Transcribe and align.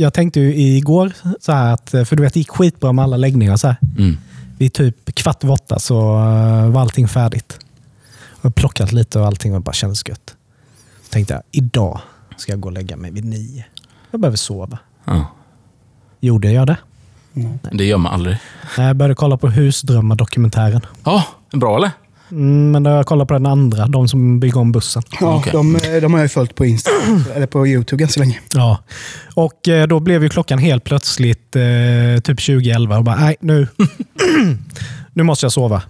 jag 0.00 0.14
tänkte 0.14 0.40
ju 0.40 0.54
igår, 0.56 1.12
så 1.40 1.52
här 1.52 1.72
att, 1.74 1.90
för 1.90 2.16
du 2.16 2.22
vet, 2.22 2.34
det 2.34 2.40
gick 2.40 2.50
skitbra 2.50 2.92
med 2.92 3.02
alla 3.02 3.16
läggningar. 3.16 3.56
Så 3.56 3.66
här. 3.66 3.76
Mm. 3.98 4.16
Vid 4.58 4.72
typ 4.72 5.14
kvart 5.14 5.44
över 5.44 5.54
åtta 5.54 5.78
så 5.78 6.18
eh, 6.18 6.70
var 6.70 6.80
allting 6.80 7.08
färdigt. 7.08 7.58
Jag 8.40 8.42
har 8.42 8.50
plockat 8.50 8.92
lite 8.92 9.20
och 9.20 9.26
allting 9.26 9.52
var 9.52 9.60
bara 9.60 9.72
kändes 9.72 10.08
gött. 10.08 10.34
Tänkte 11.10 11.34
jag, 11.34 11.42
idag 11.50 12.00
ska 12.36 12.52
jag 12.52 12.60
gå 12.60 12.68
och 12.68 12.72
lägga 12.72 12.96
mig 12.96 13.10
vid 13.10 13.24
nio. 13.24 13.64
Jag 14.10 14.20
behöver 14.20 14.36
sova. 14.36 14.78
Ja. 15.04 15.26
Gjorde 16.20 16.52
jag 16.52 16.66
det? 16.66 16.76
Det 17.72 17.84
gör 17.84 17.98
man 17.98 18.12
aldrig. 18.12 18.38
Jag 18.76 18.96
började 18.96 19.14
kolla 19.14 19.36
på 19.36 19.48
Husdrömmar-dokumentären. 19.48 20.80
Ja, 21.04 21.24
bra 21.52 21.76
eller? 21.76 21.90
Mm, 22.30 22.70
men 22.70 22.82
då 22.82 22.90
har 22.90 22.96
jag 22.96 23.06
kollat 23.06 23.28
på 23.28 23.34
den 23.34 23.46
andra, 23.46 23.86
de 23.86 24.08
som 24.08 24.40
bygger 24.40 24.58
om 24.58 24.72
bussen. 24.72 25.02
Ja, 25.20 25.36
Okej. 25.36 25.52
de, 25.52 25.78
de 26.00 26.12
har 26.12 26.20
jag 26.20 26.24
ju 26.24 26.28
följt 26.28 26.54
på 26.54 26.64
Insta, 26.66 26.90
eller 27.34 27.46
på 27.46 27.66
YouTube 27.66 28.00
ganska 28.00 28.20
länge. 28.20 28.38
Ja. 28.54 28.78
Och 29.34 29.68
eh, 29.68 29.86
då 29.86 30.00
blev 30.00 30.22
ju 30.22 30.28
klockan 30.28 30.58
helt 30.58 30.84
plötsligt 30.84 31.56
eh, 31.56 31.62
typ 32.24 32.40
2011 32.46 32.98
och 32.98 33.04
bara, 33.04 33.16
nej 33.16 33.36
nu, 33.40 33.68
nu 35.12 35.22
måste 35.22 35.44
jag 35.44 35.52
sova. 35.52 35.82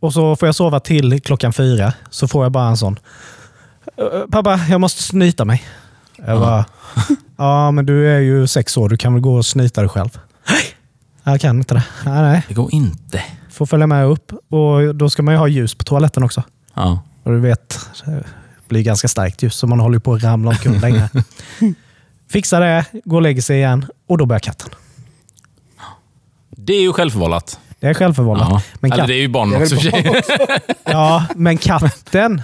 Och 0.00 0.12
så 0.12 0.36
får 0.36 0.48
jag 0.48 0.54
sova 0.54 0.80
till 0.80 1.20
klockan 1.22 1.52
fyra, 1.52 1.92
så 2.10 2.28
får 2.28 2.44
jag 2.44 2.52
bara 2.52 2.68
en 2.68 2.76
sån. 2.76 2.98
"Eh, 3.96 4.04
Pappa, 4.30 4.60
jag 4.70 4.80
måste 4.80 5.02
snyta 5.02 5.44
mig. 5.44 5.62
Jag 6.26 6.40
bara, 6.40 6.64
ja 7.36 7.70
men 7.70 7.86
du 7.86 8.08
är 8.08 8.18
ju 8.18 8.46
sex 8.46 8.76
år, 8.76 8.88
du 8.88 8.96
kan 8.96 9.12
väl 9.12 9.22
gå 9.22 9.34
och 9.36 9.46
snyta 9.46 9.80
dig 9.80 9.88
själv? 9.90 10.18
Jag 11.30 11.40
kan 11.40 11.56
inte 11.56 11.74
det. 11.74 11.84
Nej, 12.04 12.22
nej. 12.22 12.42
Det 12.48 12.54
går 12.54 12.74
inte. 12.74 13.22
Får 13.50 13.66
följa 13.66 13.86
med 13.86 14.06
upp 14.06 14.32
och 14.32 14.94
då 14.94 15.10
ska 15.10 15.22
man 15.22 15.34
ju 15.34 15.38
ha 15.38 15.48
ljus 15.48 15.74
på 15.74 15.84
toaletten 15.84 16.22
också. 16.22 16.42
Ja. 16.74 17.02
Och 17.22 17.32
du 17.32 17.40
vet, 17.40 17.80
det 18.04 18.24
blir 18.68 18.82
ganska 18.82 19.08
starkt 19.08 19.42
ljus 19.42 19.54
så 19.54 19.66
man 19.66 19.80
håller 19.80 19.98
på 19.98 20.14
att 20.14 20.22
ramla 20.22 20.50
omkull 20.50 20.80
länge. 20.80 21.08
Fixa 22.30 22.60
det, 22.60 22.84
gå 23.04 23.16
och 23.16 23.22
lägga 23.22 23.42
sig 23.42 23.56
igen 23.56 23.86
och 24.06 24.18
då 24.18 24.26
börjar 24.26 24.40
katten. 24.40 24.68
Det 26.50 26.72
är 26.72 26.80
ju 26.82 26.92
självförvållat. 26.92 27.60
Det 27.80 27.86
är 27.86 27.94
självförvållat. 27.94 28.48
Ja. 28.50 28.62
Men, 28.80 28.92
Eller 28.92 29.02
katt, 29.02 29.08
det 29.08 29.14
är 29.14 29.20
ju 29.20 29.28
är 29.54 29.62
också 29.62 29.90
ja, 30.84 31.26
men 31.36 31.58
katten 31.58 32.42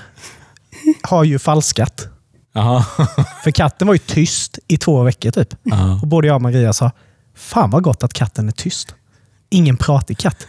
har 1.02 1.24
ju 1.24 1.38
falskat. 1.38 2.08
Jaha. 2.52 2.84
För 3.44 3.50
katten 3.50 3.86
var 3.88 3.94
ju 3.94 3.98
tyst 3.98 4.58
i 4.68 4.76
två 4.76 5.02
veckor 5.02 5.30
typ. 5.30 5.54
Ja. 5.62 5.98
Och 6.02 6.08
både 6.08 6.26
jag 6.26 6.34
och 6.34 6.42
Maria 6.42 6.72
sa, 6.72 6.90
fan 7.34 7.70
vad 7.70 7.82
gott 7.82 8.02
att 8.02 8.12
katten 8.12 8.48
är 8.48 8.52
tyst. 8.52 8.94
Ingen 9.50 9.76
pratig 9.76 10.18
katt. 10.18 10.46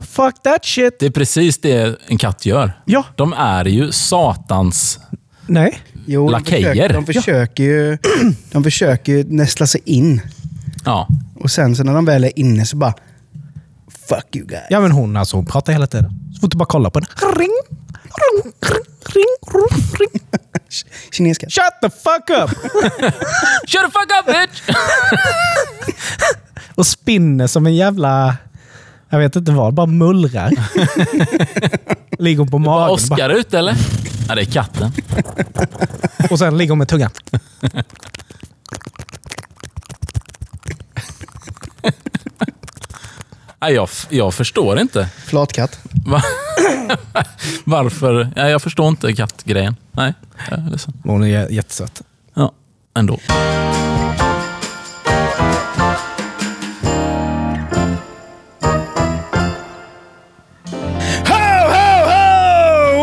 Fuck 0.00 0.42
that 0.42 0.64
shit! 0.64 0.98
Det 1.00 1.06
är 1.06 1.10
precis 1.10 1.58
det 1.60 1.96
en 2.06 2.18
katt 2.18 2.46
gör. 2.46 2.80
Ja, 2.84 3.04
De 3.16 3.32
är 3.32 3.64
ju 3.64 3.92
satans... 3.92 4.98
nej. 5.46 5.78
Jo, 6.06 6.26
de 6.26 6.32
Lakejer. 6.32 6.68
försöker, 6.74 6.94
de, 6.94 7.06
försöker 7.06 7.64
ju, 7.64 7.98
de 8.52 8.64
försöker 8.64 9.12
ju 9.12 9.24
nästla 9.28 9.66
sig 9.66 9.80
in. 9.84 10.20
Ja. 10.84 11.08
Och 11.40 11.50
sen 11.50 11.76
så 11.76 11.84
när 11.84 11.94
de 11.94 12.04
väl 12.04 12.24
är 12.24 12.38
inne 12.38 12.64
så 12.66 12.76
bara... 12.76 12.94
Fuck 14.08 14.36
you 14.36 14.46
guys. 14.46 14.62
Ja 14.70 14.80
men 14.80 14.92
hon 14.92 15.16
alltså, 15.16 15.36
hon 15.36 15.46
pratar 15.46 15.72
hela 15.72 15.86
tiden. 15.86 16.10
Så 16.34 16.40
fort 16.40 16.50
du 16.50 16.58
bara 16.58 16.64
kolla 16.68 16.90
på 16.90 17.00
den. 17.00 17.08
Ring, 17.38 17.48
ring, 18.02 18.52
ring, 18.62 19.24
ring, 19.52 19.82
ring. 19.98 20.20
Kinesiska. 21.12 21.46
Shut 21.50 21.80
the 21.82 21.90
fuck 21.90 22.30
up! 22.30 22.50
Shut 23.66 23.82
the 23.82 23.90
fuck 23.90 24.10
up 24.20 24.26
bitch! 24.26 24.62
Och 26.74 26.86
spinner 26.86 27.46
som 27.46 27.66
en 27.66 27.74
jävla... 27.74 28.36
Jag 29.08 29.18
vet 29.18 29.36
inte 29.36 29.52
vad, 29.52 29.74
bara 29.74 29.86
mullrar. 29.86 30.50
ligger 32.22 32.38
hon 32.38 32.50
på 32.50 32.58
magen 32.58 32.90
Oskar 32.90 33.30
ute 33.30 33.58
eller? 33.58 33.74
Ja, 34.28 34.34
det 34.34 34.40
är 34.40 34.44
katten. 34.44 34.92
bara, 35.54 35.66
och 36.30 36.38
sen 36.38 36.58
ligger 36.58 36.70
hon 36.70 36.78
med 36.78 36.88
tungan. 36.88 37.10
Jag, 43.70 43.88
jag 44.08 44.34
förstår 44.34 44.78
inte. 44.80 45.08
Flatkatt. 45.26 45.78
Va? 46.06 46.22
Varför? 47.64 48.28
Ja, 48.36 48.48
jag 48.48 48.62
förstår 48.62 48.88
inte 48.88 49.12
kattgrejen. 49.12 49.76
Nej, 49.92 50.14
jag 50.50 50.58
är 50.58 50.70
ledsen. 50.70 50.94
Hon 51.04 51.22
är 51.22 51.26
jä- 51.26 51.50
jättesöt. 51.52 52.02
Ja, 52.34 52.52
ändå. 52.98 53.18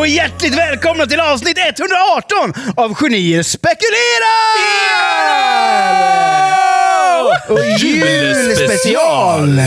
Hjärtligt 0.07 0.55
välkomna 0.57 1.05
till 1.05 1.19
avsnitt 1.19 1.57
118 1.57 2.53
av 2.75 2.93
Genier 3.01 3.43
spekulerar! 3.43 3.83
Och 7.49 7.59
julspecial! 8.73 9.47
nu, 9.55 9.61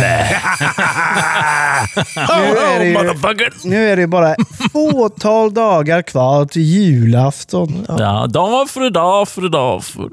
är 2.58 2.78
det 2.78 2.84
ju, 2.86 3.50
nu 3.64 3.88
är 3.88 3.96
det 3.96 4.06
bara 4.06 4.36
fåtal 4.72 5.54
dagar 5.54 6.02
kvar 6.02 6.44
till 6.46 6.62
julafton. 6.62 7.86
Ja, 7.88 8.26
dag 8.26 8.70
för 8.70 8.90
dag 8.90 9.28
för 9.28 9.48
dag 9.48 9.84
för... 9.84 10.10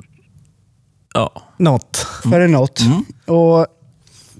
Ja. 1.13 1.31
Något. 1.57 2.07
För 2.23 2.39
det 2.39 2.47
något. 2.47 2.79
Och 3.25 3.67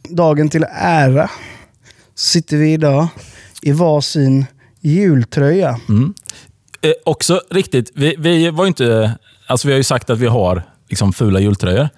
dagen 0.09 0.50
till 0.50 0.66
ära 0.72 1.30
sitter 2.16 2.58
vi 2.58 2.74
idag 2.74 3.08
i 3.62 3.72
varsin 3.72 4.46
jultröja. 4.81 5.80
Eh, 6.81 6.92
också 7.06 7.42
riktigt, 7.52 7.92
vi, 7.96 8.16
vi 8.19 8.50
var 8.50 8.68
inte... 8.68 9.18
Alltså 9.47 9.68
vi 9.68 9.74
har 9.74 9.78
ju 9.78 9.84
sagt 9.84 10.09
att 10.09 10.19
vi 10.19 10.28
har 10.28 10.63
liksom 10.90 11.13
fula 11.13 11.40
jultröjor. 11.40 11.90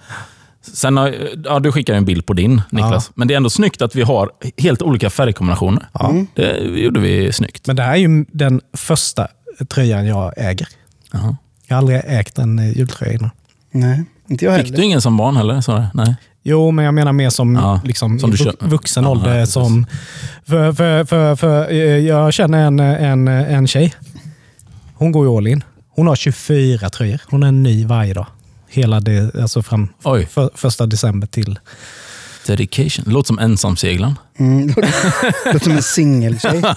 Sen 0.73 0.97
har, 0.97 1.15
ja, 1.45 1.59
du 1.59 1.71
skickade 1.71 1.97
en 1.97 2.05
bild 2.05 2.25
på 2.25 2.33
din, 2.33 2.61
Niklas. 2.69 3.11
Men 3.15 3.27
det 3.27 3.33
är 3.33 3.37
ändå 3.37 3.49
snyggt 3.49 3.81
att 3.81 3.95
vi 3.95 4.01
har 4.01 4.29
helt 4.57 4.81
olika 4.81 5.09
färgkombinationer. 5.09 5.87
Det 6.35 6.57
gjorde 6.59 6.99
vi 6.99 7.31
snyggt. 7.33 7.67
Men 7.67 7.75
det 7.75 7.83
här 7.83 7.91
är 7.91 7.95
ju 7.97 8.25
den 8.31 8.61
första 8.73 9.27
tröjan 9.69 10.05
jag 10.05 10.33
äger. 10.37 10.67
Jaha. 11.11 11.35
Jag 11.67 11.75
har 11.75 11.77
aldrig 11.77 12.01
ägt 12.05 12.37
en 12.37 12.59
eh, 12.59 12.77
jultröja 12.77 13.13
innan. 13.13 13.29
Nej, 13.71 14.03
inte 14.27 14.45
jag 14.45 14.55
Fick 14.57 14.65
heller. 14.65 14.77
du 14.77 14.83
ingen 14.83 15.01
som 15.01 15.17
barn 15.17 15.37
heller? 15.37 15.61
Så, 15.61 15.85
nej. 15.93 16.15
Jo, 16.43 16.71
men 16.71 16.85
jag 16.85 16.93
menar 16.93 17.13
mer 17.13 17.29
som, 17.29 17.55
Ja, 17.55 17.81
liksom, 17.83 18.19
som 18.19 18.31
vuxen 18.59 19.03
Ja, 19.03 19.09
ålder. 19.09 19.25
precis. 19.25 19.53
som, 19.53 19.85
för, 20.45 20.73
för, 20.73 21.05
för, 21.05 21.35
för, 21.35 21.71
eh, 21.71 21.77
jag 21.77 22.33
känner 22.33 22.67
en, 22.67 22.79
en, 22.79 23.27
en 23.27 23.67
tjej. 23.67 23.93
Hon 24.93 25.11
går 25.11 25.25
ju 25.25 25.37
all 25.37 25.47
in. 25.47 25.63
Hon 25.89 26.07
har 26.07 26.15
24 26.15 26.89
tröjor. 26.89 27.21
Hon 27.29 27.43
är 27.43 27.51
ny 27.51 27.85
varje 27.85 28.13
dag. 28.13 28.25
Hela 28.75 28.99
det, 28.99 29.35
alltså 29.35 29.61
fram 29.63 29.87
Oj. 30.03 30.25
för, 30.31 30.49
första 30.55 30.85
december 30.85 31.27
till... 31.27 31.59
Dedication. 32.47 33.05
Låter 33.07 33.27
som 33.27 33.39
ensamseglaren. 33.39 34.15
Mm, 34.39 34.67
låter 35.45 35.59
som 35.63 35.71
en 35.71 35.83
singeltjej. 35.83 36.61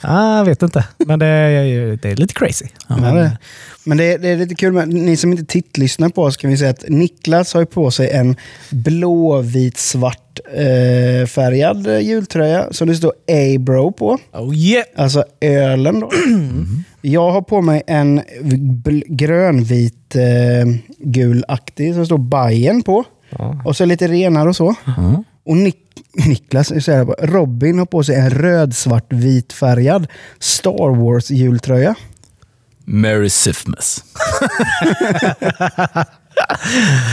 Ah, 0.00 0.38
jag 0.38 0.44
vet 0.44 0.62
inte, 0.62 0.84
men 1.06 1.18
det 1.18 1.26
är, 1.26 1.64
ju- 1.64 1.96
det 1.96 2.10
är 2.10 2.16
lite 2.16 2.34
crazy. 2.34 2.66
Ja, 2.88 2.96
men, 2.96 3.14
det. 3.16 3.38
Men 3.84 3.98
det, 3.98 4.04
är- 4.12 4.18
det 4.18 4.28
är 4.28 4.36
lite 4.36 4.54
kul, 4.54 4.72
med, 4.72 4.88
ni 4.88 5.16
som 5.16 5.32
inte 5.32 5.44
tittlyssnar 5.44 6.08
på 6.08 6.22
oss 6.22 6.36
kan 6.36 6.50
vi 6.50 6.56
säga 6.56 6.70
att 6.70 6.84
Niklas 6.88 7.54
har 7.54 7.64
på 7.64 7.90
sig 7.90 8.10
en 8.10 8.36
blåvit-svart 8.70 10.40
eh, 10.52 11.26
färgad 11.26 11.86
eh, 11.86 11.98
jultröja 11.98 12.72
som 12.72 12.88
det 12.88 12.94
står 12.94 13.12
A-bro 13.30 13.92
på. 13.92 14.18
oh 14.32 14.54
yeah! 14.56 14.84
Alltså 14.96 15.24
ölen 15.40 16.00
då. 16.00 16.10
Jag 17.00 17.30
har 17.32 17.42
på 17.42 17.62
mig 17.62 17.82
en 17.86 18.20
grönvit 19.06 20.16
eh, 20.16 20.22
gulaktig 20.98 21.94
som 21.94 22.06
står 22.06 22.18
Bajen 22.18 22.82
på. 22.82 23.04
Och 23.64 23.76
så 23.76 23.84
lite 23.84 24.08
renare 24.08 24.48
och 24.48 24.56
så. 24.56 24.74
Och 25.46 25.56
Nik- 25.56 25.74
Niklas, 26.26 26.68
det 26.68 27.04
bara, 27.06 27.26
Robin 27.26 27.78
har 27.78 27.86
på 27.86 28.02
sig 28.04 28.14
en 28.14 28.30
röd-svart 28.30 29.12
vitfärgad 29.12 30.06
Star 30.38 30.94
Wars 30.96 31.30
jultröja. 31.30 31.94
Mary 32.84 33.30
Sifmas. 33.30 34.04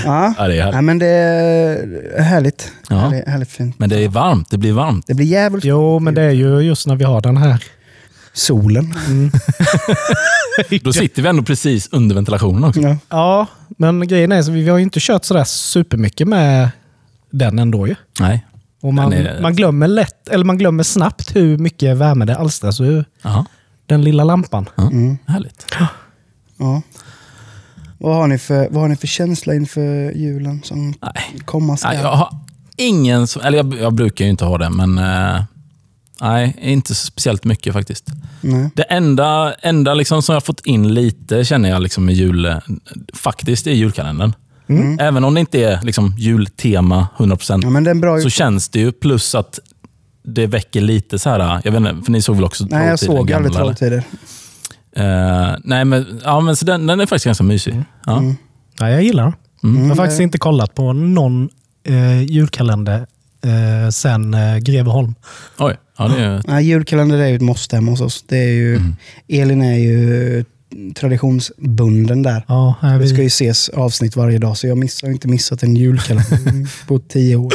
Ja. 0.06 0.34
Ja, 0.38 0.47
det 0.47 0.57
är 0.57 0.62
härligt. 0.62 0.73
Nej, 0.73 0.81
men 0.81 1.00
det 1.00 1.07
är 1.07 2.22
härligt. 2.22 2.72
Ja. 2.90 2.96
Härligt, 2.96 3.28
härligt 3.28 3.49
fint. 3.49 3.79
Men 3.79 3.90
det 3.90 4.03
är 4.03 4.09
varmt. 4.09 4.49
Det 4.49 4.58
blir 4.58 4.73
varmt. 4.73 5.08
Det 5.08 5.14
blir 5.14 5.26
jävligt 5.26 5.66
Jo, 5.66 5.99
men 5.99 6.14
det 6.14 6.22
är 6.22 6.32
ju 6.32 6.59
just 6.59 6.87
när 6.87 6.96
vi 6.96 7.03
har 7.03 7.22
den 7.22 7.37
här. 7.37 7.64
Solen. 8.35 8.93
Då 10.82 10.93
sitter 10.93 11.22
vi 11.22 11.28
ändå 11.29 11.43
precis 11.43 11.90
under 11.91 12.16
ventilationen 12.16 12.64
också. 12.64 12.82
Ja. 12.82 12.97
Ja, 13.09 13.47
men 13.78 14.08
grejen 14.08 14.32
är 14.32 14.41
så 14.41 14.52
vi 14.52 14.70
har 14.70 14.78
ju 14.78 14.84
inte 14.84 14.99
kört 15.02 15.26
sådär 15.26 15.43
supermycket 15.43 16.28
med 16.28 16.70
den 17.32 17.59
ändå 17.59 17.87
ju. 17.87 17.96
Nej. 18.20 18.46
Och 18.82 18.93
man, 18.93 19.14
är- 19.14 19.41
man 19.41 19.55
glömmer 19.55 19.87
lätt, 19.87 20.28
eller 20.28 20.46
man 20.46 20.58
glömmer 20.58 20.84
snabbt 20.84 21.35
hur 21.35 21.58
mycket 21.58 21.97
värme 21.97 22.26
det 22.26 22.37
alstras 22.37 22.79
ur 22.82 23.05
den 23.85 24.02
lilla 24.03 24.23
lampan. 24.23 24.70
Ja. 24.76 24.91
Härligt. 25.28 25.66
Ja. 26.58 26.82
Vad, 27.97 28.16
har 28.16 28.28
ni 28.28 28.37
för, 28.37 28.67
vad 28.72 28.82
har 28.82 28.87
ni 28.87 28.96
för 28.96 29.08
känsla 29.08 29.53
inför 29.53 30.11
julen 30.11 30.61
som 30.64 30.93
Nej. 31.02 31.41
komma 31.46 31.78
skall? 31.78 31.93
Nej, 31.93 32.02
jag 32.03 32.11
har 32.11 32.37
ingen 32.78 33.28
eller 33.43 33.58
jag, 33.58 33.76
jag 33.79 33.93
brukar 33.93 34.26
ju 34.26 34.32
inte 34.32 34.46
ha 34.46 34.58
det, 34.58 34.70
men 34.70 34.97
eh, 34.97 35.43
nej, 36.22 36.56
inte 36.62 36.96
så 36.96 37.06
speciellt 37.06 37.44
mycket 37.44 37.73
faktiskt. 37.73 38.06
Nej. 38.41 38.70
Det 38.76 38.84
enda, 38.84 39.53
enda 39.53 39.94
liksom 39.94 40.22
som 40.22 40.34
jag 40.34 40.44
fått 40.44 40.66
in 40.66 40.94
lite, 40.94 41.46
känner 41.46 41.70
jag, 41.70 41.82
liksom 41.82 42.06
med 42.06 42.16
jul, 42.16 42.56
faktiskt 43.14 43.67
är 43.67 43.72
julkalendern. 43.72 44.34
Även 45.00 45.23
om 45.23 45.34
det 45.34 45.40
inte 45.40 45.64
är 45.64 45.82
liksom 45.84 46.14
jultema 46.17 47.08
100%, 47.17 47.59
Ja, 47.64 47.70
men 47.70 47.84
det 47.84 47.90
är 47.90 47.91
en 47.91 48.02
bra 48.02 48.20
så 48.20 48.29
känns 48.29 48.70
det 48.70 48.79
ju. 48.79 48.91
Plus 48.91 49.35
att 49.35 49.59
det 50.23 50.47
väcker 50.47 50.82
lite 50.82 51.20
så 51.20 51.29
här, 51.29 51.62
jag 51.64 51.72
vet 51.72 51.79
inte, 51.79 52.06
för 52.06 52.12
ni 52.12 52.22
såg 52.22 52.35
väl 52.35 52.46
också 52.46 52.66
Nej, 52.70 52.88
jag 52.88 53.00
såg 53.00 53.32
aldrig 53.32 53.53
gamla? 53.53 53.59
Trolltider. 53.59 54.03
Eh, 54.96 55.56
nej, 55.64 55.85
men, 55.85 56.22
ja, 56.23 56.40
men 56.40 56.56
så 56.56 56.66
den, 56.66 56.88
den 56.88 57.00
är 57.00 57.06
faktiskt 57.06 57.26
ganska 57.26 57.44
mysig. 57.44 57.84
Ja. 58.06 58.23
Ja, 58.79 58.90
jag 58.90 59.03
gillar 59.03 59.23
den. 59.23 59.34
Mm. 59.64 59.82
Jag 59.82 59.90
har 59.90 59.96
faktiskt 59.96 60.22
inte 60.22 60.38
kollat 60.38 60.76
på 60.76 60.94
någon 60.94 61.50
eh, 61.84 62.22
julkalender 62.22 63.08
eh, 63.46 63.90
sen 63.90 64.34
eh, 64.34 64.58
Greveholm. 64.58 65.16
Oj, 65.59 65.76
ja, 65.97 66.08
det 66.08 66.24
är, 66.24 66.42
Nej, 66.47 66.66
julkalender 66.66 67.18
är 67.18 67.28
ju 67.28 67.36
ett 67.36 67.42
måste 67.42 67.76
hemma 67.76 67.92
hos 67.92 68.02
oss. 68.02 68.24
Det 68.28 68.38
är 68.38 68.47
ju, 68.53 68.76
Mm. 68.76 68.96
Elin 69.30 69.62
är 69.62 69.78
ju 69.78 70.46
traditionsbunden 70.96 72.24
där. 72.24 72.44
Ja, 72.47 72.76
här 72.82 73.00
Det 73.00 73.08
ska 73.08 73.18
vi, 73.18 73.24
ju 73.24 73.28
ses 73.28 73.70
avsnitt 73.70 74.16
varje 74.16 74.38
dag, 74.38 74.58
så 74.58 74.68
jag 74.68 74.78
missar, 74.78 75.08
har 75.08 75.12
inte 75.14 75.28
missat 75.28 75.64
en 75.64 75.76
julkalender 75.76 76.86
på 76.88 77.00
tio 77.00 77.36
år. 77.36 77.53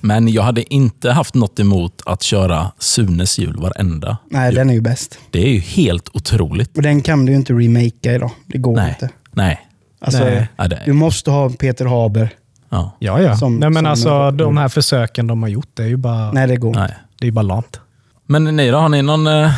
men 0.00 0.28
jag 0.28 0.42
hade 0.42 0.74
inte 0.74 1.10
haft 1.10 1.34
något 1.34 1.60
emot 1.60 2.02
att 2.06 2.22
köra 2.22 2.72
Sunes 2.78 3.38
jul 3.38 3.56
varenda. 3.60 4.16
Nej, 4.30 4.54
den 4.54 4.70
är 4.70 4.74
ju 4.74 4.80
bäst. 4.80 5.18
Det 5.30 5.42
är 5.44 5.48
ju 5.52 5.58
helt 5.60 6.08
otroligt. 6.12 6.76
Och 6.76 6.82
den 6.82 7.02
kan 7.02 7.26
du 7.26 7.32
ju 7.32 7.36
inte 7.36 7.52
remakea 7.52 8.14
idag. 8.14 8.30
Det 8.46 8.58
går 8.58 8.76
Nej, 8.76 8.88
inte. 8.88 9.14
nej. 9.32 9.60
Alltså, 10.00 10.24
Nej. 10.24 10.48
Ja, 10.56 10.68
Du 10.86 10.92
måste 10.92 11.30
ha 11.30 11.50
Peter 11.50 11.84
Haber. 11.84 12.30
Ja, 12.70 12.96
ja, 12.98 13.20
ja. 13.20 13.36
som- 13.36 13.56
Nej, 13.58 13.70
men 13.70 13.82
som- 13.82 13.86
alltså, 13.90 14.30
de 14.30 14.56
här 14.56 14.68
försöken 14.68 15.26
de 15.26 15.42
har 15.42 15.48
gjort, 15.50 15.68
det 15.74 15.82
är 15.82 15.86
ju 15.86 15.96
bara, 15.96 16.32
Nej, 16.32 16.46
det 16.46 16.56
går 16.56 16.74
nej. 16.74 16.94
det 17.18 17.24
är 17.24 17.26
ju 17.26 17.32
bara 17.32 17.42
lamt. 17.42 17.80
Men 18.26 18.44
ni 18.44 18.70
då, 18.70 18.78
har 18.78 18.88
ni 18.88 19.02
någon 19.02 19.26
uh, 19.26 19.50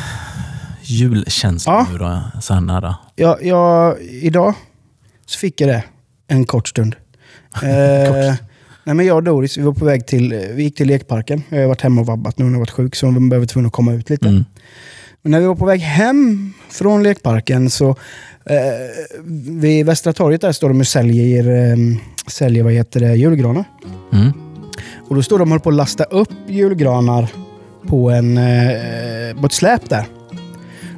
julkänsla 0.82 1.72
Ja. 1.72 1.86
nu 1.92 1.98
då? 1.98 2.20
Så 2.40 2.54
här 2.54 2.60
nära? 2.60 2.96
Jag, 3.16 3.44
jag, 3.44 4.00
idag 4.02 4.54
så 5.26 5.38
fick 5.38 5.60
jag 5.60 5.68
det 5.68 5.84
en 6.28 6.44
kort 6.44 6.68
stund. 6.68 6.96
Eh, 7.62 8.34
nej, 8.84 8.94
men 8.94 9.06
jag 9.06 9.16
och 9.16 9.22
Doris 9.22 9.58
vi 9.58 9.62
var 9.62 9.72
på 9.72 9.84
väg 9.84 10.06
till, 10.06 10.34
vi 10.54 10.62
gick 10.62 10.76
till 10.76 10.86
lekparken. 10.86 11.42
Jag 11.48 11.60
har 11.60 11.66
varit 11.66 11.80
hemma 11.80 12.00
och 12.00 12.06
vabbat 12.06 12.38
nu 12.38 12.44
när 12.44 12.52
jag 12.52 12.58
varit 12.58 12.70
sjuk, 12.70 12.94
så 12.96 13.10
vi 13.10 13.28
behöver 13.28 13.46
tvungna 13.46 13.66
att 13.66 13.72
komma 13.72 13.92
ut 13.92 14.10
lite. 14.10 14.28
Mm. 14.28 14.44
Men 15.22 15.30
när 15.32 15.40
vi 15.40 15.46
var 15.46 15.54
på 15.54 15.66
väg 15.66 15.80
hem 15.80 16.52
från 16.68 17.02
lekparken 17.02 17.70
så 17.70 17.88
eh, 18.44 18.56
vid 19.46 19.86
Västra 19.86 20.12
torget 20.12 20.40
där 20.40 20.52
står 20.52 20.68
de 20.68 20.80
och 20.80 20.86
säljer, 20.86 21.70
eh, 21.70 21.76
säljer 22.26 22.64
vad 22.64 22.72
heter 22.72 23.00
det, 23.00 23.14
julgranar. 23.14 23.64
Mm. 24.12 24.32
Och 25.08 25.14
då 25.14 25.22
står 25.22 25.38
de 25.38 25.42
och 25.42 25.48
håller 25.48 25.60
på 25.60 25.68
att 25.68 25.74
lasta 25.74 26.04
upp 26.04 26.32
julgranar 26.48 27.32
på, 27.88 28.10
en, 28.10 28.38
eh, 28.38 29.40
på 29.40 29.46
ett 29.46 29.52
släp 29.52 29.90
där. 29.90 30.06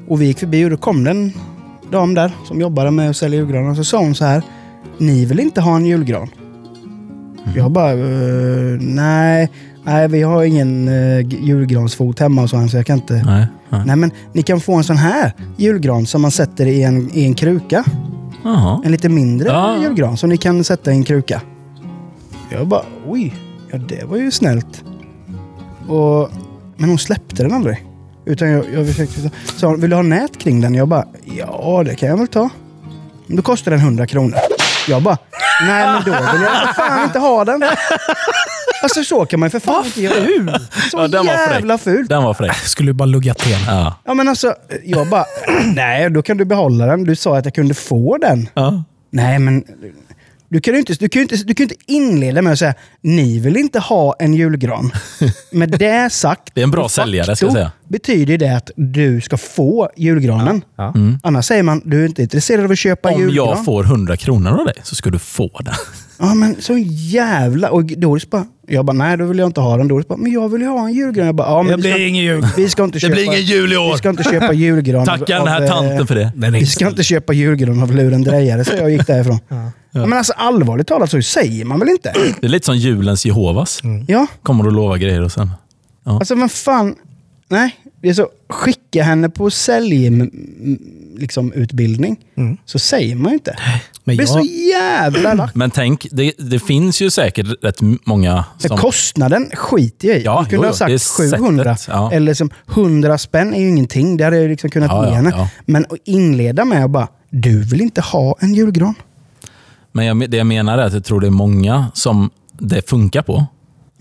Och 0.08 0.20
vi 0.20 0.26
gick 0.26 0.38
förbi 0.38 0.64
och 0.64 0.70
då 0.70 0.76
kom 0.76 1.04
det 1.04 1.10
en 1.10 1.32
dam 1.90 2.14
där 2.14 2.32
som 2.48 2.60
jobbade 2.60 2.90
med 2.90 3.10
att 3.10 3.16
sälja 3.16 3.38
julgranar. 3.38 3.70
Och 3.70 3.76
så 3.76 3.84
sa 3.84 3.98
hon 3.98 4.14
så 4.14 4.24
här. 4.24 4.42
Ni 4.98 5.24
vill 5.24 5.40
inte 5.40 5.60
ha 5.60 5.76
en 5.76 5.86
julgran? 5.86 6.30
Jag 7.56 7.70
bara, 7.70 7.92
eh, 7.92 8.78
nej, 8.80 9.50
nej, 9.84 10.08
vi 10.08 10.22
har 10.22 10.44
ingen 10.44 10.88
eh, 10.88 11.20
julgransfot 11.44 12.18
hemma 12.20 12.42
och 12.42 12.50
så, 12.50 12.68
så 12.68 12.76
jag 12.76 12.86
kan 12.86 12.96
inte. 12.98 13.14
Nej, 13.14 13.46
nej. 13.68 13.82
Nej 13.86 13.96
men 13.96 14.10
ni 14.32 14.42
kan 14.42 14.60
få 14.60 14.74
en 14.74 14.84
sån 14.84 14.96
här 14.96 15.32
julgran 15.56 16.06
som 16.06 16.22
man 16.22 16.30
sätter 16.30 16.66
i 16.66 16.82
en, 16.82 17.10
i 17.14 17.24
en 17.24 17.34
kruka. 17.34 17.84
Jaha. 18.44 18.80
En 18.84 18.92
lite 18.92 19.08
mindre 19.08 19.48
Ja. 19.48 19.76
julgran 19.82 20.16
som 20.16 20.28
ni 20.30 20.36
kan 20.36 20.64
sätta 20.64 20.92
i 20.92 20.94
en 20.94 21.04
kruka. 21.04 21.40
Jag 22.50 22.66
bara, 22.66 22.82
oj, 23.06 23.34
ja 23.70 23.78
det 23.78 24.04
var 24.04 24.16
ju 24.16 24.30
snällt. 24.30 24.84
Och, 25.88 26.30
men 26.76 26.88
hon 26.88 26.98
släppte 26.98 27.42
den 27.42 27.52
aldrig. 27.52 27.84
Utan 28.26 28.48
jag, 28.48 28.64
jag 28.74 28.86
försökte, 28.86 29.30
hon, 29.66 29.80
vill 29.80 29.90
du 29.90 29.96
ha 29.96 30.02
nät 30.02 30.38
kring 30.38 30.60
den? 30.60 30.74
Jag 30.74 30.88
bara, 30.88 31.04
ja 31.38 31.82
det 31.86 31.94
kan 31.94 32.08
jag 32.08 32.16
väl 32.16 32.28
ta. 32.28 32.48
Då 33.26 33.42
kostar 33.42 33.70
den 33.70 33.80
100 33.80 34.06
kronor. 34.06 34.38
Jag 34.88 35.02
bara, 35.02 35.18
nej 35.66 35.86
men 35.86 36.02
då 36.04 36.10
vill 36.10 36.42
jag 36.42 36.66
för 36.66 36.72
fan 36.72 37.04
inte 37.04 37.18
ha 37.18 37.44
den. 37.44 37.62
Alltså 38.84 39.04
så 39.04 39.26
kan 39.26 39.40
man 39.40 39.46
ju 39.46 39.50
för 39.50 39.60
fan 39.60 39.84
inte 39.86 40.02
göra. 40.02 40.58
Så 40.90 40.96
Ja, 40.98 41.08
den 41.08 41.26
var 41.26 41.34
fräck. 41.34 41.54
jävla 41.54 41.78
fult. 41.78 42.08
Den 42.08 42.22
var 42.22 42.34
fräck. 42.34 42.54
Skulle 42.56 42.88
ju 42.88 42.92
bara 42.94 43.06
lugga 43.06 43.34
till. 43.34 43.56
Ja. 43.66 43.94
Ja 44.04 44.14
men 44.14 44.28
alltså, 44.28 44.54
jag 44.84 45.08
bara, 45.08 45.24
nej 45.74 46.10
då 46.10 46.22
kan 46.22 46.36
du 46.36 46.44
behålla 46.44 46.86
den. 46.86 47.04
Du 47.04 47.16
sa 47.16 47.38
att 47.38 47.44
jag 47.44 47.54
kunde 47.54 47.74
få 47.74 48.18
den. 48.18 48.48
Ja. 48.54 48.82
Nej, 49.10 49.38
men 49.38 49.64
du 50.48 50.60
kan 50.60 50.74
ju 50.74 50.80
inte, 50.80 50.92
du 50.94 51.08
kan 51.08 51.20
ju 51.20 51.22
inte, 51.22 51.36
du 51.36 51.54
kan 51.54 51.66
ju 51.66 51.72
inte 51.74 51.92
inleda 51.92 52.42
med 52.42 52.52
att 52.52 52.58
säga 52.58 52.74
ni 53.00 53.40
vill 53.40 53.56
inte 53.56 53.78
ha 53.78 54.16
en 54.18 54.34
julgran. 54.34 54.90
Med 55.52 55.70
det 55.70 56.12
sagt, 56.12 56.50
Det 56.54 56.60
är 56.60 56.64
en 56.64 56.70
bra 56.70 56.82
de 56.82 56.88
säljare, 56.88 57.36
ska 57.36 57.46
jag 57.46 57.52
säga. 57.52 57.72
betyder 57.88 58.38
det 58.38 58.56
att 58.56 58.70
du 58.76 59.20
ska 59.20 59.36
få 59.36 59.88
julgranen. 59.96 60.64
Ja. 60.76 60.94
Annars 61.22 61.46
säger 61.46 61.62
man 61.62 61.82
du 61.84 62.02
är 62.04 62.06
inte 62.08 62.22
intresserad 62.22 62.64
av 62.64 62.70
att 62.70 62.78
köpa 62.78 63.08
Om 63.10 63.20
julgran. 63.20 63.34
jag 63.48 63.64
får 63.64 63.84
100 63.84 64.16
kronor 64.16 64.50
av 64.60 64.64
dig 64.64 64.74
så 64.82 64.94
ska 64.94 65.10
du 65.10 65.18
få 65.18 65.60
den. 65.64 65.74
Ja, 66.18 66.34
men 66.34 66.56
så 66.62 66.78
jävla... 66.88 67.70
Och 67.70 67.84
Doris 67.84 68.30
bara, 68.30 68.46
jag 68.66 68.84
bara, 68.84 68.92
nej 68.92 69.16
då 69.16 69.24
vill 69.24 69.38
jag 69.38 69.48
inte 69.48 69.60
ha 69.60 69.76
den. 69.76 69.88
Doris 69.88 70.08
bara, 70.08 70.16
men 70.18 70.32
jag 70.32 70.48
vill 70.48 70.60
ju 70.60 70.66
ha 70.68 70.86
en 70.88 70.94
julgran. 70.94 71.26
Jag 71.26 71.34
bara, 71.34 71.48
ja, 71.48 71.62
men 71.62 71.70
Det 71.70 71.76
vi 71.76 71.82
blir 71.82 71.92
ska, 71.92 72.00
ingen 72.02 72.24
jul. 72.24 72.46
vi 72.56 72.68
ska 72.68 72.84
inte 72.84 72.96
Det 72.96 73.00
köpa, 73.00 73.12
blir 73.14 73.24
ingen 73.24 73.42
jul 73.42 73.72
i 73.72 73.76
år. 73.76 73.92
Vi 73.92 73.98
ska 73.98 74.10
inte 74.10 74.22
köpa 74.24 74.52
julgran. 74.52 75.06
Tacka 75.06 75.38
av- 75.38 75.44
den 75.44 75.54
här 75.54 75.62
eh, 75.62 75.68
tanten 75.68 76.06
för 76.06 76.14
det. 76.14 76.32
Vi 76.50 76.66
ska 76.66 76.88
inte 76.88 77.02
köpa 77.02 77.32
julgran 77.32 77.82
av 77.82 77.92
lurendrejare, 77.94 78.64
så 78.64 78.72
jag 78.76 78.90
gick 78.90 79.06
därifrån. 79.06 79.38
Ja. 79.48 79.70
Men 80.06 80.12
alltså 80.12 80.32
allvarligt 80.36 80.86
talat 80.86 81.10
så 81.10 81.22
säger 81.22 81.64
man 81.64 81.78
väl 81.80 81.88
inte? 81.88 82.12
Det 82.40 82.46
är 82.46 82.50
lite 82.50 82.66
som 82.66 82.76
julens 82.76 83.26
Jehovas. 83.26 83.80
Ja, 84.06 84.26
Kommer 84.42 84.66
och 84.66 84.72
lova 84.72 84.98
grejer 84.98 85.20
och 85.22 85.32
sen... 85.32 85.50
alltså 86.04 86.36
men 86.36 86.48
fan. 86.48 86.94
Nej, 87.48 87.76
det 88.02 88.08
är 88.08 88.14
så. 88.14 88.28
Skicka 88.48 89.02
henne 89.02 89.28
på 89.30 89.50
sälj 89.50 90.10
liksom, 91.16 91.52
utbildning. 91.52 92.16
Så 92.64 92.78
säger 92.78 93.16
man 93.16 93.32
ju 93.32 93.34
inte. 93.34 93.56
Men 94.04 94.16
Det 94.16 94.22
jag, 94.22 94.28
så 94.28 94.40
jävla 94.70 95.34
lack. 95.34 95.54
Men 95.54 95.70
tänk, 95.70 96.06
det, 96.10 96.32
det 96.38 96.58
finns 96.58 97.00
ju 97.02 97.10
säkert 97.10 97.46
rätt 97.62 97.78
många 98.06 98.44
Men 98.60 98.68
som... 98.68 98.78
Kostnaden 98.78 99.50
skiter 99.54 100.08
jag 100.08 100.16
i. 100.18 100.22
Ja, 100.24 100.34
Man 100.34 100.44
kunde 100.44 100.66
jo, 100.66 100.70
ha 100.70 100.76
sagt 100.76 100.88
det 100.88 100.94
är 100.94 101.38
700. 101.38 101.76
sättet, 101.76 101.94
ja. 101.94 102.12
Eller 102.12 102.34
som 102.34 102.50
100 102.74 103.18
spänn 103.18 103.54
är 103.54 103.60
ju 103.60 103.68
ingenting. 103.68 104.16
Det 104.16 104.24
hade 104.24 104.38
jag 104.40 104.48
liksom 104.50 104.70
kunnat 104.70 104.90
Ja, 104.90 105.08
ge 105.08 105.14
henne. 105.14 105.30
ja. 105.36 105.48
Men 105.66 105.84
att 105.84 105.98
inleda 106.04 106.64
med 106.64 106.84
att 106.84 106.90
bara, 106.90 107.08
du 107.30 107.62
vill 107.64 107.80
inte 107.80 108.00
ha 108.00 108.36
en 108.40 108.54
julgran? 108.54 108.94
Men 109.92 110.06
jag, 110.06 110.30
det 110.30 110.36
jag 110.36 110.46
menar 110.46 110.78
är 110.78 110.82
att 110.82 110.92
jag 110.92 111.04
tror 111.04 111.20
det 111.20 111.26
är 111.26 111.30
många 111.30 111.86
som 111.94 112.30
det 112.58 112.88
funkar 112.88 113.22
på. 113.22 113.46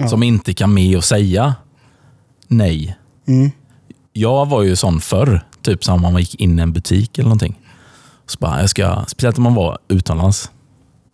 Som 0.09 0.23
inte 0.23 0.53
kan 0.53 0.73
med 0.73 0.97
och 0.97 1.03
säga 1.03 1.55
nej. 2.47 2.97
Mm. 3.27 3.51
Jag 4.13 4.45
var 4.49 4.63
ju 4.63 4.75
sån 4.75 5.01
förr, 5.01 5.45
typ 5.63 5.83
som 5.83 6.05
om 6.05 6.13
man 6.13 6.21
gick 6.21 6.35
in 6.35 6.59
i 6.59 6.61
en 6.61 6.73
butik 6.73 7.17
eller 7.17 7.29
någonting. 7.29 7.59
Så 8.27 8.37
bara, 8.39 8.59
jag 8.59 8.69
ska, 8.69 9.05
speciellt 9.07 9.37
om 9.37 9.43
man 9.43 9.55
var 9.55 9.77
utomlands. 9.87 10.51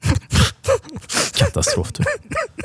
Katastrof. 1.36 1.92
Typ. 1.92 2.07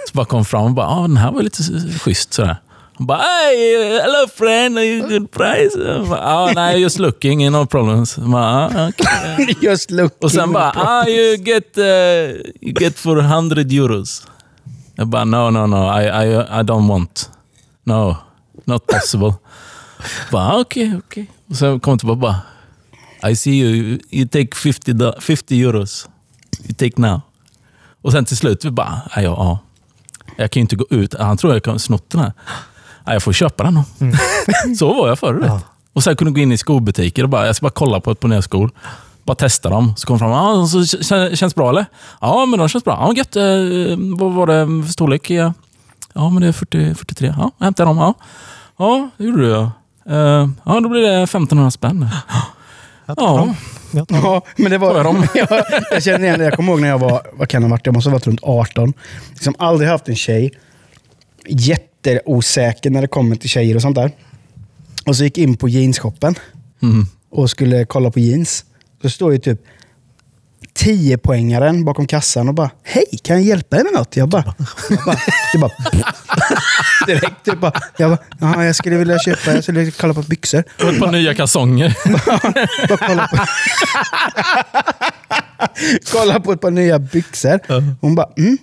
Så 0.08 0.14
bara 0.14 0.26
kom 0.26 0.44
fram 0.44 0.64
och 0.64 0.74
bara, 0.74 0.86
ah, 0.86 1.02
den 1.02 1.16
här 1.16 1.32
var 1.32 1.42
lite 1.42 1.62
schysst 1.98 2.32
sådär. 2.32 2.56
Hon 2.96 3.06
bara, 3.06 3.18
hey, 3.18 4.00
hello 4.02 4.26
friend, 4.34 4.78
are 4.78 4.84
you 4.84 5.08
good 5.08 5.30
price? 5.30 5.78
Bara, 6.08 6.20
ah, 6.20 6.52
nej, 6.54 6.80
just 6.80 6.98
looking, 6.98 7.52
no 7.52 7.66
problems. 7.66 8.16
Bara, 8.16 8.70
ah, 8.74 8.88
okay. 8.88 9.54
Just 9.60 9.90
look. 9.90 10.24
Och 10.24 10.32
sen 10.32 10.52
bara, 10.52 10.72
ah, 10.76 11.08
you 11.08 11.36
get, 11.36 11.78
uh, 11.78 11.84
you 12.60 12.72
get 12.72 12.98
for 12.98 13.16
100 13.16 13.72
euros. 13.72 14.26
Jag 14.94 15.08
bara, 15.08 15.24
no, 15.24 15.50
no, 15.50 15.66
no, 15.66 16.00
I, 16.00 16.04
I, 16.04 16.60
I 16.60 16.62
don't 16.62 16.88
want. 16.88 17.30
No, 17.84 18.16
not 18.64 18.86
possible. 18.86 19.34
bara, 20.30 20.60
okej, 20.60 20.86
okay, 20.86 20.98
okej. 20.98 21.22
Okay. 21.22 21.33
Och 21.50 21.56
sen 21.56 21.80
kom 21.80 21.98
tillbaka 21.98 22.20
bara, 22.20 22.40
I 23.30 23.36
see 23.36 23.50
you, 23.60 23.98
you 24.10 24.28
take 24.28 24.48
50, 24.56 24.92
do- 24.92 25.20
50 25.20 25.62
euros. 25.62 26.08
You 26.64 26.74
take 26.74 27.00
now. 27.02 27.20
Och 28.02 28.12
sen 28.12 28.24
till 28.24 28.36
slut, 28.36 28.64
vi 28.64 28.70
bara, 28.70 29.00
ja, 29.16 29.22
ja. 29.22 29.58
Jag 30.36 30.50
kan 30.50 30.60
ju 30.60 30.62
inte 30.62 30.76
gå 30.76 30.86
ut. 30.90 31.14
Han 31.18 31.36
tror 31.36 31.52
jag 31.52 31.62
kan 31.64 31.78
snott 31.78 32.10
den 32.10 32.20
här. 32.20 32.32
Ja, 33.04 33.12
jag 33.12 33.22
får 33.22 33.32
köpa 33.32 33.64
den 33.64 33.74
då. 33.74 33.84
Så 34.78 34.94
var 34.94 35.08
jag 35.08 35.18
förr. 35.18 35.34
vet. 35.34 35.64
Och 35.92 36.02
sen 36.04 36.16
kunde 36.16 36.28
jag 36.30 36.34
gå 36.34 36.40
in 36.40 36.52
i 36.52 36.56
skobutiker 36.58 37.22
och 37.22 37.28
bara, 37.28 37.46
jag 37.46 37.56
ska 37.56 37.64
bara 37.64 37.70
kolla 37.70 38.00
på 38.00 38.10
ett 38.10 38.20
par 38.20 38.28
nya 38.28 38.42
skor. 38.42 38.70
Bara 39.24 39.34
testa 39.34 39.70
dem. 39.70 39.94
Så 39.96 40.06
kom 40.06 40.18
fram, 40.18 40.32
ah, 40.32 40.66
så 40.66 40.84
känns 41.36 41.54
bra 41.54 41.70
eller? 41.70 41.86
Ja, 42.20 42.46
men 42.46 42.58
de 42.58 42.68
känns 42.68 42.84
bra. 42.84 42.98
Ja, 43.00 43.14
gött. 43.16 43.36
Eh, 43.36 43.98
vad 44.18 44.32
var 44.32 44.46
det 44.46 44.84
för 44.86 44.92
storlek? 44.92 45.30
Ja, 45.30 45.52
ja 46.12 46.30
men 46.30 46.42
det 46.42 46.48
är 46.48 46.52
40, 46.52 46.94
43. 46.94 47.34
Ja, 47.38 47.50
jag 47.58 47.74
dem. 47.76 47.96
Ja, 47.98 48.14
ja 48.78 49.10
det 49.16 49.24
gjorde 49.24 49.42
du 49.42 49.48
ja. 49.48 49.70
Eh, 50.06 50.48
ja, 50.64 50.80
då 50.80 50.88
blir 50.88 51.00
det 51.00 51.22
1500 51.22 51.70
spänn. 51.70 52.08
jag 53.06 53.16
tar 53.16 53.24
Ja. 53.38 53.54
Jag 53.92 54.08
tar. 54.08 54.16
Ja, 54.16 54.42
men 54.56 54.70
det 54.70 54.78
var... 54.78 55.04
dem? 55.04 55.26
jag, 55.34 55.48
jag 55.90 56.02
känner 56.02 56.24
igen 56.24 56.38
det. 56.38 56.44
Jag 56.44 56.54
kommer 56.54 56.72
ihåg 56.72 56.80
när 56.80 56.88
jag 56.88 56.98
var, 56.98 57.22
vad 57.32 57.48
kan 57.48 57.62
det 57.62 57.68
ha 57.68 57.70
varit? 57.70 57.86
Jag 57.86 57.92
måste 57.94 58.10
ha 58.10 58.14
varit 58.14 58.26
runt 58.26 58.40
18. 58.42 58.92
Liksom 59.32 59.54
aldrig 59.58 59.90
haft 59.90 60.08
en 60.08 60.16
tjej. 60.16 60.52
Jätteosäker 61.48 62.90
när 62.90 63.00
det 63.02 63.08
kommer 63.08 63.36
till 63.36 63.48
tjejer 63.48 63.76
och 63.76 63.82
sånt 63.82 63.96
där. 63.96 64.10
Och 65.06 65.16
så 65.16 65.24
gick 65.24 65.38
jag 65.38 65.42
in 65.42 65.56
på 65.56 65.68
jeansshoppen 65.68 66.34
Mm. 66.82 67.06
och 67.30 67.50
skulle 67.50 67.84
kolla 67.84 68.10
på 68.10 68.20
jeans. 68.20 68.64
Så 69.02 69.10
står 69.10 69.32
ju 69.32 69.38
typ 69.38 69.60
tiopoängaren 70.72 71.84
bakom 71.84 72.06
kassan 72.06 72.48
och 72.48 72.54
bara 72.54 72.70
Hej, 72.82 73.04
kan 73.22 73.36
jag 73.36 73.44
hjälpa 73.44 73.76
dig 73.76 73.84
med 73.84 73.92
något? 73.92 74.16
Jag 74.16 74.28
bara... 74.28 74.54
Jag 74.90 74.98
bara, 75.06 75.18
jag 75.52 75.60
bara 75.60 75.72
direkt. 77.06 77.44
Typ 77.44 77.60
bara, 77.60 77.72
jag 77.98 78.10
bara, 78.10 78.18
"Ja, 78.40 78.64
jag 78.64 78.76
skulle 78.76 78.96
vilja 78.96 79.18
köpa, 79.18 79.52
jag 79.52 79.62
skulle 79.62 79.90
kolla 79.90 80.14
på 80.14 80.22
byxor. 80.22 80.64
Och 80.82 80.88
ett 80.88 81.00
par 81.00 81.12
nya 81.12 81.34
kalsonger. 81.34 81.96
Bara 82.88 82.96
kolla 82.96 83.28
på, 83.28 83.36
kolla 86.12 86.40
på 86.40 86.52
ett 86.52 86.60
par 86.60 86.70
nya 86.70 86.98
byxor. 86.98 87.60
Hon 88.00 88.14
bara, 88.14 88.28
mm. 88.36 88.58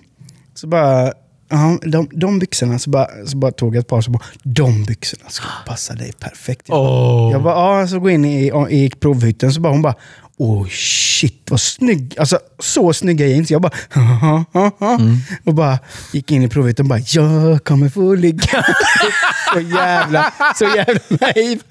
Så 0.54 0.66
bara, 0.66 1.12
ja, 1.50 1.78
de, 1.82 2.08
de 2.12 2.38
byxorna, 2.38 2.78
så 2.78 2.90
bara, 2.90 3.06
så 3.26 3.36
bara 3.36 3.52
tog 3.52 3.76
jag 3.76 3.80
ett 3.80 3.88
par 3.88 4.00
så 4.00 4.10
bara, 4.10 4.22
de 4.42 4.84
byxorna 4.84 5.24
skulle 5.30 5.50
passa 5.66 5.94
dig 5.94 6.12
perfekt. 6.20 6.62
Jag 6.68 6.78
bara, 6.78 7.32
jag 7.32 7.42
bara, 7.42 7.80
ja, 7.80 7.88
så 7.88 7.98
gå 8.00 8.10
in 8.10 8.24
i, 8.24 8.52
i 8.70 8.90
provhytten 8.90 9.52
så 9.52 9.60
bara, 9.60 9.72
hon 9.72 9.82
bara, 9.82 9.94
oh 10.38 10.66
shit 10.68 11.50
vad 11.50 11.60
snygg. 11.60 12.14
Alltså 12.18 12.38
så 12.58 12.92
snygga 12.92 13.26
jeans. 13.26 13.50
Jag 13.50 13.62
bara, 13.62 13.72
"Haha, 13.90 14.44
haha." 14.52 14.98
och 15.44 15.54
bara 15.54 15.78
gick 16.12 16.30
in 16.30 16.42
i 16.42 16.48
provhytten 16.48 16.84
och 16.84 16.88
bara, 16.88 17.00
jag 17.06 17.64
kommer 17.64 17.88
få 17.88 18.14
ligga. 18.14 18.64
så 19.54 19.60
jävla, 19.60 20.32
så 20.56 20.64
jävla 20.64 21.00
naiv. 21.20 21.62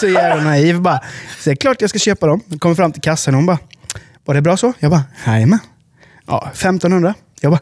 Så 0.00 0.06
jävla 0.06 0.44
naiv. 0.44 0.80
Bara, 0.80 1.00
så 1.40 1.50
är 1.50 1.54
klart 1.54 1.80
jag 1.80 1.90
ska 1.90 1.98
köpa 1.98 2.26
dem. 2.26 2.40
Kommer 2.58 2.74
fram 2.74 2.92
till 2.92 3.02
kassan 3.02 3.34
och 3.34 3.38
hon 3.38 3.46
bara, 3.46 3.58
var 4.24 4.34
det 4.34 4.42
bra 4.42 4.56
så? 4.56 4.72
Jag 4.78 4.90
bara, 4.90 5.04
jajamän. 5.26 5.58
Ja, 6.26 6.48
1500. 6.52 7.14
Jag 7.40 7.52
bara, 7.52 7.60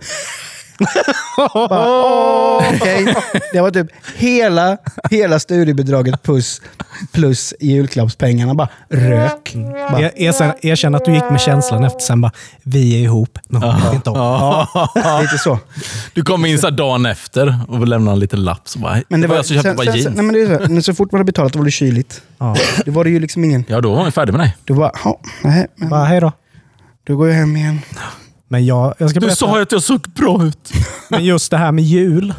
bara, 1.68 2.56
okej. 2.74 3.14
Det 3.52 3.60
var 3.60 3.70
typ 3.70 3.86
hela, 4.16 4.76
hela 5.10 5.38
studiebidraget 5.38 6.22
plus, 6.22 6.60
plus 7.12 7.54
julklappspengarna. 7.60 8.54
Bara 8.54 8.68
rök. 8.88 9.54
Bara, 9.90 10.00
Er- 10.00 10.12
Erkänn, 10.16 10.52
erkänn 10.62 10.94
att 10.94 11.04
du 11.04 11.14
gick 11.14 11.30
med 11.30 11.40
känslan 11.40 11.84
efter 11.84 12.00
sen 12.00 12.20
bara, 12.20 12.32
vi 12.62 12.94
är 12.94 12.98
ihop. 13.02 13.38
Men 13.48 13.62
hon 13.62 13.80
vet 13.82 13.94
inte 13.94 14.10
om. 14.10 14.16
ja, 14.16 15.18
lite 15.22 15.38
så. 15.38 15.58
Du 16.14 16.22
kom 16.22 16.46
in 16.46 16.58
så 16.58 16.70
dagen 16.70 17.06
efter 17.06 17.58
och 17.68 17.86
lämnade 17.88 18.14
en 18.14 18.20
liten 18.20 18.44
lapp. 18.44 18.68
Så 18.68 18.78
bara, 18.78 19.02
Men 19.08 19.20
det 19.20 19.26
var, 19.26 19.36
jag 19.36 19.46
som 19.46 19.54
köpte 19.54 19.68
sen, 19.68 19.76
bara 19.76 19.84
jeans. 19.84 20.02
sen, 20.02 20.12
nej, 20.12 20.24
men 20.24 20.34
det 20.34 20.40
är 20.40 20.66
så, 20.66 20.72
när 20.72 20.80
så 20.80 20.94
fort 20.94 21.12
man 21.12 21.18
hade 21.18 21.26
betalat 21.26 21.56
var 21.56 21.64
det 21.64 21.70
kyligt. 21.70 22.22
Ja. 22.38 22.56
Då 22.86 22.92
var 22.92 23.04
det 23.04 23.10
ju 23.10 23.20
liksom 23.20 23.44
ingen... 23.44 23.64
Ja, 23.68 23.80
då 23.80 23.94
var 23.94 24.04
vi 24.04 24.10
färdig 24.10 24.32
med 24.32 24.40
dig. 24.40 24.56
Du 24.64 24.74
bara, 24.74 24.92
nej, 25.42 25.66
men 25.76 25.88
Bara, 25.88 26.04
hej 26.04 26.20
då. 26.20 26.32
då 27.06 27.16
går 27.16 27.28
jag 27.28 27.34
hem 27.34 27.56
igen. 27.56 27.80
Men 28.48 28.66
jag, 28.66 28.94
jag 28.98 29.10
ska 29.10 29.20
Du 29.20 29.26
berätta. 29.26 29.36
sa 29.36 29.56
ju 29.56 29.62
att 29.62 29.72
jag 29.72 29.82
såg 29.82 30.00
bra 30.00 30.44
ut. 30.44 30.72
Men 31.08 31.24
just 31.24 31.50
det 31.50 31.56
här 31.56 31.72
med 31.72 31.84
jul. 31.84 32.34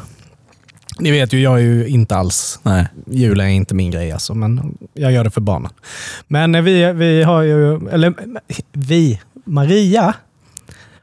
Ni 0.99 1.11
vet 1.11 1.33
ju, 1.33 1.39
jag 1.41 1.53
är 1.53 1.63
ju 1.63 1.87
inte 1.87 2.15
alls... 2.15 2.59
Nej. 2.63 2.87
Jul 3.07 3.39
är 3.39 3.45
inte 3.45 3.75
min 3.75 3.91
grej 3.91 4.11
alltså, 4.11 4.33
men 4.33 4.77
jag 4.93 5.11
gör 5.11 5.23
det 5.23 5.29
för 5.29 5.41
barnen. 5.41 5.71
Men 6.27 6.55
eh, 6.55 6.61
vi, 6.61 6.93
vi 6.93 7.23
har 7.23 7.41
ju... 7.41 7.89
Eller 7.89 8.13
vi, 8.73 9.19
Maria 9.45 10.13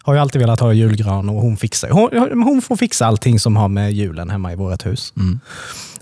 har 0.02 0.14
ju 0.14 0.20
alltid 0.20 0.40
velat 0.40 0.60
ha 0.60 0.72
julgran 0.72 1.28
och 1.28 1.34
hon 1.42 1.56
fixar 1.56 1.90
hon, 1.90 2.42
hon 2.42 2.62
får 2.62 2.76
fixa 2.76 3.06
allting 3.06 3.40
som 3.40 3.56
har 3.56 3.68
med 3.68 3.92
julen 3.92 4.30
hemma 4.30 4.52
i 4.52 4.56
vårt 4.56 4.86
hus. 4.86 5.12
Mm. 5.16 5.40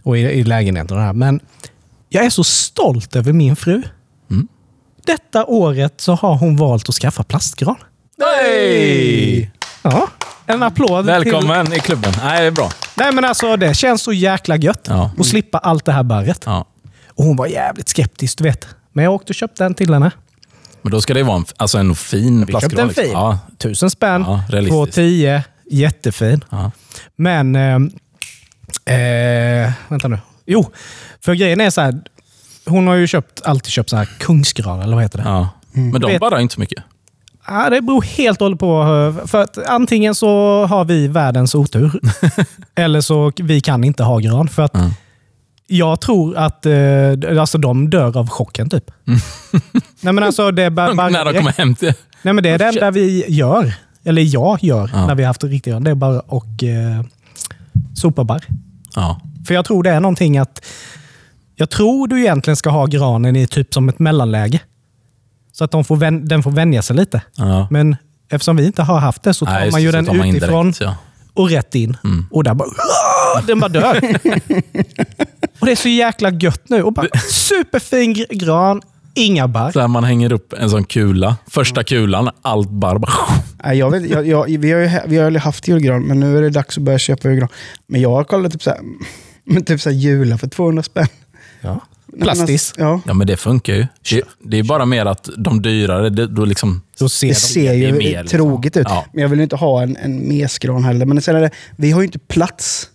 Och 0.03 0.19
i, 0.19 0.21
i 0.21 0.45
lägenheten 0.45 0.97
och 0.97 1.01
det 1.01 1.07
här. 1.07 1.13
Men 1.13 1.41
jag 2.09 2.25
är 2.25 2.31
så 2.31 2.45
stolt 2.45 3.17
över 3.17 3.33
min 3.33 3.57
fru. 3.57 3.83
Mm. 4.31 4.49
Detta 5.07 5.45
året 5.47 6.01
så 6.01 6.15
har 6.15 6.35
hon 6.37 6.57
valt 6.57 6.89
att 6.89 6.95
skaffa 6.95 7.23
plastgran. 7.23 7.77
Nej! 8.17 9.51
Ja, 9.83 10.09
en 10.47 10.63
applåd. 10.63 11.05
Till, 11.05 11.13
Välkommen 11.13 11.73
i 11.73 11.79
klubben. 11.81 12.13
Nej, 12.25 12.41
det 12.41 12.47
är 12.47 12.51
bra. 12.51 12.71
Nej 12.95 13.13
men 13.13 13.25
alltså 13.25 13.57
det 13.57 13.75
känns 13.75 14.03
så 14.03 14.13
jäkla 14.13 14.57
gött 14.57 14.87
Ja. 14.89 15.11
att 15.19 15.27
slippa 15.27 15.59
allt 15.59 15.85
det 15.85 15.93
här 15.93 16.03
barret. 16.03 16.43
Ja. 16.47 16.67
Och 17.09 17.25
hon 17.25 17.37
var 17.37 17.47
jävligt 17.47 17.89
skeptisk, 17.89 18.39
du 18.39 18.45
vet. 18.45 18.67
Men 18.93 19.05
jag 19.05 19.15
åkte 19.15 19.31
och 19.31 19.35
köpte 19.35 19.65
en 19.65 19.75
till 19.75 19.93
henne. 19.93 20.11
Men 20.83 20.93
då 20.93 21.01
ska 21.01 21.15
det 21.15 21.23
vara 21.23 21.37
en, 21.37 21.45
alltså 21.57 21.79
en 21.79 21.95
fin 21.95 22.47
Vi 22.47 22.53
köpte 22.53 22.69
plastgran. 22.69 22.89
en 22.89 22.95
fin. 22.95 23.11
Ja. 23.13 23.39
Tusen 23.59 23.91
spänn, 23.91 24.25
Ja, 24.27 24.43
realistiskt. 24.49 24.73
två 24.75 24.87
tio, 24.87 25.45
jättefin. 25.71 26.45
Ja. 26.51 26.71
Men, 27.17 27.57
eh, 27.57 27.75
eh, 28.97 29.73
vänta 29.89 30.09
nu. 30.09 30.19
Jo, 30.47 30.71
för 31.25 31.35
grejen 31.35 31.61
är 31.61 31.71
så 31.71 31.81
här. 31.81 32.01
Hon 32.67 32.87
har 32.87 32.95
ju 32.95 33.07
köpt, 33.07 33.43
alltid 33.45 33.73
köpt 33.73 33.91
så 33.91 33.97
här 33.97 34.09
kungsgran, 34.19 34.81
eller 34.81 34.95
vad 34.95 35.03
heter 35.05 35.19
det? 35.19 35.25
Ja. 35.25 35.49
Men 35.73 36.01
de 36.01 36.13
Vet- 36.13 36.41
inte 36.41 36.55
så 36.55 36.61
mycket. 36.61 36.85
Ja, 37.47 37.71
det 37.71 37.81
beror 37.83 38.03
helt 38.03 38.41
och 38.41 38.45
hållet 38.45 38.61
på. 38.61 38.83
eh, 39.21 39.27
För 39.27 39.43
att 39.43 39.59
antingen 39.69 40.15
så 40.15 40.65
har 40.67 40.85
vi 40.85 41.09
världens 41.09 41.55
otur. 41.55 42.01
eller 42.75 43.01
så 43.01 43.33
vi 43.37 43.61
kan 43.61 43.85
inte 43.85 44.03
ha 44.03 44.19
gran. 44.19 44.49
För 44.49 44.63
att 44.63 44.75
Mm. 44.75 44.91
jag 45.67 46.01
tror 46.01 46.37
att 46.37 46.67
eh, 46.67 47.41
alltså, 47.41 47.59
de 47.59 47.91
dör 47.91 48.17
av 48.17 48.29
chocken 48.29 48.71
typ. 48.71 48.91
Nej 50.01 50.13
men 50.13 50.19
alltså 50.25 50.51
det 50.51 50.63
är 50.63 50.71
bara, 50.71 50.95
bara 50.95 51.09
När 51.09 51.25
de 51.25 51.35
kommer 51.35 51.53
hem 51.53 51.75
till... 51.75 51.93
Nej 52.23 52.35
men 52.35 52.45
det 52.45 52.51
är 52.51 52.59
det 52.59 52.65
enda 52.65 52.91
vi 52.91 53.25
gör. 53.29 53.75
Eller 54.05 54.23
jag 54.23 54.59
gör 54.65 54.91
Ja. 54.93 55.07
när 55.07 55.15
vi 55.15 55.23
har 55.23 55.27
haft 55.27 55.45
riktigt 55.45 55.73
gran. 55.73 55.85
Det 55.85 55.91
är 55.91 55.95
bara 55.95 56.21
och 56.21 56.65
eh, 56.65 57.05
sopa 57.97 58.25
barr. 58.25 58.45
Ja. 58.95 59.21
För 59.47 59.55
jag 59.55 59.65
tror 59.65 59.83
det 59.83 59.91
är 59.91 60.01
någonting 60.01 60.39
att... 60.39 60.65
Jag 61.57 61.71
tror 61.71 62.09
du 62.09 62.21
egentligen 62.21 62.57
ska 62.57 62.71
ha 62.71 62.87
granen 62.87 63.37
i 63.37 63.47
typ 63.47 63.75
som 63.75 63.89
ett 63.89 63.99
mellanläge. 63.99 64.61
Så 65.57 65.65
att 65.65 65.71
de 65.71 65.85
får 65.85 65.97
vän, 65.97 66.29
den 66.29 66.43
får 66.43 66.51
vänja 66.51 66.83
sig 66.83 66.97
lite. 66.97 67.23
ja. 67.37 67.69
Men 67.71 67.97
eftersom 68.31 68.57
vi 68.57 68.67
inte 68.67 68.83
har 68.83 68.99
haft 68.99 69.23
det 69.23 69.35
så 69.35 69.47
tar 69.47 69.53
Nej, 69.53 69.71
man 69.71 69.83
ju 69.83 69.93
den 69.93 70.21
utifrån 70.35 70.67
direkt, 70.67 70.81
ja. 70.81 70.97
och 71.35 71.51
rätt 71.51 71.75
in. 71.75 71.97
Mm. 72.05 72.27
Och 72.31 72.45
där 72.45 72.55
bara... 72.55 72.69
Den 73.47 73.61
bara 73.61 73.69
dör. 73.69 73.97
och 75.61 75.67
det 75.67 75.73
är 75.73 75.77
så 75.77 75.89
jäkla 75.89 76.31
gött 76.31 76.69
nu. 76.69 76.83
Och 76.83 76.93
bara, 76.93 77.07
superfin 77.31 78.15
gr- 78.15 78.35
gran, 78.35 78.81
inga 79.15 79.49
barr. 79.49 79.73
Så 79.73 79.81
här 79.81 79.89
man 79.89 80.05
hänger 80.05 80.33
upp 80.33 80.53
en 80.53 80.71
sån 80.71 80.85
kula. 80.85 81.37
Första 81.47 81.85
kulan, 81.85 82.31
allt 82.43 82.71
barr. 82.71 82.99
bara- 82.99 83.13
Nej, 83.65 83.79
jag 83.79 83.91
vet, 83.91 84.11
jag, 84.11 84.27
jag, 84.27 84.59
vi 84.59 84.73
har 84.73 84.81
ju 84.81 84.91
vi 85.07 85.17
har 85.19 85.31
ju 85.31 85.39
haft 85.39 85.69
julgran, 85.69 86.03
men 86.03 86.21
nu 86.21 86.39
är 86.39 86.43
det 86.43 86.51
dags 86.51 86.79
att 86.79 86.85
börja 86.85 86.99
köpa 86.99 87.29
julgran. 87.29 87.49
Men 87.87 88.01
jag 88.01 88.11
har 88.11 88.25
kollat 88.25 88.53
typ 88.53 88.63
så 88.63 88.71
här, 88.71 88.79
men 89.45 89.65
typ 89.65 89.81
så 89.81 89.91
här 89.91 89.97
jular 89.97 90.37
för 90.37 90.47
200 90.49 90.83
spänn. 90.83 91.07
Ja. 91.61 91.81
Plastis. 92.21 92.75
Ja. 92.77 93.01
Ja, 93.07 93.15
men 93.15 93.27
det 93.27 93.37
funkar 93.37 93.73
ju. 93.75 93.87
Det, 94.11 94.23
det 94.45 94.59
är 94.59 94.63
bara 94.63 94.85
mer 94.85 95.07
att 95.07 95.29
de 95.37 95.63
dyrare, 95.63 96.11
det, 96.11 96.27
då 96.27 96.45
liksom... 96.45 96.83
Då 96.99 97.09
ser 97.09 97.27
Det 97.27 97.33
de. 97.33 97.39
ser 97.41 97.73
ju 97.73 97.93
mer, 97.93 98.23
liksom. 98.23 98.39
tråkigt 98.39 98.77
ut. 98.77 98.87
Ja. 98.91 99.05
Men 99.13 99.23
jag 99.23 99.29
vill 99.29 99.39
ju 99.39 99.43
inte 99.43 99.57
ha 99.57 99.83
en, 99.83 99.97
en 99.97 100.29
mesgran 100.29 100.85
heller. 100.85 101.07
Men 101.07 101.21
sen 101.23 101.37
är 101.37 101.41
det, 101.41 101.51
vi 101.77 101.91
har 101.91 102.01
ju 102.01 102.07
inte 102.07 102.19
plats. 102.19 102.91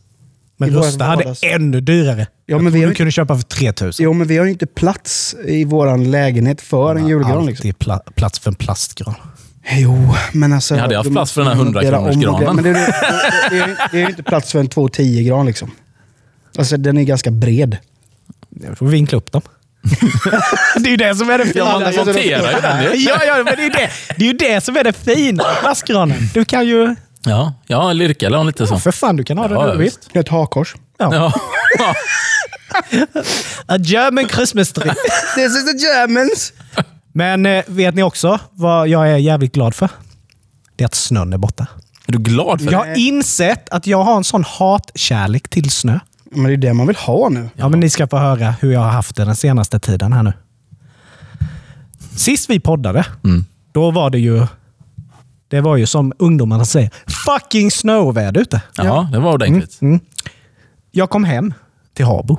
Men 0.57 0.69
i 0.69 0.71
vårt 0.71 0.85
Rusta 0.85 1.03
hade 1.05 1.35
ännu 1.41 1.81
dyrare. 1.81 2.19
Ja, 2.19 2.25
jag 2.45 2.63
men 2.63 2.65
tror 2.65 2.71
vi 2.73 2.79
har 2.79 2.85
du 2.87 2.91
ju- 2.91 2.95
kunde 2.95 3.11
köpa 3.11 3.35
för 3.35 3.43
3000. 3.43 4.03
Jo, 4.03 4.13
men 4.13 4.27
vi 4.27 4.37
har 4.37 4.45
ju 4.45 4.51
inte 4.51 4.67
plats 4.67 5.35
i 5.47 5.63
vår 5.65 5.97
lägenhet 5.97 6.61
för 6.61 6.95
en 6.95 7.07
julgran. 7.07 7.31
Alltid 7.31 7.49
Liksom. 7.49 7.73
pla 7.73 7.99
plats 8.15 8.39
för 8.39 8.49
en 8.51 8.55
plastgran. 8.55 9.15
Jo, 9.77 10.07
men 10.33 10.53
alltså... 10.53 10.73
Ni 10.75 10.79
hade 10.81 10.97
haft 10.97 11.11
plats 11.11 11.31
för 11.31 11.41
den 11.41 11.47
här 11.47 11.55
de 11.55 11.61
100 11.61 11.81
möblerar 11.81 11.97
om 11.99 12.05
och 12.05 12.11
kronorsgranen. 12.23 12.63
grejer. 12.63 12.75
Men 12.75 12.93
det, 13.51 13.57
det, 13.57 13.57
det, 13.57 13.57
det, 13.57 13.63
är 13.63 13.67
ju- 13.67 13.75
det 13.91 13.97
är 13.97 14.01
ju 14.01 14.09
inte 14.09 14.23
plats 14.23 14.51
för 14.51 14.59
en 14.59 14.69
210-gran 14.69 15.45
liksom. 15.45 15.71
Alltså 16.57 16.77
den 16.77 16.97
är 16.97 17.03
ganska 17.03 17.31
bred. 17.31 17.77
Jag 18.67 18.77
får 18.77 18.85
vinkla 18.85 19.17
upp 19.17 19.31
dem. 19.31 19.41
det 20.75 20.87
är 20.87 20.91
ju 20.91 20.97
det 20.97 21.15
som 21.15 21.29
är 21.29 21.37
det 21.37 21.45
fina. 21.45 21.65
Ja, 21.65 21.79
man 21.79 21.95
monterar 21.95 22.53
ju 22.53 22.61
den 22.61 22.83
ju. 22.83 22.99
Ja, 22.99 23.19
ja, 23.27 23.35
men 23.35 23.45
det 23.45 23.51
är, 23.51 23.63
ju 23.63 23.69
det. 23.69 23.89
det 24.17 24.23
är 24.23 24.27
ju 24.27 24.33
det 24.33 24.61
som 24.63 24.77
är 24.77 24.83
det 24.83 24.93
fina 24.93 25.43
plastgranen. 25.61 26.17
Du 26.33 26.45
kan 26.45 26.67
ju... 26.67 26.95
Ja, 27.23 27.53
ja 27.67 27.93
lirka 27.93 28.25
eller 28.25 28.43
lite 28.43 28.67
så. 28.67 28.79
För 28.79 28.91
fan, 28.91 29.15
du 29.15 29.23
kan 29.23 29.37
ha 29.37 29.47
det 29.47 29.53
Ja, 29.53 29.61
när 29.65 29.71
du 29.71 29.77
vill. 29.77 29.85
visst. 29.85 30.09
Ett 30.13 30.29
hakkors. 30.29 30.75
Ja. 30.97 31.13
Ja. 31.13 31.33
A 33.67 33.77
German 33.77 34.27
Christmas 34.29 34.73
tree. 34.73 34.93
This 35.35 35.55
is 35.57 35.65
the 35.71 35.77
Germans! 35.77 36.53
Men 37.13 37.45
eh, 37.45 37.63
vet 37.67 37.95
ni 37.95 38.03
också 38.03 38.39
vad 38.51 38.87
jag 38.87 39.09
är 39.11 39.17
jävligt 39.17 39.53
glad 39.53 39.75
för? 39.75 39.89
Det 40.75 40.83
är 40.83 40.85
att 40.85 40.95
snön 40.95 41.33
är 41.33 41.37
borta. 41.37 41.67
Är 42.07 42.11
du 42.11 42.17
glad 42.19 42.61
för 42.63 42.71
Jag 42.71 42.85
det? 42.85 42.89
har 42.89 42.95
insett 42.97 43.69
att 43.69 43.87
jag 43.87 44.03
har 44.03 44.17
en 44.17 44.23
sån 44.23 44.43
hatkärlek 44.43 45.47
till 45.49 45.69
snö. 45.71 45.99
Men 46.31 46.43
det 46.43 46.53
är 46.53 46.57
det 46.57 46.73
man 46.73 46.87
vill 46.87 46.95
ha 46.95 47.29
nu. 47.29 47.49
Ja, 47.55 47.69
men 47.69 47.79
ni 47.79 47.89
ska 47.89 48.07
få 48.07 48.17
höra 48.17 48.55
hur 48.61 48.71
jag 48.71 48.79
har 48.79 48.89
haft 48.91 49.15
det 49.15 49.25
den 49.25 49.35
senaste 49.35 49.79
tiden 49.79 50.13
här 50.13 50.23
nu. 50.23 50.33
Sist 52.15 52.49
vi 52.49 52.59
poddade, 52.59 53.05
Mm. 53.23 53.45
då 53.71 53.91
var 53.91 54.09
det 54.09 54.19
ju... 54.19 54.47
Det 55.47 55.61
var 55.61 55.77
ju 55.77 55.85
som 55.85 56.13
ungdomarna 56.19 56.65
säger, 56.65 56.89
fucking 57.25 57.71
snöoväder 57.71 58.41
ute. 58.41 58.61
Ja, 58.77 59.09
det 59.11 59.19
var 59.19 59.33
ordentligt. 59.33 59.81
Mm. 59.81 59.99
Jag 60.91 61.09
kom 61.09 61.23
hem 61.23 61.53
till 61.93 62.05
Habo. 62.05 62.37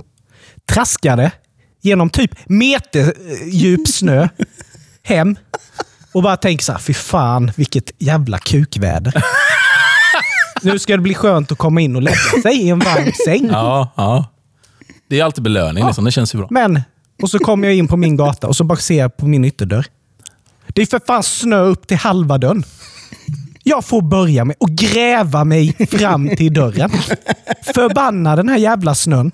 Traskade 0.67 1.33
genom 1.81 2.11
typ 2.11 2.31
meterdjup 2.47 3.89
snö 3.89 4.29
hem 5.03 5.37
och 6.13 6.23
bara 6.23 6.37
tänkte 6.37 6.65
så 6.65 6.73
här, 6.73 6.79
fy 6.79 6.95
fan 6.95 7.53
vilket 7.57 7.91
jävla 7.99 8.39
kukväder. 8.39 9.25
Nu 10.63 10.79
ska 10.79 10.97
det 10.97 11.03
bli 11.03 11.15
skönt 11.15 11.53
att 11.53 11.59
komma 11.59 11.81
in 11.81 11.97
och 11.97 12.03
lägga 12.03 12.43
sig 12.43 12.63
i 12.63 12.69
en 12.69 12.79
varm 12.79 13.13
säng. 13.27 13.49
Ja, 13.53 13.93
ja. 13.97 14.27
Det 15.09 15.21
är 15.21 15.25
alltid 15.25 15.45
belöning, 15.45 15.87
liksom. 15.87 16.05
det 16.05 16.11
känns 16.11 16.35
ju 16.35 16.39
bra. 16.39 16.49
Men, 16.51 16.83
och 17.23 17.31
så 17.31 17.39
kom 17.39 17.65
jag 17.65 17.75
in 17.75 17.89
på 17.89 17.97
min 17.97 18.17
gata 18.17 18.47
och 18.47 18.57
så 18.57 18.65
bara 18.65 18.79
ser 18.79 18.99
jag 18.99 19.17
på 19.17 19.27
min 19.27 19.45
ytterdörr. 19.45 19.87
Det 20.67 20.83
är 20.83 20.87
för 20.87 21.01
fan 21.07 21.23
snö 21.23 21.61
upp 21.61 21.87
till 21.87 21.97
halva 21.97 22.39
dörren. 22.39 22.65
Jag 23.63 23.85
får 23.85 24.03
börja 24.03 24.45
med 24.45 24.57
att 24.61 24.71
gräva 24.71 25.45
mig 25.45 25.87
fram 25.91 26.37
till 26.37 26.55
dörren. 26.55 26.91
Förbanna 27.75 28.37
den 28.37 28.49
här 28.49 28.57
jävla 28.57 28.95
snön. 28.95 29.33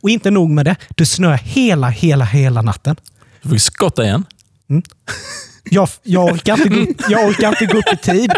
Och 0.00 0.10
inte 0.10 0.30
nog 0.30 0.50
med 0.50 0.64
det. 0.64 0.76
Det 0.96 1.06
snöar 1.06 1.36
hela, 1.36 1.88
hela, 1.88 2.24
hela 2.24 2.62
natten. 2.62 2.96
Du 3.42 3.48
fick 3.48 3.60
skotta 3.60 4.04
igen. 4.04 4.24
Jag, 5.70 5.88
jag, 6.02 6.24
orkar 6.24 6.66
inte 6.66 6.68
gå, 6.68 7.10
jag 7.10 7.28
orkar 7.28 7.48
inte 7.48 7.66
gå 7.66 7.78
upp 7.78 7.92
i 7.92 7.96
tid. 7.96 8.32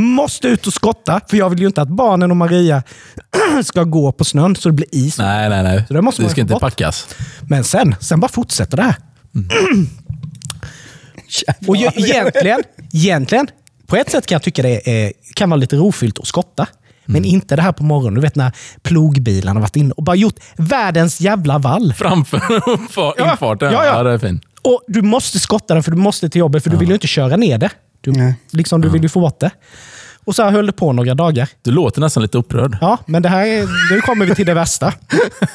Måste 0.00 0.48
ut 0.48 0.66
och 0.66 0.72
skotta, 0.72 1.20
för 1.30 1.36
jag 1.36 1.50
vill 1.50 1.60
ju 1.60 1.66
inte 1.66 1.82
att 1.82 1.88
barnen 1.88 2.30
och 2.30 2.36
Maria 2.36 2.82
ska 3.64 3.84
gå 3.84 4.12
på 4.12 4.24
snön 4.24 4.56
så 4.56 4.68
det 4.68 4.72
blir 4.74 4.86
is. 4.92 5.18
Nej, 5.18 5.48
nej, 5.48 5.62
nej. 5.62 5.84
Så 5.88 5.94
det 5.94 6.02
måste 6.02 6.22
man 6.22 6.30
ska 6.30 6.40
inte 6.40 6.52
bort. 6.52 6.60
packas. 6.60 7.06
Men 7.48 7.64
sen, 7.64 7.94
sen 8.00 8.20
bara 8.20 8.28
fortsätter 8.28 8.76
det 8.76 8.82
här. 8.82 8.96
Och 11.68 11.76
ju, 11.76 11.86
egentligen, 11.94 12.60
egentligen, 12.92 13.46
på 13.86 13.96
ett 13.96 14.10
sätt 14.10 14.26
kan 14.26 14.34
jag 14.36 14.42
tycka 14.42 14.62
det 14.62 14.90
är, 15.06 15.12
kan 15.34 15.50
vara 15.50 15.58
lite 15.58 15.76
rofyllt 15.76 16.18
att 16.18 16.26
skotta. 16.26 16.66
Men 17.04 17.16
Mm. 17.16 17.30
inte 17.30 17.56
det 17.56 17.62
här 17.62 17.72
på 17.72 17.84
morgonen. 17.84 18.14
Du 18.14 18.20
vet 18.20 18.36
när 18.36 18.52
plogbilarna 18.82 19.60
varit 19.60 19.76
inne 19.76 19.92
och 19.96 20.02
bara 20.02 20.16
gjort 20.16 20.34
världens 20.56 21.20
jävla 21.20 21.58
vall. 21.58 21.92
Framför 21.96 22.38
uppfar- 22.68 23.14
Ja, 23.18 23.30
infarten. 23.30 23.72
ja, 23.72 23.84
ja. 23.84 24.02
det 24.02 24.10
är 24.12 24.18
fint. 24.18 24.42
Och 24.62 24.82
du 24.88 25.02
måste 25.02 25.38
skotta 25.38 25.74
den 25.74 25.82
för 25.82 25.90
du 25.90 25.96
måste 25.96 26.28
till 26.28 26.38
jobbet 26.38 26.62
för 26.62 26.70
du 26.70 26.76
vill 26.76 26.88
ju 26.88 26.94
inte 26.94 27.06
köra 27.06 27.36
ner 27.36 27.58
det. 27.58 27.70
Du, 28.12 28.18
Nej. 28.20 28.34
liksom, 28.50 28.80
du 28.80 28.88
vill 28.88 29.02
ju 29.02 29.08
få 29.08 29.20
bort 29.20 29.40
det. 29.40 29.50
Och 30.24 30.34
så 30.34 30.42
här 30.42 30.50
höll 30.50 30.66
det 30.66 30.72
på 30.72 30.92
några 30.92 31.14
dagar. 31.14 31.48
Du 31.62 31.70
låter 31.70 32.00
nästan 32.00 32.22
lite 32.22 32.38
upprörd. 32.38 32.78
Ja, 32.80 32.98
men 33.06 33.22
det 33.22 33.28
här 33.28 33.46
är, 33.46 33.92
nu 33.94 34.00
kommer 34.00 34.26
vi 34.26 34.34
till 34.34 34.46
det 34.46 34.54
värsta. 34.54 34.92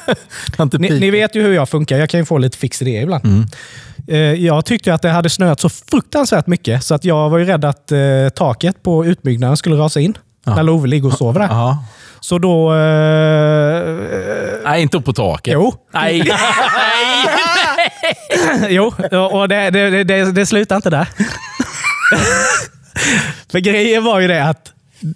Ni, 0.78 0.90
ni 1.00 1.10
vet 1.10 1.34
ju 1.36 1.42
hur 1.42 1.52
jag 1.52 1.68
funkar. 1.68 1.98
Jag 1.98 2.08
kan 2.10 2.20
ju 2.20 2.26
få 2.26 2.38
lite 2.38 2.58
fix 2.58 2.82
i 2.82 2.84
det 2.84 2.90
ibland. 2.90 3.24
Mm. 3.24 3.46
Eh, 4.08 4.44
Jag 4.46 4.64
tyckte 4.64 4.94
att 4.94 5.02
det 5.02 5.10
hade 5.10 5.30
snöat 5.30 5.60
så 5.60 5.68
fruktansvärt 5.68 6.46
mycket 6.46 6.84
så 6.84 6.94
att 6.94 7.04
jag 7.04 7.30
var 7.30 7.38
ju 7.38 7.44
rädd 7.44 7.64
att 7.64 7.92
eh, 7.92 7.98
taket 8.36 8.82
på 8.82 9.04
utbyggnaden 9.06 9.56
skulle 9.56 9.76
rasa 9.76 10.00
in. 10.00 10.14
När 10.46 10.62
Love 10.62 10.88
ligger 10.88 11.06
och 11.08 11.14
sover 11.14 11.40
där. 11.40 11.46
Ja. 11.48 11.84
Så 12.20 12.38
då... 12.38 12.74
Eh, 12.74 13.94
Nej, 14.64 14.82
inte 14.82 14.96
upp 14.96 15.04
på 15.04 15.12
taket. 15.12 15.54
jo. 15.54 15.74
Nej. 15.94 16.30
jo, 18.68 18.92
och 19.32 19.48
det, 19.48 19.70
det, 19.70 20.04
det, 20.04 20.32
det 20.32 20.46
slutar 20.46 20.76
inte 20.76 20.90
där. 20.90 21.08
För 23.50 23.58
grejen 23.58 24.04
var 24.04 24.20
ju 24.20 24.28
det 24.28 24.44
att 24.44 24.72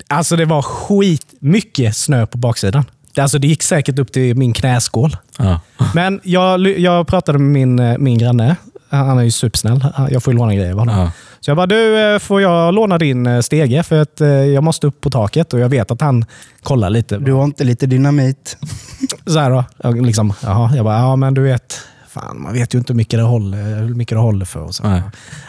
alltså 0.08 0.36
det 0.36 0.44
var 0.44 0.62
skit 0.62 1.26
mycket 1.40 1.96
snö 1.96 2.26
på 2.26 2.38
baksidan. 2.38 2.84
Det- 3.14 3.20
Alltså 3.20 3.38
det 3.38 3.46
gick 3.46 3.62
säkert 3.62 3.98
upp 3.98 4.12
till 4.12 4.36
min 4.36 4.52
knäskål. 4.52 5.16
Ja. 5.38 5.60
Men 5.94 6.20
jag, 6.24 6.60
jag 6.78 7.06
pratade 7.08 7.38
med 7.38 7.48
min, 7.50 7.78
eh, 7.78 7.98
min 7.98 8.18
granne. 8.18 8.56
Han 8.90 9.18
är 9.18 9.22
ju 9.22 9.30
supersnäll. 9.30 9.84
Jag 10.10 10.22
får 10.22 10.32
ju 10.32 10.38
låna 10.38 10.54
grejer 10.54 10.72
av 10.72 10.78
honom. 10.78 10.98
Ja. 10.98 11.10
Så 11.40 11.50
jag 11.50 11.56
bara, 11.56 11.66
du 11.66 11.98
eh, 12.14 12.18
får 12.18 12.40
jag 12.42 12.74
låna 12.74 12.98
din 12.98 13.26
eh, 13.26 13.40
stege? 13.40 13.82
För 13.82 14.02
att 14.02 14.20
jag 14.54 14.64
måste 14.64 14.86
upp 14.86 15.00
på 15.00 15.10
taket 15.10 15.52
och 15.54 15.60
jag 15.60 15.68
vet 15.68 15.90
att 15.90 16.00
han 16.00 16.24
kollar 16.62 16.90
lite. 16.90 17.18
Du 17.18 17.32
har 17.32 17.44
inte 17.44 17.64
lite 17.64 17.86
dynamit? 17.86 18.56
Så 19.26 19.38
här 19.38 19.50
då. 19.50 19.64
Jag, 19.82 20.06
liksom, 20.06 20.32
jaha. 20.42 20.76
jag 20.76 20.84
bara, 20.84 20.98
ja 20.98 21.16
men 21.16 21.34
du 21.34 21.42
vet. 21.42 21.80
Fan, 22.20 22.42
man 22.42 22.52
vet 22.52 22.74
ju 22.74 22.78
inte 22.78 22.92
hur 22.92 22.96
mycket 22.96 23.18
det 23.18 23.22
håller, 23.22 23.78
hur 23.86 23.94
mycket 23.94 24.16
det 24.16 24.20
håller 24.20 24.44
för. 24.44 24.60
Och 24.60 24.74
så. 24.74 24.82
Nej. 24.82 25.02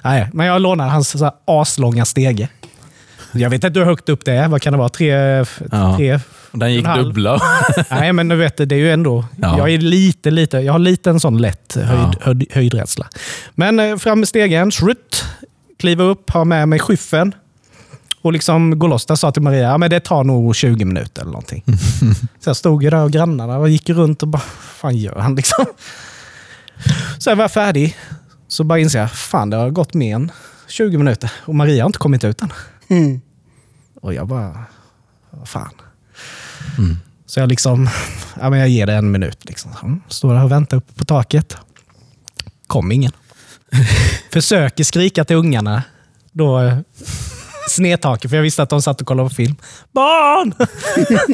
Nej, 0.03 0.29
men 0.33 0.45
jag 0.45 0.61
lånar 0.61 0.87
hans 0.87 1.09
så 1.09 1.23
här, 1.23 1.33
aslånga 1.45 2.05
stege. 2.05 2.49
Jag 3.31 3.49
vet 3.49 3.63
inte 3.63 3.79
hur 3.79 3.85
högt 3.85 4.09
upp 4.09 4.25
det 4.25 4.33
är. 4.33 4.47
Vad 4.47 4.61
kan 4.61 4.73
det 4.73 4.79
vara? 4.79 4.89
Tre? 4.89 5.13
Ja. 5.71 5.95
tre 5.97 6.19
Den 6.51 6.73
gick 6.73 6.85
dubbla. 6.95 7.41
Nej, 7.89 8.13
men 8.13 8.27
du 8.27 8.35
vet, 8.35 8.57
det 8.57 8.75
är 8.75 8.79
ju 8.79 8.91
ändå... 8.91 9.25
Ja. 9.41 9.57
Jag 9.57 9.73
är 9.73 9.77
lite, 9.77 10.31
lite... 10.31 10.57
Jag 10.57 10.71
har 10.73 10.79
lite 10.79 11.09
en 11.09 11.19
sån 11.19 11.37
lätt 11.37 11.75
höjd, 11.75 12.15
höjd, 12.21 12.45
höjdrädsla. 12.51 13.07
Men 13.55 13.79
eh, 13.79 13.97
fram 13.97 14.19
med 14.19 14.27
stegen, 14.27 14.71
srutt, 14.71 15.25
kliva 15.79 16.03
upp, 16.03 16.29
ha 16.29 16.43
med 16.43 16.67
mig 16.67 16.79
skyffen 16.79 17.33
och 18.21 18.33
liksom 18.33 18.79
gå 18.79 18.87
loss. 18.87 19.05
Där 19.05 19.15
sa 19.15 19.31
till 19.31 19.41
Maria, 19.41 19.61
ja, 19.61 19.77
men 19.77 19.89
det 19.89 19.99
tar 19.99 20.23
nog 20.23 20.55
20 20.55 20.85
minuter 20.85 21.21
eller 21.21 21.31
någonting. 21.31 21.63
så 22.39 22.49
jag 22.49 22.55
stod 22.55 22.83
ju 22.83 22.89
där 22.89 23.03
och 23.03 23.11
grannarna 23.11 23.57
och 23.57 23.69
gick 23.69 23.89
runt 23.89 24.21
och 24.21 24.27
bara, 24.27 24.43
fan 24.79 24.97
gör 24.97 25.15
han 25.15 25.35
liksom? 25.39 25.65
Så 27.17 27.29
jag 27.29 27.35
var 27.35 27.47
färdig. 27.47 27.97
Så 28.47 28.63
bara 28.63 28.79
inser 28.79 28.99
jag, 28.99 29.11
fan 29.11 29.49
det 29.49 29.57
har 29.57 29.69
gått 29.69 29.93
mer 29.93 30.15
än 30.15 30.31
20 30.67 30.97
minuter 30.97 31.31
och 31.45 31.55
Maria 31.55 31.83
har 31.83 31.87
inte 31.89 31.99
kommit 31.99 32.23
ut 32.23 32.41
än. 32.41 32.53
Mm. 32.87 33.21
Och 34.01 34.13
jag 34.13 34.27
bara, 34.27 34.63
vad 35.29 35.49
fan. 35.49 35.71
Så 37.25 37.39
jag 37.39 37.49
liksom, 37.49 37.89
ja 38.39 38.49
men 38.49 38.59
jag 38.59 38.69
ger 38.69 38.85
det 38.85 38.93
en 38.93 39.11
minut. 39.11 39.45
Liksom. 39.45 39.71
Mm, 39.83 40.01
Står 40.07 40.33
där 40.33 40.43
och 40.43 40.51
väntar 40.51 40.77
uppe 40.77 40.93
på 40.93 41.05
taket. 41.05 41.57
Kom 42.67 42.91
ingen. 42.91 43.11
Försöker 44.33 44.83
skrika 44.83 45.25
till 45.25 45.35
ungarna. 45.35 45.83
Då 46.31 46.77
snedtaket, 47.69 48.29
för 48.31 48.37
jag 48.37 48.43
visste 48.43 48.63
att 48.63 48.69
de 48.69 48.81
satt 48.81 49.01
och 49.01 49.07
kollade 49.07 49.29
på 49.29 49.35
film. 49.35 49.55
Barn! 49.91 50.53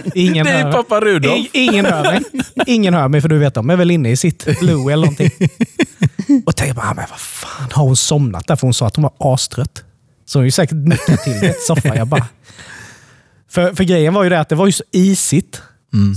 Ingen 0.16 0.46
Det 0.46 0.52
är 0.52 0.64
hör, 0.64 0.72
pappa 0.72 1.00
Rudolf. 1.02 1.36
I- 1.36 1.50
ingen 1.54 1.86
hör 1.86 2.04
mig. 2.04 2.22
Ingen 2.66 2.94
hör 2.94 3.08
mig, 3.08 3.22
för 3.22 3.30
du 3.30 3.38
vet, 3.38 3.54
de 3.54 3.70
är 3.70 3.76
väl 3.76 3.92
inne 3.92 4.12
i 4.12 4.18
sitt 4.18 4.60
Blue 4.60 4.94
eller 4.94 5.06
någonting. 5.06 5.32
Och 6.46 6.56
tänkte 6.56 6.76
bara, 6.76 6.94
men 6.94 7.06
vad 7.10 7.20
fan, 7.20 7.70
har 7.72 7.84
hon 7.84 7.96
somnat 7.96 8.48
där? 8.48 8.56
För 8.56 8.68
hon 8.68 8.74
sa 8.74 8.88
att 8.88 8.96
hon 8.96 9.04
var 9.04 9.34
astrött. 9.34 9.84
Så 10.26 10.38
hon 10.40 10.42
har 10.42 10.46
ju 10.46 10.52
säkert 10.52 10.78
nickat 10.78 11.24
till 11.24 11.34
i 11.44 11.46
ett 11.48 11.62
soffa. 11.62 11.96
Jag 11.96 12.08
bara... 12.08 12.28
För, 13.50 13.74
för 13.74 13.84
grejen 13.84 14.14
var 14.14 14.24
ju 14.24 14.30
det 14.30 14.40
att 14.40 14.50
det 14.50 14.56
var 14.56 14.66
ju 14.66 14.72
så 14.72 14.84
isigt. 14.92 15.62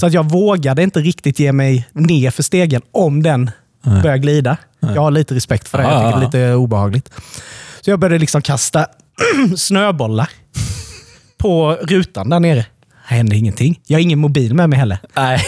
Så 0.01 0.07
att 0.07 0.13
jag 0.13 0.31
vågade 0.31 0.83
inte 0.83 1.01
riktigt 1.01 1.39
ge 1.39 1.53
mig 1.53 1.89
ner 1.93 2.31
för 2.31 2.43
stegen 2.43 2.83
om 2.93 3.23
den 3.23 3.51
började 3.85 4.19
glida. 4.19 4.57
Jag 4.81 5.01
har 5.03 5.11
lite 5.11 5.35
respekt 5.35 5.69
för 5.69 5.79
det. 5.79 5.85
Jag 5.85 6.01
tycker 6.01 6.21
det 6.31 6.39
är 6.39 6.47
lite 6.49 6.55
obehagligt. 6.55 7.11
Så 7.81 7.91
jag 7.91 7.99
började 7.99 8.19
liksom 8.19 8.43
kasta 8.43 8.87
snöbollar 9.57 10.29
på 11.39 11.73
rutan 11.83 12.29
där 12.31 12.41
nere. 12.41 12.67
Det 13.09 13.15
hände 13.15 13.37
ingenting. 13.37 13.81
Jag 13.87 13.97
har 13.99 14.03
ingen 14.03 14.19
mobil 14.19 14.55
med 14.55 14.69
mig 14.71 14.79
heller. 14.79 14.99
Nej. 15.17 15.45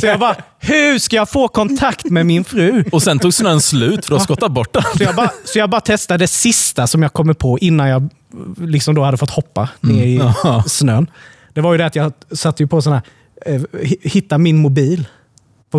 Så 0.00 0.06
jag 0.06 0.20
bara, 0.20 0.36
hur 0.58 0.98
ska 0.98 1.16
jag 1.16 1.30
få 1.30 1.48
kontakt 1.48 2.04
med 2.04 2.26
min 2.26 2.44
fru? 2.44 2.84
Och 2.92 3.02
sen 3.02 3.18
tog 3.18 3.34
snön 3.34 3.60
slut 3.60 4.06
för 4.06 4.16
att 4.16 4.22
skotta 4.22 4.48
bort 4.48 4.72
den. 4.72 4.82
Så 4.96 5.02
jag, 5.02 5.14
bara, 5.16 5.30
så 5.44 5.58
jag 5.58 5.70
bara 5.70 5.80
testade 5.80 6.18
det 6.24 6.28
sista 6.28 6.86
som 6.86 7.02
jag 7.02 7.12
kommer 7.12 7.34
på 7.34 7.58
innan 7.58 7.88
jag 7.88 8.08
liksom 8.56 8.94
då 8.94 9.04
hade 9.04 9.16
fått 9.16 9.30
hoppa 9.30 9.68
ner 9.80 10.04
i 10.04 10.16
Ja. 10.44 10.64
snön. 10.66 11.06
Det 11.54 11.60
var 11.60 11.72
ju 11.72 11.78
det 11.78 11.86
att 11.86 11.96
jag 11.96 12.12
satte 12.32 12.62
ju 12.62 12.66
på 12.66 12.82
sån 12.82 12.92
här, 12.92 13.02
eh, 13.46 13.60
hi- 13.72 13.98
hitta 14.08 14.38
min 14.38 14.56
mobil 14.58 15.06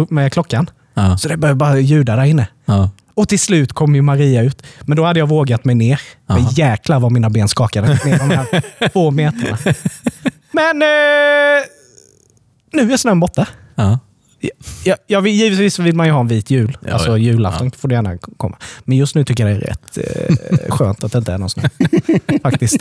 med 0.09 0.33
klockan. 0.33 0.69
Ja. 0.93 1.17
Så 1.17 1.27
det 1.27 1.37
började 1.37 1.57
bara 1.57 1.79
ljuda 1.79 2.15
där 2.15 2.23
inne. 2.23 2.47
Ja. 2.65 2.89
Och 3.19 3.27
till 3.29 3.39
slut 3.39 3.73
kom 3.73 3.95
ju 3.95 4.01
Maria 4.01 4.41
ut. 4.41 4.63
Men 4.81 4.97
då 4.97 5.05
hade 5.05 5.19
jag 5.19 5.27
vågat 5.27 5.65
mig 5.65 5.75
ner. 5.75 6.01
Men 6.27 6.45
jäklar 6.51 6.99
vad 6.99 7.11
mina 7.11 7.29
ben 7.29 7.47
skakade 7.47 7.87
ner 7.87 8.17
de 8.17 8.29
här 8.29 8.89
två 8.93 9.11
meterna. 9.11 9.57
Men 10.51 10.81
eh, 10.81 11.65
nu 12.73 12.93
är 12.93 12.97
snön 12.97 13.19
borta. 13.19 13.47
Ja. 13.75 13.99
Ja, 14.83 14.95
ja, 15.07 15.19
vi- 15.19 15.29
givetvis 15.31 15.79
vill 15.79 15.95
man 15.95 16.05
ju 16.05 16.11
ha 16.11 16.19
en 16.19 16.27
vit 16.27 16.49
jul. 16.51 16.77
Ja, 16.85 16.93
alltså 16.93 17.09
ja. 17.11 17.17
julafton 17.17 17.71
får 17.71 17.87
det 17.87 17.95
gärna 17.95 18.17
komma. 18.37 18.57
Men 18.83 18.97
just 18.97 19.15
nu 19.15 19.23
tycker 19.23 19.47
jag 19.47 19.59
det 19.59 19.65
är 19.65 19.69
rätt 19.69 19.97
eh, 19.97 20.69
skönt 20.75 21.03
att 21.03 21.11
det 21.11 21.17
inte 21.17 21.33
är 21.33 21.37
någon 21.37 21.49
snö. 21.49 21.63
faktiskt. 22.43 22.77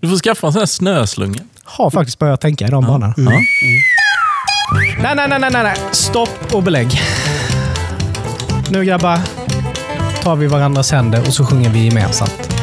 Du 0.00 0.08
får 0.08 0.16
skaffa 0.16 0.46
en 0.46 0.52
sån 0.52 0.60
här 0.60 0.66
snöslunga. 0.66 1.38
Har 1.64 1.90
faktiskt 1.90 2.18
börjat 2.18 2.40
tänka 2.40 2.66
i 2.66 2.70
de 2.70 2.84
banorna. 2.84 3.14
Ja. 3.16 3.22
Nej, 3.22 5.14
nej, 5.16 5.28
nej, 5.28 5.38
nej, 5.40 5.50
nej, 5.52 5.62
nej. 5.62 5.76
Stopp 5.92 6.54
och 6.54 6.62
belägg. 6.62 7.00
Nu 8.70 8.84
grabbar 8.84 9.18
tar 10.22 10.36
vi 10.36 10.46
varandras 10.46 10.92
händer 10.92 11.20
och 11.26 11.34
så 11.34 11.44
sjunger 11.44 11.70
vi 11.70 11.84
gemensamt. 11.84 12.54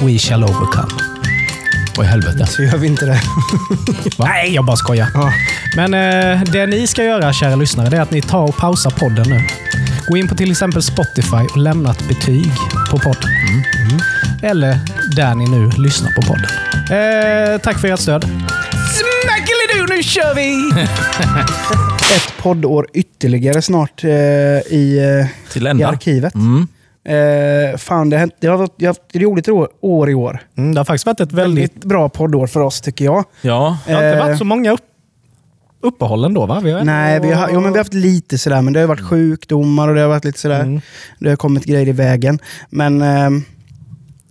We 0.00 0.18
shall 0.18 0.44
overcome. 0.44 0.92
Vad 1.96 2.06
i 2.06 2.08
helvete? 2.08 2.46
Så 2.46 2.62
gör 2.62 2.76
vi 2.76 2.86
inte 2.86 3.06
det. 3.06 3.20
Nej, 4.18 4.54
jag 4.54 4.64
bara 4.64 4.76
skojar. 4.76 5.08
Men 5.76 5.94
eh, 5.94 6.42
det 6.52 6.66
ni 6.66 6.86
ska 6.86 7.04
göra, 7.04 7.32
kära 7.32 7.56
lyssnare, 7.56 7.88
det 7.90 7.96
är 7.96 8.00
att 8.00 8.10
ni 8.10 8.22
tar 8.22 8.42
och 8.42 8.56
pausar 8.56 8.90
podden 8.90 9.24
nu. 9.28 9.40
Gå 10.08 10.16
in 10.16 10.28
på 10.28 10.34
till 10.34 10.50
exempel 10.50 10.82
Spotify 10.82 11.36
och 11.50 11.56
lämna 11.56 11.90
ett 11.90 12.08
betyg 12.08 12.52
på 12.90 12.98
podden. 12.98 13.30
Mm. 13.80 14.00
Eller 14.42 14.78
där 15.16 15.34
ni 15.34 15.46
nu 15.46 15.70
lyssnar 15.78 16.10
på 16.12 16.22
podden. 16.22 16.46
Eh, 16.74 17.58
tack 17.60 17.78
för 17.80 17.88
ert 17.88 18.00
stöd. 18.00 18.24
Smackelido, 18.94 19.94
nu 19.96 20.02
kör 20.02 20.34
vi! 20.34 20.72
Ett 22.16 22.42
poddår 22.42 22.86
ytterligare 22.94 23.62
snart 23.62 24.04
eh, 24.04 24.10
i, 24.10 25.18
eh, 25.20 25.52
Till 25.52 25.66
i 25.66 25.70
ända. 25.70 25.88
arkivet. 25.88 26.34
Mm. 26.34 26.68
Eh, 27.04 27.76
fan, 27.78 28.10
det 28.10 28.16
har, 28.16 28.20
hänt- 28.20 28.36
det 28.40 28.46
har 28.46 28.56
varit 28.56 28.72
det 28.78 28.84
har 28.84 28.90
haft 28.90 29.00
ett 29.14 29.22
roligt 29.22 29.48
år, 29.80 30.10
i 30.10 30.14
år. 30.14 30.40
Mm, 30.56 30.74
det 30.74 30.80
har 30.80 30.84
faktiskt 30.84 31.06
varit 31.06 31.20
ett 31.20 31.32
väldigt... 31.32 31.64
Väldigt 31.64 31.84
bra 31.84 32.08
poddår 32.08 32.46
för 32.46 32.60
oss 32.60 32.80
tycker 32.80 33.04
jag. 33.04 33.24
Ja. 33.42 33.78
Det 33.86 33.92
har 33.92 34.02
inte 34.04 34.18
Eh, 34.18 34.26
varit 34.26 34.38
så 34.38 34.44
många 34.44 34.72
upp, 34.72 34.80
uppehåll 35.82 36.24
ändå 36.24 36.46
va? 36.46 36.60
Vi 36.64 36.72
har 36.72 36.84
Nej, 36.84 37.20
vi 37.20 37.32
har, 37.32 37.48
jo, 37.48 37.54
men 37.60 37.62
vi 37.72 37.78
har 37.78 37.84
haft 37.84 37.94
lite 37.94 38.38
sådär, 38.38 38.62
men 38.62 38.72
det 38.72 38.80
har 38.80 38.86
varit 38.86 39.08
sjukdomar 39.08 39.88
och 39.88 39.94
det 39.94 40.00
har 40.00 40.08
varit 40.08 40.24
lite 40.24 40.38
sådär. 40.40 40.60
Mm. 40.60 40.80
Det 41.18 41.28
har 41.28 41.36
kommit 41.36 41.64
grejer 41.64 41.88
i 41.88 41.92
vägen. 41.92 42.38
Men 42.70 43.00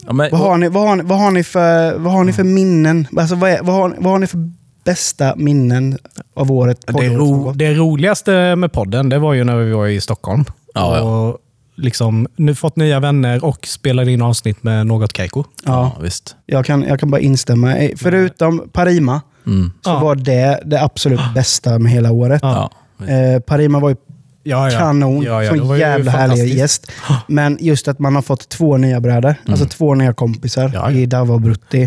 ja 0.06 0.14
men, 0.14 0.30
vad, 0.32 0.40
har 0.40 0.58
ni, 0.58 0.70
vad, 0.70 0.88
har 0.88 0.96
ni, 0.96 1.04
vad, 1.04 1.20
har 1.20 1.32
ni 1.32 1.44
för, 1.44 1.98
vad 1.98 2.14
har 2.14 2.24
ni 2.24 2.34
för 2.34 2.44
minnen? 2.44 3.08
Alltså, 3.18 3.36
vad, 3.36 3.50
är, 3.50 3.62
vad, 3.62 3.76
har, 3.76 3.96
vad 3.98 4.12
har 4.12 4.20
ni 4.20 4.28
för 4.28 4.50
bästa 4.86 5.34
minnen 5.38 5.98
av 6.36 6.52
året? 6.52 6.78
Det, 6.88 7.10
ro, 7.10 7.52
det 7.52 7.74
roligaste 7.74 8.56
med 8.56 8.72
podden, 8.72 9.10
det 9.10 9.20
var 9.20 9.34
ju 9.34 9.44
när 9.44 9.56
vi 9.56 9.72
var 9.72 9.88
i 9.88 10.02
Stockholm. 10.02 10.46
Ja, 10.74 10.98
ja. 10.98 11.38
Liksom 11.76 12.28
nu 12.36 12.56
fått 12.56 12.76
nya 12.76 13.00
vänner 13.00 13.46
och 13.46 13.68
spelade 13.68 14.12
in 14.12 14.22
avsnitt 14.22 14.64
med 14.64 14.88
Något 14.88 15.18
Keiko. 15.18 15.44
ja, 15.66 15.98
visst. 16.02 16.36
Jag 16.46 16.66
kan, 16.66 16.84
jag 16.84 17.00
kan 17.00 17.12
bara 17.12 17.22
instämma. 17.22 17.78
Eh, 17.78 17.92
Förutom 17.98 18.70
Parima 18.74 19.22
Mm. 19.48 19.72
så 19.82 19.90
Ja. 19.90 20.00
var 20.00 20.16
det 20.16 20.60
det 20.66 20.82
absolut 20.84 21.20
bästa 21.36 21.80
med 21.80 21.92
hela 21.92 22.12
året. 22.12 22.40
Ja. 22.44 22.72
Eh, 23.08 23.40
Parima 23.40 23.80
var 23.80 23.90
ju 23.90 23.96
Ja, 24.44 24.72
ja. 24.72 24.80
kanon. 24.80 25.24
Ja, 25.24 25.44
ja, 25.44 25.56
ju 25.56 25.78
jävla 25.80 26.12
härlig 26.12 26.54
gäst. 26.58 26.92
Men 27.28 27.58
just 27.62 27.88
att 27.88 28.00
man 28.00 28.16
har 28.16 28.22
fått 28.22 28.50
två 28.50 28.78
nya 28.78 29.00
bröder, 29.00 29.36
alltså 29.48 29.66
två 29.66 29.96
nya 29.96 30.14
kompisar 30.14 30.72
Ja, 30.74 30.92
ja. 30.92 30.98
i 30.98 31.06
Dava 31.06 31.34
och 31.34 31.42
Brutti. 31.42 31.82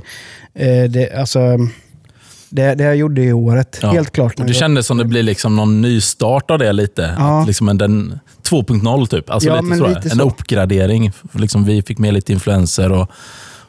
Eh, 0.55 0.85
det, 0.91 1.13
alltså, 1.21 1.41
det, 2.57 2.75
det 2.75 2.85
jag 2.85 2.97
gjorde 2.97 3.23
i 3.23 3.33
året, 3.33 3.79
Ja. 3.83 3.91
helt 3.91 4.13
klart. 4.13 4.41
Och 4.41 4.47
det 4.47 4.55
kändes 4.55 4.87
som 4.87 4.97
det 4.99 5.05
blir 5.05 5.23
liksom 5.23 5.57
någon 5.57 5.81
nystart 5.83 6.51
av 6.51 6.59
det 6.59 6.73
lite. 6.73 7.15
Ja. 7.19 7.41
Att 7.41 7.47
liksom 7.47 7.69
en, 7.69 7.79
den 7.79 8.19
2.0 8.51 9.07
typ. 9.07 9.31
Alltså 9.31 9.49
Ja, 9.49 9.61
lite 9.61 9.89
lite 9.89 10.01
en 10.09 10.19
så. 10.19 10.23
uppgradering. 10.23 11.13
Liksom 11.33 11.65
vi 11.65 11.83
fick 11.83 11.99
med 11.99 12.15
lite 12.15 12.33
influenser 12.33 12.93
och, 12.93 13.11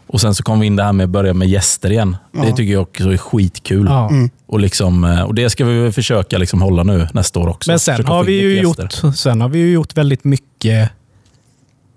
och 0.08 0.22
sen 0.22 0.36
så 0.36 0.44
kom 0.44 0.60
vi 0.60 0.66
in 0.68 0.76
det 0.76 0.84
här 0.84 0.94
med 0.94 1.04
att 1.04 1.10
börja 1.10 1.34
med 1.34 1.48
gäster 1.48 1.92
igen. 1.92 2.18
Det 2.32 2.52
tycker 2.56 2.74
jag 2.74 2.82
också 2.82 3.14
är 3.14 3.18
skitkul. 3.18 3.86
Ja. 3.90 4.10
Mm. 4.10 4.30
Och, 4.46 4.60
liksom, 4.60 5.04
eh, 5.04 5.22
och 5.22 5.36
det 5.36 5.50
ska 5.50 5.66
vi 5.66 5.92
försöka 5.92 6.38
liksom 6.38 6.62
hålla 6.62 6.84
nu 6.84 7.08
nästa 7.14 7.40
år 7.40 7.48
också. 7.48 7.72
Men 7.72 7.80
sen 7.80 7.96
Försöka 7.96 8.14
har, 8.14 8.24
vi 8.24 8.42
ju 8.42 8.62
gjort, 8.62 8.94
sen 9.16 9.42
har 9.42 9.50
vi 9.50 9.60
ju 9.60 9.72
gjort 9.72 9.98
väldigt 9.98 10.24
mycket 10.24 10.90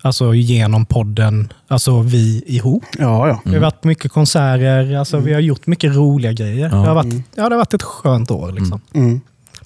alltså, 0.03 0.35
genom 0.35 0.87
podden, 0.87 1.53
alltså 1.69 2.01
vi 2.01 2.43
ihop. 2.47 2.85
Ja, 2.99 3.29
ja. 3.29 3.41
Vi 3.45 3.53
har 3.55 3.61
varit 3.61 3.81
på 3.81 3.89
mycket 3.89 4.13
konserter, 4.13 4.97
alltså, 4.97 5.19
vi 5.19 5.33
har 5.33 5.41
gjort 5.41 5.67
mycket 5.67 5.95
roliga 5.97 6.33
grejer. 6.33 6.69
Ja. 6.73 6.77
Det, 6.77 6.89
har 6.89 6.95
varit, 6.95 7.15
ja, 7.15 7.23
det 7.49 7.55
har 7.55 7.57
varit 7.57 7.75
ett 7.75 7.83
skönt 7.83 8.31
år. 8.31 8.53
Liksom. 8.53 8.81
Mm, 8.95 9.21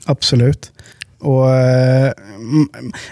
absolut. 0.05 0.71
Och 1.21 1.51
eh, 1.51 2.13
mm, 2.37 2.69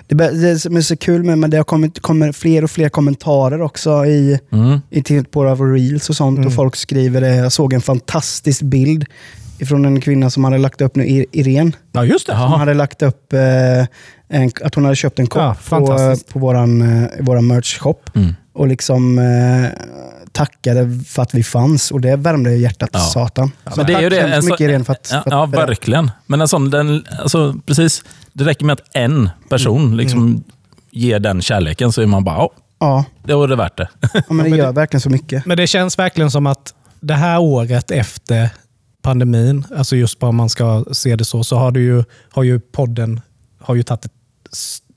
det, 0.09 0.15
det 0.15 0.59
som 0.59 0.77
är 0.77 0.81
så 0.81 0.97
kul 0.97 1.25
med 1.25 1.39
men 1.39 1.51
det 1.51 1.57
har 1.57 1.65
kommit 1.65 2.01
kommer 2.01 2.33
fler 2.33 2.65
och 2.65 2.71
fler 2.71 2.89
kommentarer 2.89 3.63
också 3.63 4.07
i, 4.07 4.39
Mm. 4.53 4.81
i 4.91 5.03
till 5.03 5.25
på 5.25 5.41
våra 5.55 5.73
reels 5.75 6.11
och 6.11 6.17
sånt. 6.17 6.47
Och 6.47 6.53
folk 6.55 6.77
skriver 6.77 7.21
det. 7.21 7.35
Jag 7.35 7.53
såg 7.53 7.73
en 7.73 7.81
fantastisk 7.81 8.63
bild 8.63 9.05
från 9.67 9.85
en 9.85 10.01
kvinna 10.01 10.31
som 10.31 10.45
hade 10.45 10.59
lagt 10.59 10.81
upp 10.81 10.97
nu, 10.97 11.05
Ir- 11.05 11.27
Irene. 11.33 11.73
Ja, 11.93 12.05
just 12.05 12.27
det. 12.27 12.33
Som 12.33 12.53
hade 12.53 12.75
lagt 12.75 13.03
upp 13.03 13.33
eh, 13.33 13.87
en, 14.33 14.51
att 14.65 14.75
hon 14.75 14.85
hade 14.85 14.97
köpt 14.97 15.19
en 15.19 15.27
kopp 15.27 15.41
Ja, 15.43 15.57
på, 15.79 16.17
på 16.33 16.39
våran, 16.39 17.03
eh, 17.03 17.09
våran 17.21 17.53
merch-shop. 17.53 17.97
Mm. 18.15 18.35
Och 18.53 18.67
liksom 18.69 19.19
eh, 19.19 19.69
tackade 20.33 21.01
för 21.07 21.23
att 21.23 21.35
vi 21.35 21.43
fanns. 21.43 21.91
Och 21.91 22.01
det 22.01 22.17
värmde 22.17 22.57
hjärtat 22.57 22.91
Ja. 22.93 22.99
satan. 23.01 23.51
Så 23.65 23.73
Men 23.77 23.87
det 23.87 23.93
är 23.95 24.01
ju 24.01 24.09
det. 24.09 24.17
så 24.17 24.21
hemskt 24.23 24.37
en 24.37 24.43
så- 24.43 24.49
mycket 24.49 24.61
Irene 24.61 24.85
för 24.85 24.93
att... 24.93 25.09
ja, 25.13 25.23
för 25.23 25.31
att 25.45 25.53
ja, 25.53 25.67
verkligen. 25.67 26.11
Men 26.27 26.41
en 26.41 26.49
sån, 26.49 26.71
den, 26.71 27.05
alltså, 27.19 27.55
precis, 27.67 28.05
det 28.33 28.45
räcker 28.45 28.65
med 28.65 28.73
att 28.73 28.97
en 28.97 29.31
person 29.49 29.83
Mm. 29.85 29.97
liksom 29.99 30.45
ger 30.91 31.19
den 31.21 31.43
kärleken 31.43 31.93
så 31.93 32.03
är 32.03 32.07
man 32.07 32.25
bara, 32.25 32.37
ja, 32.37 32.51
Ja, 32.81 33.05
det 33.25 33.35
var 33.35 33.49
det 33.49 33.57
värt 33.57 33.77
det. 33.77 33.89
ja, 34.15 34.23
men 34.29 34.51
det 34.51 34.57
gör 34.57 34.73
verkligen 34.73 35.01
så 35.01 35.11
mycket. 35.11 35.47
Men 35.47 35.57
det 35.57 35.67
känns 35.67 35.99
verkligen 35.99 36.31
som 36.31 36.47
att 36.47 36.75
det 37.01 37.15
här 37.15 37.39
året 37.41 37.91
efter 37.91 38.49
pandemin, 39.03 39.65
alltså 39.77 39.97
just 39.97 40.19
bara 40.19 40.29
om 40.29 40.37
man 40.37 40.49
ska 40.49 40.85
se 40.93 41.17
det 41.17 41.25
så, 41.25 41.45
så 41.45 41.57
har, 41.57 41.71
det 41.71 41.81
ju, 41.81 42.05
har 42.31 42.43
ju 42.43 42.61
podden 42.61 43.21
har 43.61 43.75
ju 43.75 43.83
tagit 43.83 44.05
ett 44.05 44.13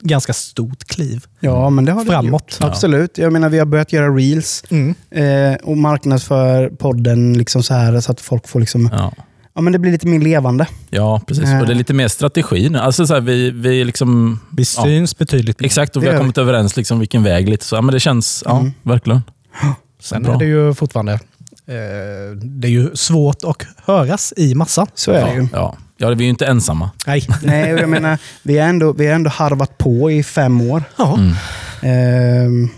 ganska 0.00 0.32
stort 0.32 0.84
kliv. 0.84 1.24
Ja, 1.40 1.70
men 1.70 1.84
det 1.84 1.92
har 1.92 2.04
det 2.04 2.10
Framåt. 2.10 2.58
gjort. 2.60 2.68
Absolut. 2.70 3.18
Jag 3.18 3.32
menar, 3.32 3.48
vi 3.48 3.58
har 3.58 3.66
börjat 3.66 3.92
göra 3.92 4.08
reels 4.08 4.64
Mm. 4.70 4.94
eh, 5.10 5.54
och 5.62 5.76
marknadsför 5.76 6.68
podden 6.68 7.38
liksom 7.38 7.62
så 7.62 7.74
här 7.74 8.00
så 8.00 8.12
att 8.12 8.20
folk 8.20 8.48
får 8.48 8.60
liksom... 8.60 8.88
Ja. 8.92 9.12
Ja. 9.54 9.60
men 9.60 9.72
det 9.72 9.78
blir 9.78 9.92
lite 9.92 10.06
mer 10.06 10.20
levande. 10.20 10.66
Ja, 10.90 11.20
precis. 11.26 11.44
Nej. 11.44 11.60
Och 11.60 11.66
det 11.66 11.72
är 11.72 11.74
lite 11.74 11.94
mer 11.94 12.08
strategi 12.08 12.68
nu. 12.70 12.78
Alltså, 12.78 13.06
så 13.06 13.14
här, 13.14 13.20
vi, 13.20 13.50
vi 13.50 13.84
liksom, 13.84 14.40
Vi 14.50 14.64
syns 14.64 15.18
betydligt 15.18 15.60
mer. 15.60 15.66
exakt, 15.66 15.96
och 15.96 16.02
vi 16.02 16.06
Det 16.06 16.12
har 16.12 16.18
kommit 16.20 16.38
överens 16.38 16.76
liksom 16.76 16.98
vilken 16.98 17.22
väg. 17.22 17.48
Lite 17.48 17.64
så. 17.64 17.76
Ja, 17.76 17.80
men 17.80 17.92
det 17.92 18.00
känns, 18.00 18.42
ja, 18.46 18.58
Mm. 18.58 18.72
verkligen. 18.82 19.22
Sen 20.00 20.22
Bra. 20.22 20.34
är 20.34 20.38
det 20.38 20.44
ju 20.44 20.74
fortfarande 20.74 21.12
eh, 21.12 22.36
det 22.42 22.68
är 22.68 22.72
ju 22.72 22.90
svårt 22.96 23.44
att 23.44 23.66
höras 23.84 24.32
i 24.36 24.54
massan. 24.54 24.86
Så 24.94 25.10
är 25.12 25.26
det 25.26 25.34
ju. 25.34 25.48
Ja, 25.52 25.76
ja. 25.96 26.08
vi 26.08 26.14
är 26.14 26.22
ju 26.22 26.28
inte 26.28 26.46
ensamma. 26.46 26.90
Nej. 27.06 27.26
Nej, 27.42 27.70
jag 27.70 27.88
menar, 27.88 28.18
vi 28.42 28.58
har 28.58 28.68
ändå, 28.68 28.92
vi 28.92 29.06
ändå 29.06 29.30
harvat 29.30 29.78
på 29.78 30.10
i 30.10 30.22
fem 30.22 30.70
år. 30.70 30.82
Ja. 30.96 31.18
Mm. 31.18 31.34
Ehm, 31.82 32.68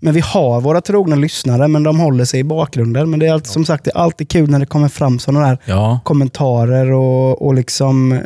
men 0.00 0.14
vi 0.14 0.20
har 0.20 0.60
våra 0.60 0.80
trogna 0.80 1.16
lyssnare, 1.16 1.68
men 1.68 1.82
de 1.82 2.00
håller 2.00 2.24
sig 2.24 2.40
i 2.40 2.44
bakgrunden. 2.44 3.10
Men 3.10 3.20
det 3.20 3.26
är 3.26 3.32
alltid, 3.32 3.52
som 3.52 3.64
sagt 3.64 3.84
det 3.84 3.90
är 3.90 3.98
alltid 3.98 4.28
kul 4.28 4.50
när 4.50 4.58
det 4.58 4.66
kommer 4.66 4.88
fram 4.88 5.18
sådana 5.18 5.46
där 5.48 5.58
Ja, 5.64 6.00
kommentarer 6.04 6.92
och, 6.92 7.46
och 7.46 7.54
liksom 7.54 8.12
eh, 8.12 8.20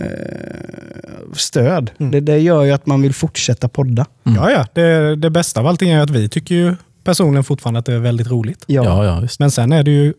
stöd. 1.32 1.90
Mm. 1.98 2.12
Det, 2.12 2.20
det 2.20 2.38
gör 2.38 2.64
ju 2.64 2.72
att 2.72 2.86
man 2.86 3.02
vill 3.02 3.14
fortsätta 3.14 3.68
podda. 3.68 4.06
Ja, 4.22 4.50
ja. 4.50 4.66
Det, 4.72 5.16
det 5.16 5.30
bästa 5.30 5.60
av 5.60 5.66
allting 5.66 5.90
är 5.90 6.00
att 6.00 6.10
vi 6.10 6.28
tycker 6.28 6.54
ju 6.54 6.76
personligen 7.04 7.44
fortfarande 7.44 7.80
att 7.80 7.86
det 7.86 7.94
är 7.94 7.98
väldigt 7.98 8.30
roligt. 8.30 8.64
Ja. 8.66 8.84
ja, 8.84 9.04
ja 9.04 9.20
visst. 9.20 9.40
Men 9.40 9.50
sen 9.50 9.72
är 9.72 9.82
det 9.82 9.90
ju 9.90 10.14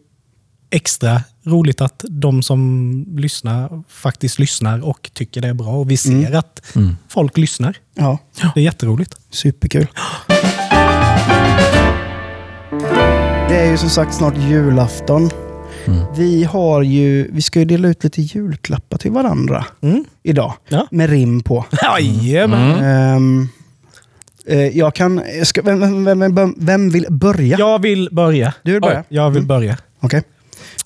extra 0.69 1.21
roligt 1.43 1.81
att 1.81 2.03
de 2.09 2.43
som 2.43 3.05
lyssnar 3.17 3.83
faktiskt 3.89 4.39
lyssnar 4.39 4.85
och 4.85 5.09
tycker 5.13 5.41
det 5.41 5.47
är 5.47 5.53
bra. 5.53 5.67
Och 5.67 5.91
vi 5.91 5.97
ser 5.97 6.11
Mm. 6.11 6.39
att 6.39 6.75
Mm. 6.75 6.95
folk 7.09 7.37
lyssnar. 7.37 7.77
ja, 7.93 8.17
Det 8.53 8.59
är 8.59 8.63
jätteroligt. 8.63 9.15
superkul. 9.29 9.87
Det 13.49 13.55
är 13.59 13.71
ju 13.71 13.77
som 13.77 13.89
sagt 13.89 14.13
snart 14.13 14.37
julafton. 14.37 15.29
Mm. 15.85 15.99
Vi, 16.17 16.43
har 16.43 16.81
ju, 16.81 17.31
vi 17.31 17.41
ska 17.41 17.59
ju 17.59 17.65
dela 17.65 17.87
ut 17.87 18.03
lite 18.03 18.21
julklappar 18.21 18.97
till 18.97 19.11
varandra 19.11 19.65
Mm. 19.81 20.05
idag. 20.23 20.53
Ja. 20.69 20.87
Med 20.91 21.09
rim 21.09 21.41
på. 21.43 21.65
Jajamän. 21.81 22.71
Mm. 22.83 23.47
Eh, 24.47 24.77
jag 24.77 24.95
kan... 24.95 25.21
jag 25.37 25.47
Ska, 25.47 25.61
vem, 25.61 26.05
vem, 26.05 26.35
vem, 26.35 26.55
vem 26.57 26.89
vill 26.89 27.05
börja? 27.09 27.57
Jag 27.59 27.81
vill 27.81 28.09
börja. 28.11 28.53
Du 28.63 28.71
vill 28.71 28.81
börja? 28.81 29.03
Jag 29.09 29.29
vill 29.29 29.45
börja. 29.45 29.77
Okej. 29.99 30.23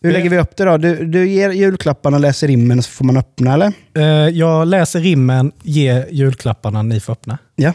Hur 0.02 0.10
Det- 0.10 0.18
lägger 0.18 0.30
vi 0.30 0.38
upp 0.38 0.58
det 0.58 0.66
då? 0.66 0.78
Du, 0.78 1.06
du 1.06 1.30
ger 1.30 1.50
julklapparna, 1.50 2.18
läser 2.18 2.48
rimmen, 2.48 2.84
så 2.84 2.90
får 2.92 3.06
man 3.06 3.18
öppna 3.18 3.54
eller? 3.54 3.74
Eh, 3.98 4.04
Jag 4.38 4.68
läser 4.68 5.00
rimmen, 5.00 5.52
ger 5.64 6.08
julklapparna, 6.12 6.82
ni 6.82 7.00
får 7.00 7.14
öppna. 7.14 7.38
Ja. 7.56 7.74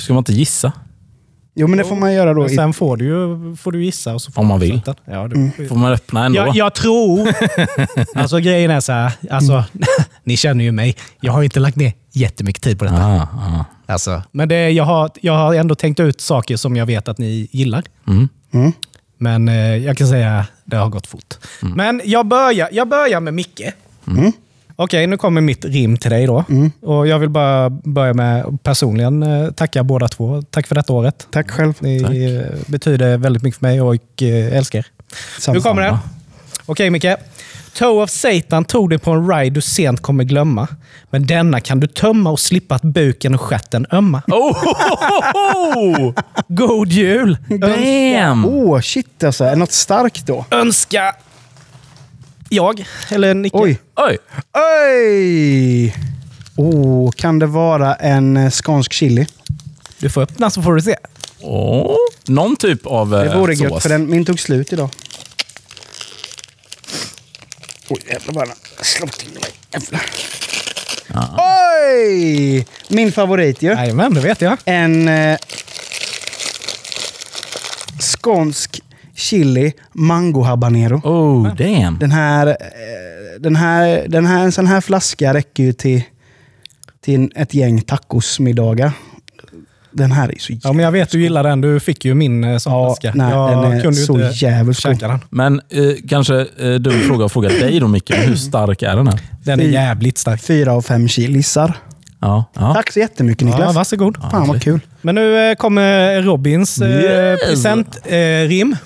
Ska 0.00 0.12
man 0.12 0.20
inte 0.20 0.32
gissa? 0.32 0.72
Jo, 1.54 1.66
men 1.66 1.78
det 1.78 1.84
får 1.84 1.96
man 1.96 2.12
göra 2.14 2.34
då. 2.34 2.48
Sen 2.48 2.72
får 2.72 2.96
du, 2.96 3.04
ju, 3.04 3.56
får 3.56 3.72
du 3.72 3.84
gissa. 3.84 4.14
Och 4.14 4.22
så 4.22 4.32
får 4.32 4.42
Om 4.42 4.48
man 4.48 4.60
vill. 4.60 4.80
Ja, 5.04 5.28
du, 5.28 5.36
Mm. 5.36 5.68
Får 5.68 5.76
man 5.76 5.92
öppna 5.92 6.24
ändå? 6.24 6.38
jag, 6.38 6.56
jag 6.56 6.74
tror... 6.74 7.28
alltså 8.14 8.38
grejen 8.38 8.70
är 8.70 8.80
så 8.80 8.92
här. 8.92 9.12
Alltså, 9.30 9.64
ni 10.24 10.36
känner 10.36 10.64
ju 10.64 10.72
mig. 10.72 10.96
Jag 11.20 11.32
har 11.32 11.42
inte 11.42 11.60
lagt 11.60 11.76
ner 11.76 11.92
jättemycket 12.12 12.62
tid 12.62 12.78
på 12.78 12.84
detta. 12.84 12.96
Ah, 13.06 13.22
ah. 13.22 13.64
Alltså, 13.86 14.22
men 14.32 14.48
det, 14.48 14.70
jag, 14.70 14.84
har, 14.84 15.10
jag 15.20 15.32
har 15.32 15.54
ändå 15.54 15.74
tänkt 15.74 16.00
ut 16.00 16.20
saker 16.20 16.56
som 16.56 16.76
jag 16.76 16.86
vet 16.86 17.08
att 17.08 17.18
ni 17.18 17.48
gillar. 17.52 17.82
Mm. 18.08 18.28
mm. 18.52 18.72
Men 19.18 19.48
eh, 19.48 19.76
jag 19.76 19.96
kan 19.96 20.08
säga 20.08 20.46
det 20.72 20.78
har 20.78 20.88
gått 20.88 21.06
fort. 21.06 21.34
Men 21.60 22.00
jag 22.04 22.26
börjar, 22.26 22.68
jag 22.72 22.88
börjar 22.88 23.20
med 23.20 23.34
Micke. 23.34 23.60
Mm. 24.06 24.32
Okej, 24.76 25.06
nu 25.06 25.16
kommer 25.16 25.40
mitt 25.40 25.64
rim 25.64 25.96
till 25.96 26.10
dig 26.10 26.26
då. 26.26 26.44
Och 26.80 27.06
Jag 27.08 27.18
vill 27.18 27.28
bara 27.28 27.70
börja 27.70 28.14
med 28.14 28.44
att 28.44 28.62
personligen 28.62 29.22
eh, 29.22 29.50
tacka 29.50 29.82
båda 29.82 30.08
två. 30.08 30.42
Tack 30.50 30.66
för 30.66 30.74
detta 30.74 30.92
året. 30.92 31.26
Tack 31.30 31.50
själv. 31.50 31.74
Ni 31.80 32.00
Tack. 32.00 32.14
eh, 32.14 32.42
betyder 32.66 33.16
väldigt 33.16 33.42
mycket 33.42 33.58
för 33.60 33.66
mig 33.66 33.80
och 33.80 34.22
eh, 34.22 34.56
älskar 34.56 34.78
er. 34.78 34.86
Nu 35.52 35.60
kommer 35.60 35.82
det. 35.82 35.98
Okej 36.66 36.90
Micke. 36.90 37.06
Toe 37.74 38.02
of 38.02 38.10
Satan 38.10 38.64
tog 38.64 38.90
dig 38.90 38.98
på 38.98 39.10
en 39.10 39.28
ride 39.32 39.54
du 39.54 39.60
sent 39.60 40.02
kommer 40.02 40.24
glömma. 40.24 40.68
Men 41.10 41.26
denna 41.26 41.60
kan 41.60 41.80
du 41.80 41.86
tömma 41.86 42.30
och 42.30 42.40
slippa 42.40 42.74
att 42.74 42.82
buken 42.82 43.34
och 43.34 43.40
stjärten 43.40 43.86
ömma. 43.92 44.22
Oh, 44.26 44.34
oh, 44.34 44.74
oh, 45.34 46.06
oh. 46.06 46.14
God 46.48 46.88
jul! 46.88 47.38
Damn! 47.48 48.44
Åh, 48.44 48.80
shit 48.80 49.24
alltså. 49.24 49.44
Är 49.44 49.50
det 49.50 49.56
något 49.56 49.72
starkt 49.72 50.26
då? 50.26 50.44
Önska 50.50 51.14
jag, 52.52 52.84
eller 53.08 53.34
Nicke. 53.34 53.56
Oj. 53.58 53.78
Oj! 53.96 54.18
Oj! 54.52 55.94
Oh, 56.56 57.10
kan 57.10 57.38
det 57.38 57.46
vara 57.46 57.94
en 57.94 58.36
eh, 58.36 58.50
skånsk 58.50 58.92
chili? 58.92 59.26
Du 59.98 60.10
får 60.10 60.22
öppna 60.22 60.50
så 60.50 60.62
får 60.62 60.74
du 60.74 60.82
se. 60.82 60.96
Oh. 61.40 61.96
Någon 62.26 62.56
typ 62.56 62.86
av 62.86 63.10
Det 63.10 63.24
eh, 63.24 63.38
vore 63.40 63.56
sås. 63.56 63.70
gött, 63.70 63.82
för 63.82 63.88
den, 63.88 64.10
min 64.10 64.24
tog 64.24 64.40
slut 64.40 64.72
idag. 64.72 64.88
Oj, 67.92 68.00
jävlar 68.06 68.34
bara. 68.34 68.54
Slå 68.82 69.06
till 69.06 69.28
mig. 69.28 69.50
Jävlar. 69.72 70.02
Oj! 71.38 72.66
Min 72.88 73.12
favorit 73.12 73.62
ju. 73.62 73.68
Jajamän, 73.68 74.14
det 74.14 74.20
vet 74.20 74.40
jag. 74.40 74.58
En 74.64 75.08
eh, 75.08 75.38
skånsk 78.00 78.80
chili 79.14 79.72
mango 79.92 80.42
habanero. 80.42 80.96
Oh, 81.04 81.54
damn. 81.54 81.98
Den 81.98 82.10
här, 82.10 82.46
eh, 82.46 82.54
den 83.40 83.56
här, 83.56 84.04
den 84.08 84.26
här, 84.26 84.44
en 84.44 84.52
sån 84.52 84.66
här 84.66 84.80
flaska 84.80 85.34
räcker 85.34 85.62
ju 85.62 85.72
till, 85.72 86.02
till 87.00 87.32
ett 87.36 87.54
gäng 87.54 87.80
tacosmiddagar. 87.80 88.92
Den 89.92 90.12
här 90.12 90.34
är 90.34 90.38
så 90.38 90.52
Ja, 90.62 90.72
men 90.72 90.84
jag 90.84 90.92
vet 90.92 91.10
du 91.10 91.22
gillar 91.22 91.42
den. 91.42 91.60
Du 91.60 91.80
fick 91.80 92.04
ju 92.04 92.14
min 92.14 92.44
eh, 92.44 92.58
som 92.58 92.72
Ja, 92.72 92.86
flaska. 92.88 93.12
nej, 93.14 93.30
jag 93.30 93.62
den 93.62 93.72
är 93.72 93.82
kunde 93.82 94.00
ju 94.00 94.06
så 94.06 94.12
inte 94.20 94.44
jävligt 94.44 94.82
god. 94.82 94.94
käka 94.96 95.08
den. 95.08 95.18
Men 95.30 95.60
eh, 95.68 95.82
kanske 96.08 96.46
eh, 96.58 96.70
dum 96.74 97.00
fråga 97.00 97.24
att 97.24 97.32
fråga 97.32 97.48
dig 97.48 97.80
då 97.80 97.88
Micke. 97.88 98.10
Hur 98.10 98.36
stark 98.36 98.82
är 98.82 98.96
den 98.96 99.08
här? 99.08 99.18
Den 99.44 99.60
är 99.60 99.64
jävligt 99.64 100.18
stark. 100.18 100.42
Fyra 100.42 100.72
av 100.72 100.82
fem 100.82 101.08
kilisar. 101.08 101.74
Ja. 102.20 102.44
ja. 102.54 102.74
Tack 102.74 102.92
så 102.92 102.98
jättemycket 102.98 103.42
Ja, 103.48 103.54
Niklas. 103.54 103.74
varsågod. 103.74 104.16
Fan 104.30 104.48
vad 104.48 104.62
kul. 104.62 104.80
Men 105.02 105.14
nu 105.14 105.50
eh, 105.50 105.54
kommer 105.54 106.22
Robins 106.22 106.78
eh, 106.82 106.90
Yes. 107.02 107.40
presentrim. 107.48 108.14
Eh, 108.14 108.48
rim. 108.48 108.76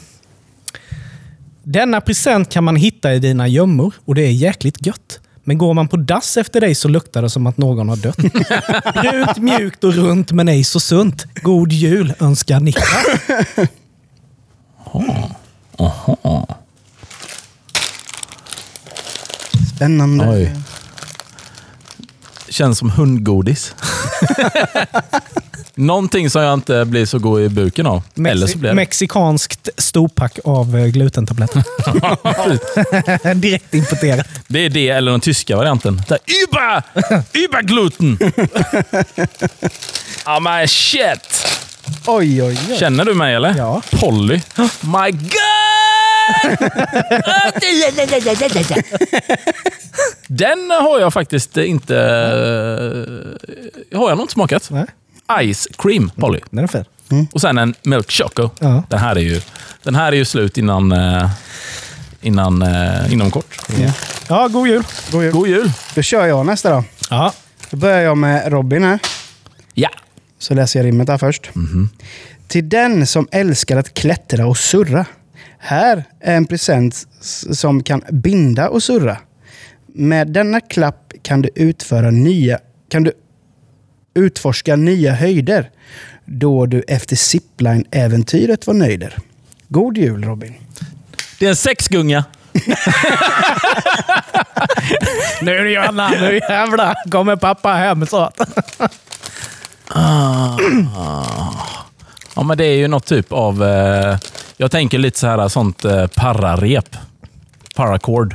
Denna 1.63 2.01
present 2.01 2.49
kan 2.53 2.65
man 2.65 2.77
hitta 2.77 3.15
i 3.15 3.19
dina 3.19 3.49
gömmor 3.49 3.95
och 4.05 4.15
det 4.15 4.23
är 4.23 4.31
jäkligt 4.31 4.87
gött. 4.87 5.21
Men 5.49 5.59
går 5.59 5.75
man 5.75 5.89
på 5.89 5.97
dass 5.97 6.37
efter 6.37 6.61
dig 6.61 6.75
så 6.75 6.89
luktar 6.89 7.23
det 7.23 7.31
som 7.31 7.47
att 7.47 7.57
någon 7.57 7.89
har 7.89 7.97
dött. 7.97 8.17
Brunt, 8.95 9.39
mjukt 9.39 9.85
och 9.85 9.95
runt 9.95 10.33
men 10.33 10.49
ej 10.49 10.65
så 10.65 10.81
sunt. 10.81 11.27
God 11.35 11.73
jul 11.73 12.15
önskar 12.19 12.61
Niklas. 12.61 12.89
Aha. 15.79 16.47
Spännande. 19.77 20.29
Oj. 20.29 20.57
Känns 22.49 22.79
som 22.79 22.91
hundgodis. 22.91 23.75
Någonting 25.79 26.31
som 26.31 26.43
jag 26.43 26.55
inte 26.55 26.85
blir 26.85 27.07
så 27.07 27.19
god 27.19 27.41
i 27.41 27.49
buken 27.49 27.87
av. 27.87 28.03
Eller 28.29 28.47
så 28.47 28.59
blir 28.59 28.71
det. 28.71 28.77
Mexikanskt 28.77 29.69
storpack 29.77 30.39
av 30.45 30.77
eh, 30.77 30.87
glutentabletter. 30.87 31.63
Direkt 33.35 33.75
importerat. 33.75 34.27
Det 34.49 34.65
är 34.65 34.71
det 34.71 34.89
eller 34.89 35.11
den 35.11 35.21
tyska 35.21 35.57
varianten. 35.57 36.03
Über! 36.45 36.83
Übergluten! 37.33 38.19
Ja 40.29 40.41
men 40.41 40.69
shit! 40.69 41.47
Oj, 42.07 42.43
oj, 42.43 42.59
oj. 42.71 42.77
Känner 42.79 43.05
du 43.05 43.15
mig 43.15 43.35
eller? 43.35 43.55
Ja. 43.57 43.83
Polly. 43.91 44.35
My 44.81 45.11
God! 45.11 45.37
Den 50.27 50.71
har 50.71 51.01
jag 51.01 51.13
faktiskt 51.13 51.57
inte... 51.57 51.95
Har 53.95 54.09
jag 54.09 54.17
nog 54.17 54.25
inte 54.25 54.33
smakat. 54.33 54.71
Nej. 54.71 54.87
Ice 55.55 55.69
cream 55.79 56.11
Polly. 56.17 56.41
Den 56.51 56.65
är 56.65 56.69
fin. 56.69 56.85
Och 57.33 57.41
sen 57.41 57.59
en 57.59 57.75
milk 57.83 58.11
choco. 58.11 58.51
Ja. 58.59 58.83
Den, 58.89 58.99
här 58.99 59.17
är 59.17 59.21
ju, 59.21 59.41
den 59.83 59.95
här 59.95 60.13
är 60.13 60.17
ju 60.17 60.25
slut 60.25 60.59
innan, 60.59 60.93
eh, 60.93 61.31
innan, 62.21 62.63
eh, 62.63 63.13
inom 63.13 63.31
kort. 63.31 63.59
Ja. 63.81 63.93
Ja, 64.29 64.49
god 64.49 64.69
jul. 64.69 64.83
God 65.13 65.23
jul. 65.23 65.33
God 65.33 65.49
jul! 65.49 65.71
Då 65.95 66.03
kör 66.03 66.27
jag 66.27 66.47
nästa 66.47 66.71
då. 66.71 66.85
Ja. 67.11 67.33
Då 67.71 67.77
börjar 67.77 68.01
jag 68.01 68.19
med 68.19 68.53
Robin 68.53 68.83
här. 68.85 68.99
Ja! 69.75 69.91
Så 70.39 70.55
läser 70.55 70.79
jag 70.79 70.87
rimmet 70.87 71.09
här 71.09 71.19
först. 71.19 71.51
Till 72.49 72.69
den 72.69 73.07
som 73.07 73.29
älskar 73.31 73.77
att 73.77 73.95
klättra 73.95 74.47
och 74.47 74.59
surra. 74.59 75.07
Här 75.59 76.05
är 76.21 76.37
en 76.37 76.47
present 76.47 77.07
som 77.53 77.83
kan 77.83 78.03
binda 78.11 78.69
och 78.69 78.83
surra. 78.83 79.17
Med 79.95 80.29
denna 80.29 80.61
klapp 80.61 81.13
kan 81.23 81.43
du 81.43 81.51
utföra 81.55 82.11
nya... 82.11 82.59
Kan 82.89 83.03
du 83.05 83.13
utforska 84.17 84.77
nya 84.77 85.15
höjder. 85.15 85.71
Då 86.25 86.67
du 86.67 86.81
efter 86.89 87.17
zipline-äventyret 87.17 88.67
var 88.67 88.75
nöjder. 88.75 89.17
God 89.69 89.99
jul 89.99 90.25
Robin. 90.25 90.55
Det 91.39 91.47
är 91.47 91.51
en 91.51 91.57
sexgunga. 91.57 92.25
Nu 95.43 95.71
Johanna, 95.71 96.09
nu 96.09 96.41
jävlar 96.49 97.11
kommer 97.11 97.37
pappa 97.37 97.73
hem 97.73 98.07
snart. 98.07 98.41
Ja, 102.37 102.43
men 102.43 102.59
det 102.59 102.65
är 102.65 102.77
ju 102.77 102.89
något 102.89 103.07
typ 103.07 103.33
av... 103.33 103.65
Eh, 103.65 104.19
jag 104.57 104.71
tänker 104.71 104.99
lite 104.99 105.19
så 105.19 105.27
här 105.27 105.49
sånt 105.49 105.85
eh, 105.85 106.07
pararep. 106.07 106.97
Paracord. 107.75 108.35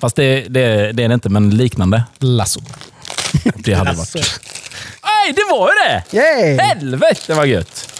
Fast 0.00 0.16
det, 0.16 0.40
det, 0.40 0.92
det 0.92 1.04
är 1.04 1.08
det 1.08 1.14
inte, 1.14 1.28
men 1.28 1.50
liknande. 1.50 2.04
Lasso. 2.18 2.60
Det 3.54 3.74
hade 3.74 3.92
varit... 3.92 4.16
Nej, 5.28 5.34
det 5.34 5.52
var 5.54 5.68
ju 5.68 5.74
det! 5.88 6.16
Yay! 6.16 6.58
Helvete 6.58 7.34
vad 7.34 7.46
gött! 7.46 7.94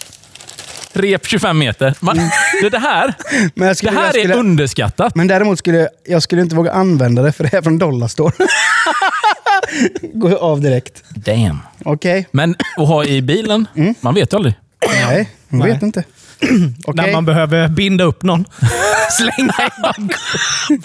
Rep 0.92 1.26
25 1.26 1.58
meter. 1.58 1.94
Man, 2.00 2.16
det, 2.62 2.68
det 2.70 2.78
här, 2.78 3.14
Men, 3.54 3.66
jag 3.66 3.70
det 3.70 3.74
skulle, 3.74 3.92
här 3.92 4.10
skulle, 4.10 4.34
är 4.34 4.38
underskattat. 4.38 5.14
men 5.14 5.26
däremot 5.26 5.58
skulle 5.58 5.88
jag, 6.04 6.22
skulle 6.22 6.42
inte 6.42 6.54
våga 6.56 6.72
använda 6.72 7.22
det 7.22 7.32
för 7.32 7.44
det 7.44 7.56
är 7.56 7.62
från 7.62 7.78
Dollarstore. 7.78 8.32
Gå 10.14 10.36
av 10.38 10.60
direkt. 10.60 11.02
Damn. 11.08 11.58
Okej? 11.84 12.26
Men 12.30 12.56
att 12.76 12.88
ha 12.88 13.04
i 13.04 13.22
bilen, 13.22 13.66
man 14.00 14.14
vet 14.14 14.32
ju 14.32 14.36
aldrig. 14.36 14.54
Nej, 14.88 15.30
jag 15.48 15.58
Nej. 15.58 15.72
vet 15.72 15.82
inte. 15.82 16.04
Okej. 16.84 17.06
När 17.06 17.12
man 17.12 17.24
behöver 17.24 17.68
binda 17.68 18.04
upp 18.04 18.22
någon. 18.22 18.44
Slänga 19.10 19.52
i 19.52 19.80
bag- 19.82 20.14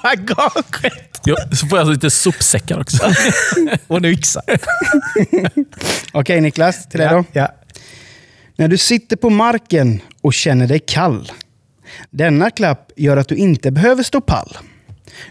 bagaget. 0.04 1.22
Jo, 1.26 1.36
så 1.52 1.68
får 1.68 1.78
jag 1.80 1.88
lite 1.88 2.10
sopsäckar 2.10 2.80
också. 2.80 2.98
Och 3.88 3.98
en 3.98 4.06
yxa. 4.06 4.42
Okej 6.14 6.42
Niklas, 6.42 6.90
till 6.90 7.00
dig 7.00 7.10
då. 7.10 7.24
Ja. 7.34 7.48
När 8.56 8.68
du 8.68 8.78
sitter 8.78 9.16
på 9.16 9.30
marken 9.30 10.02
och 10.22 10.34
känner 10.34 10.68
dig 10.68 10.80
kall. 10.80 11.32
Denna 12.10 12.50
klapp 12.50 12.92
gör 12.96 13.18
att 13.18 13.28
du 13.28 13.36
inte 13.36 13.72
behöver 13.72 14.04
stå 14.04 14.22
pall. 14.22 14.58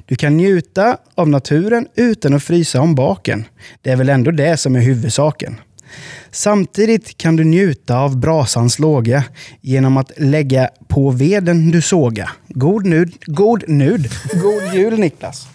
Du 0.06 0.16
kan 0.16 0.36
njuta 0.36 0.96
av 1.14 1.28
naturen 1.28 1.86
utan 1.96 2.34
att 2.34 2.42
frysa 2.42 2.80
om 2.80 2.94
baken. 2.94 3.44
Det 3.82 3.90
är 3.90 3.96
väl 3.96 4.08
ändå 4.08 4.30
det 4.30 4.56
som 4.56 4.76
är 4.76 4.80
huvudsaken. 4.80 5.60
Samtidigt 6.30 7.18
kan 7.18 7.36
du 7.36 7.44
njuta 7.44 7.96
av 7.96 8.16
brasans 8.16 8.78
låga 8.78 9.24
genom 9.60 9.96
att 9.96 10.10
lägga 10.16 10.68
på 10.88 11.10
veden 11.10 11.70
du 11.70 11.82
såga. 11.82 12.30
God 12.48 12.86
nud, 12.86 13.12
god 13.26 13.68
nud. 13.68 14.08
God 14.32 14.74
jul 14.74 14.98
Niklas. 14.98 15.46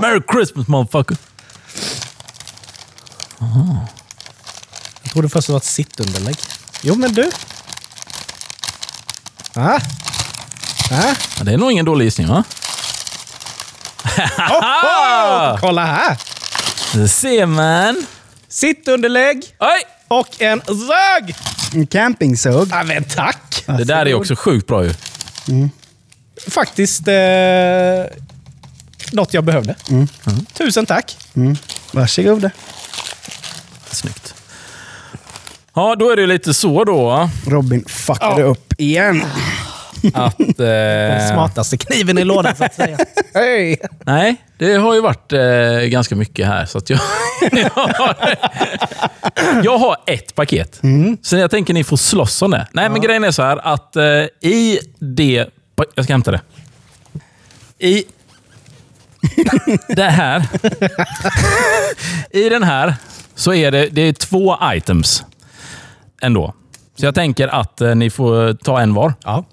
Merry 0.00 0.20
Christmas 0.32 0.68
motherfucker! 0.68 1.16
Jag 5.02 5.12
trodde 5.12 5.28
först 5.28 5.46
det 5.46 5.52
var 5.52 5.58
ett 5.58 5.64
sittunderlägg. 5.64 6.36
Jo, 6.82 6.94
men 6.94 7.12
du. 7.12 7.30
Ah. 9.54 9.80
Ah. 10.90 11.14
Ja, 11.38 11.44
det 11.44 11.52
är 11.52 11.56
nog 11.58 11.72
ingen 11.72 11.84
dålig 11.84 12.04
gissning 12.04 12.28
va? 12.28 12.44
Oh, 14.38 15.60
kolla 15.60 15.84
här! 15.84 16.18
Det 16.94 17.08
ser 17.08 17.46
man. 17.46 18.06
Sittunderlägg 18.52 19.44
Oj! 19.58 19.82
och 20.08 20.42
en 20.42 20.62
sög! 20.66 21.34
En 21.74 21.86
campingsåg. 21.86 22.68
Ja, 22.70 22.82
men 22.82 23.04
tack! 23.04 23.64
Det 23.66 23.84
där 23.84 24.06
är 24.06 24.14
också 24.14 24.34
sjukt 24.36 24.66
bra 24.66 24.84
ju. 24.84 24.92
Faktiskt 26.48 27.08
eh, 27.08 27.14
något 29.12 29.34
jag 29.34 29.44
behövde. 29.44 29.74
Tusen 30.52 30.86
tack. 30.86 31.16
Mm. 31.34 31.56
Varsågod. 31.92 32.50
Snyggt. 33.90 34.34
Ja, 35.74 35.96
då 35.98 36.10
är 36.10 36.16
det 36.16 36.22
ju 36.22 36.28
lite 36.28 36.54
så 36.54 36.84
då 36.84 37.30
Robin 37.46 37.84
fuckade 37.88 38.42
upp 38.42 38.74
igen. 38.78 39.24
Att... 40.14 40.38
Den 40.38 41.12
Eh, 41.22 41.32
smartaste 41.32 41.76
kniven 41.76 42.18
i 42.18 42.24
lådan 42.24 42.56
så 42.56 42.64
att 42.64 42.74
säga. 42.74 42.98
Hej! 43.34 43.80
nej, 44.04 44.36
det 44.58 44.74
har 44.74 44.94
ju 44.94 45.00
varit 45.00 45.32
eh, 45.32 45.88
ganska 45.88 46.16
mycket 46.16 46.46
här. 46.46 46.66
Så 46.66 46.78
att 46.78 46.90
jag, 46.90 47.00
jag, 47.52 47.70
har, 47.70 48.16
jag 49.64 49.78
har 49.78 49.96
ett 50.06 50.34
paket. 50.34 50.80
Så 51.22 51.36
jag 51.36 51.50
tänker 51.50 51.74
ni 51.74 51.84
får 51.84 51.96
slåss 51.96 52.42
om 52.42 52.50
det. 52.50 52.66
Nej, 52.72 52.88
men 52.88 53.00
grejen 53.00 53.24
är 53.24 53.30
så 53.30 53.42
här 53.42 53.56
att 53.72 53.96
eh, 53.96 54.04
i 54.50 54.78
det... 54.98 55.46
Jag 55.94 56.04
ska 56.04 56.14
hämta 56.14 56.30
det. 56.30 56.40
I 57.78 58.04
det 59.88 60.02
här. 60.10 60.46
I 62.30 62.48
den 62.48 62.62
här 62.62 62.94
så 63.34 63.54
är 63.54 63.70
det, 63.70 63.88
det 63.88 64.02
är 64.02 64.12
två 64.12 64.56
items 64.62 65.24
ändå. 66.22 66.54
Så 66.94 67.04
jag 67.06 67.14
tänker 67.14 67.48
att 67.48 67.80
eh, 67.80 67.94
ni 67.94 68.10
får 68.10 68.54
ta 68.54 68.80
en 68.80 68.94
var. 68.94 69.14
Ja. 69.24 69.44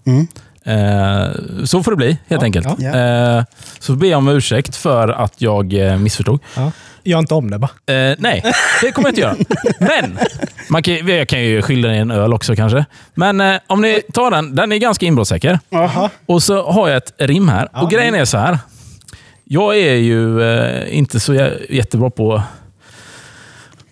Eh, 0.66 1.28
så 1.66 1.84
får 1.84 1.92
det 1.92 1.98
bli, 1.98 2.18
helt 2.28 2.44
enkelt. 2.44 2.68
ja. 2.80 2.90
Eh, 3.38 3.44
så 3.80 3.96
ber 3.96 4.08
jag 4.08 4.18
om 4.18 4.28
ursäkt 4.28 4.76
för 4.76 5.08
att 5.10 5.34
jag 5.42 5.74
eh, 5.74 5.98
missförstod. 5.98 6.40
Ja. 6.56 6.72
Gör 7.04 7.20
inte 7.20 7.34
om 7.34 7.52
det 7.52 7.60
bara. 7.60 7.96
Eh, 7.96 8.16
nej, 8.20 8.44
det 8.82 8.92
kommer 8.92 9.08
jag 9.08 9.12
inte 9.12 9.22
göra. 9.22 9.36
Men, 10.02 10.18
man 10.70 10.84
kan, 10.84 11.08
jag 11.08 11.28
kan 11.28 11.42
ju 11.44 11.62
skylla 11.62 11.94
i 11.94 11.98
en 11.98 12.12
öl 12.12 12.34
också 12.34 12.56
kanske. 12.56 12.86
Men 13.14 13.42
eh, 13.42 13.60
om 13.68 13.82
ni 13.82 14.02
tar 14.14 14.32
den, 14.32 14.56
den 14.56 14.72
är 14.72 14.78
ganska 14.78 15.06
inbrottssäker. 15.06 15.60
Jaha. 15.70 16.10
Och 16.26 16.44
så 16.44 16.72
har 16.72 16.88
jag 16.88 16.98
ett 16.98 17.14
rim 17.18 17.50
här. 17.50 17.70
och 17.84 17.90
grejen 17.92 18.16
är 18.16 18.26
så 18.26 18.38
här. 18.38 18.58
Jag 19.44 19.78
är 19.78 19.94
ju 19.96 20.42
eh, 20.42 20.98
inte 20.98 21.20
så 21.20 21.34
jä- 21.34 21.66
jättebra 21.70 22.10
på, 22.10 22.42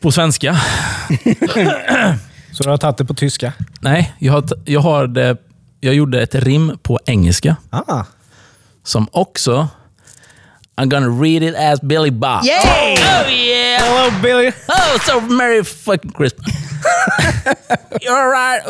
på 0.01 0.12
svenska. 0.12 0.57
Så 2.58 2.63
du 2.63 2.70
har 2.70 2.78
tagit 2.78 2.98
det 2.98 3.06
på 3.06 3.13
tyska? 3.13 3.54
Nej, 3.80 4.13
jag, 4.20 4.34
har, 4.34 4.43
jag, 4.65 4.80
har 4.80 5.08
det, 5.08 5.38
jag 5.80 5.93
gjorde 5.93 6.22
ett 6.22 6.36
rim 6.36 6.78
på 6.84 7.00
engelska. 7.06 7.56
Ah. 7.70 8.04
Som 8.84 9.08
också... 9.12 9.67
I'm 10.76 10.89
gonna 10.89 11.24
read 11.24 11.43
it 11.43 11.56
as 11.56 11.82
Billy 11.82 12.12
Bob. 12.12 12.46
Yay! 12.46 12.98
Oh 12.98 13.34
yeah! 13.34 13.82
Hello 13.82 14.22
Billy! 14.22 14.52
Oh, 14.67 14.98
so 15.06 15.20
merry 15.22 15.63
fucking 15.63 16.12
Christmas. 16.12 16.48
You're 18.02 18.17
all 18.17 18.30
right. 18.30 18.62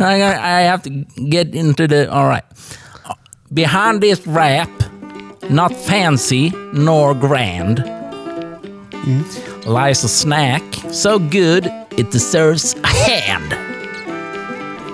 I, 0.00 0.62
have 0.62 0.82
to 0.82 0.90
get 1.30 1.54
into 1.54 1.86
the... 1.86 2.10
All 2.10 2.26
right. 2.26 2.44
Behind 3.52 4.02
this 4.02 4.26
rap, 4.26 4.70
not 5.50 5.72
fancy 5.72 6.52
nor 6.74 7.14
grand, 7.14 7.84
lies 9.66 10.04
a 10.04 10.08
snack 10.08 10.62
so 10.90 11.18
good 11.18 11.70
it 11.98 12.10
deserves 12.12 12.76
a 12.84 12.86
hand. 12.86 13.52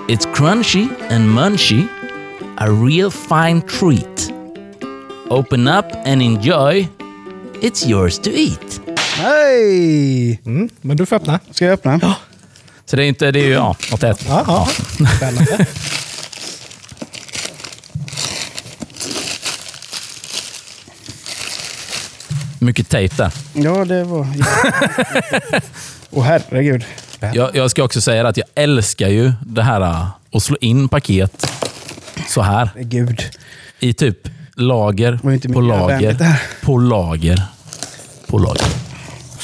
It's 0.09 0.25
crunchy 0.25 0.89
and 1.09 1.29
munchy, 1.29 1.87
a 2.57 2.71
real 2.71 3.11
fine 3.11 3.61
treat. 3.61 4.31
Open 5.29 5.67
up 5.67 5.85
and 6.05 6.21
enjoy 6.21 6.89
it's 7.61 7.85
yours 7.85 8.19
to 8.19 8.29
eat. 8.29 8.81
Nej! 9.21 10.39
Mm, 10.45 10.69
men 10.81 10.97
du 10.97 11.05
får 11.05 11.15
öppna. 11.15 11.39
Ska 11.51 11.65
jag 11.65 11.73
öppna? 11.73 11.99
Ja. 12.01 12.15
Så 12.85 12.95
det 12.95 13.03
är 13.03 13.07
inte, 13.07 13.31
det 13.31 13.39
är 13.39 13.45
ju 13.45 13.53
ja, 13.53 13.75
att 13.91 14.03
äta. 14.03 14.25
Ja, 14.27 14.43
ja. 14.47 14.67
Spännande. 15.17 15.65
Mycket 22.65 22.89
tejp 22.89 23.15
där. 23.15 23.31
Ja, 23.53 23.85
det 23.85 24.03
var... 24.03 24.27
Åh 26.11 26.23
herregud. 26.23 26.85
Jag, 27.33 27.55
jag 27.55 27.71
ska 27.71 27.83
också 27.83 28.01
säga 28.01 28.27
att 28.27 28.37
jag 28.37 28.47
älskar 28.55 29.07
ju 29.09 29.33
det 29.41 29.63
här 29.63 29.81
äh, 29.81 30.07
att 30.31 30.43
slå 30.43 30.57
in 30.61 30.89
paket 30.89 31.51
så 32.27 32.41
här. 32.41 32.69
Gud. 32.75 33.23
I 33.79 33.93
typ 33.93 34.17
lager 34.55 35.19
på 35.53 35.61
lager 35.61 36.35
på 36.61 36.77
lager 36.77 37.41
på 38.27 38.37
lager. 38.37 38.65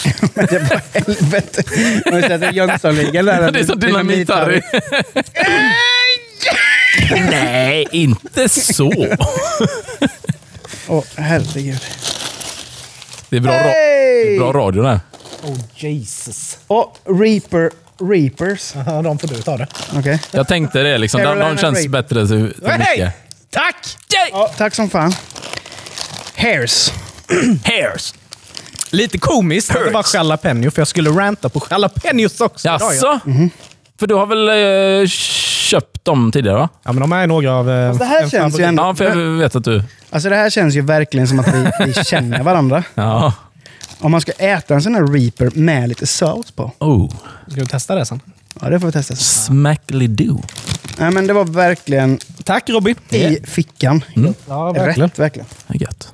Det 0.34 0.60
var 0.70 0.82
helvete. 0.94 1.64
Du 2.06 2.22
sett 2.22 2.56
Jönssonligan 2.56 3.26
där? 3.26 3.52
Det 3.54 3.60
är 3.60 3.66
som 3.66 3.80
dynamit-Harry. 3.80 4.62
Nej, 7.32 7.88
inte 7.92 8.50
så. 8.50 9.08
Åh 10.88 11.04
herregud. 11.16 11.80
Det 13.32 13.38
är 13.38 13.42
bra, 13.42 13.52
ra- 13.52 13.62
Hey! 13.64 14.38
bra 14.40 14.52
radio 14.54 14.84
där. 14.84 15.00
Oh 15.44 15.58
Jesus. 15.76 16.58
Och 16.68 16.98
Reaper... 17.06 17.72
Reapers. 18.12 18.74
De 19.04 19.20
får 19.20 19.28
du 19.28 19.42
ta 19.42 19.58
det. 19.58 19.68
Okej. 19.96 20.20
Jag 20.32 20.48
tänkte 20.48 20.84
det. 20.84 20.98
Liksom. 20.98 21.22
De, 21.22 21.28
de 21.28 21.34
Carolina 21.34 21.58
känns 21.62 21.78
Reaper. 21.78 21.90
bättre 21.90 22.28
till, 22.28 22.54
till 22.54 22.78
mycket. 22.78 23.14
Tack! 23.50 23.76
Ja, 24.32 24.52
tack 24.58 24.76
som 24.76 24.90
fan. 24.90 25.14
Hairs. 26.38 26.92
Hairs. 27.66 28.14
Lite 28.92 29.18
komiskt 29.18 29.72
att 29.76 29.86
det 29.86 29.92
var 29.92 30.06
jalapeno, 30.14 30.72
för 30.72 30.82
jag 30.82 30.88
skulle 30.88 31.10
ranta 31.10 31.50
på 31.50 31.62
jalapenos 31.70 32.42
också. 32.42 32.68
idag, 32.68 32.80
ja. 32.82 32.94
Jaså? 32.94 33.20
För 34.00 34.08
du 34.08 34.16
har 34.16 34.26
väl 34.26 34.50
eh, 34.50 35.08
köpt 35.72 36.06
dem 36.06 36.32
tidigare 36.32 36.58
va? 36.58 36.70
Ja, 36.84 36.92
men 36.92 37.02
de 37.02 37.12
är 37.12 37.28
några 37.28 37.54
av... 37.56 37.70
eh, 37.70 37.96
Det 37.98 38.06
här 38.06 38.30
känns 38.30 38.60
ju 38.60 38.64
ändå... 38.64 38.84
Ja, 38.84 38.96
för 38.96 39.06
jag 39.06 39.16
vet 39.38 39.56
att 39.56 39.64
du... 39.64 39.84
Alltså 40.10 40.30
det 40.30 40.36
här 40.36 40.50
känns 40.50 40.76
ju 40.76 40.82
verkligen 40.82 41.28
som 41.28 41.40
att 41.40 41.48
vi, 41.54 41.72
vi 41.86 41.94
känner 42.06 42.44
varandra. 42.44 42.84
Ja. 42.96 43.34
Om 44.00 44.12
man 44.12 44.22
ska 44.22 44.32
äta 44.32 44.74
en 44.74 44.82
sån 44.82 44.96
här 44.96 45.08
Reaper 45.08 45.50
med 45.60 45.90
lite 45.90 46.08
sås 46.08 46.52
på. 46.52 46.72
Oh. 46.80 47.12
Ska 47.48 47.62
vi 47.62 47.68
testa 47.68 47.96
det 47.96 48.06
sen? 48.06 48.20
Ja, 48.62 48.70
det 48.70 48.80
får 48.80 48.88
vi 48.88 48.94
testa. 48.94 49.16
sen. 49.16 49.24
Smackly 49.56 50.08
do. 50.08 50.42
Nej, 50.98 51.12
men 51.12 51.28
det 51.28 51.34
var 51.34 51.46
verkligen 51.46 52.20
Tack 52.44 52.70
Robin. 52.70 52.96
i 53.10 53.38
fickan. 53.44 54.04
Ja, 54.48 54.72
verkligen. 54.72 55.10
Rätt, 55.10 55.20
verkligen. 55.20 55.48
Det 55.68 55.76
är 55.78 55.82
gött. 55.82 56.14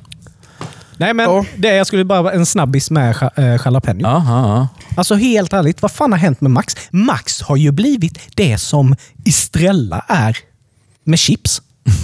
Nej, 0.98 1.14
men 1.14 1.26
Ja. 1.26 1.46
det, 1.58 1.76
jag 1.76 1.88
skulle 1.88 2.06
bara 2.06 2.32
en 2.32 2.46
snabbis 2.46 2.92
med 2.92 3.16
ja- 3.22 3.32
eh, 3.36 3.60
jalapeno. 3.66 4.02
Ja, 4.02 4.24
ja, 4.28 4.48
ja. 4.48 4.68
Alltså 4.98 5.16
helt 5.16 5.54
ärligt, 5.54 5.82
vad 5.82 5.92
fan 5.92 6.12
har 6.12 6.20
hänt 6.20 6.42
med 6.42 6.52
Max? 6.52 6.76
Max 6.92 7.42
har 7.42 7.56
ju 7.58 7.72
blivit 7.72 8.20
det 8.36 8.58
som 8.58 8.96
Estrella 9.26 10.06
är 10.08 10.38
med 11.04 11.20
chips. 11.20 11.62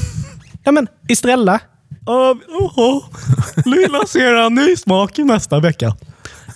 ja 0.64 0.72
men, 0.72 0.88
Estrella. 1.10 1.60
Uh, 2.10 2.38
uh, 2.80 3.04
lilla 3.66 4.06
ser 4.08 4.42
han 4.44 4.56
nysmak 4.56 5.20
i 5.20 5.24
nästa 5.24 5.60
vecka. 5.60 5.96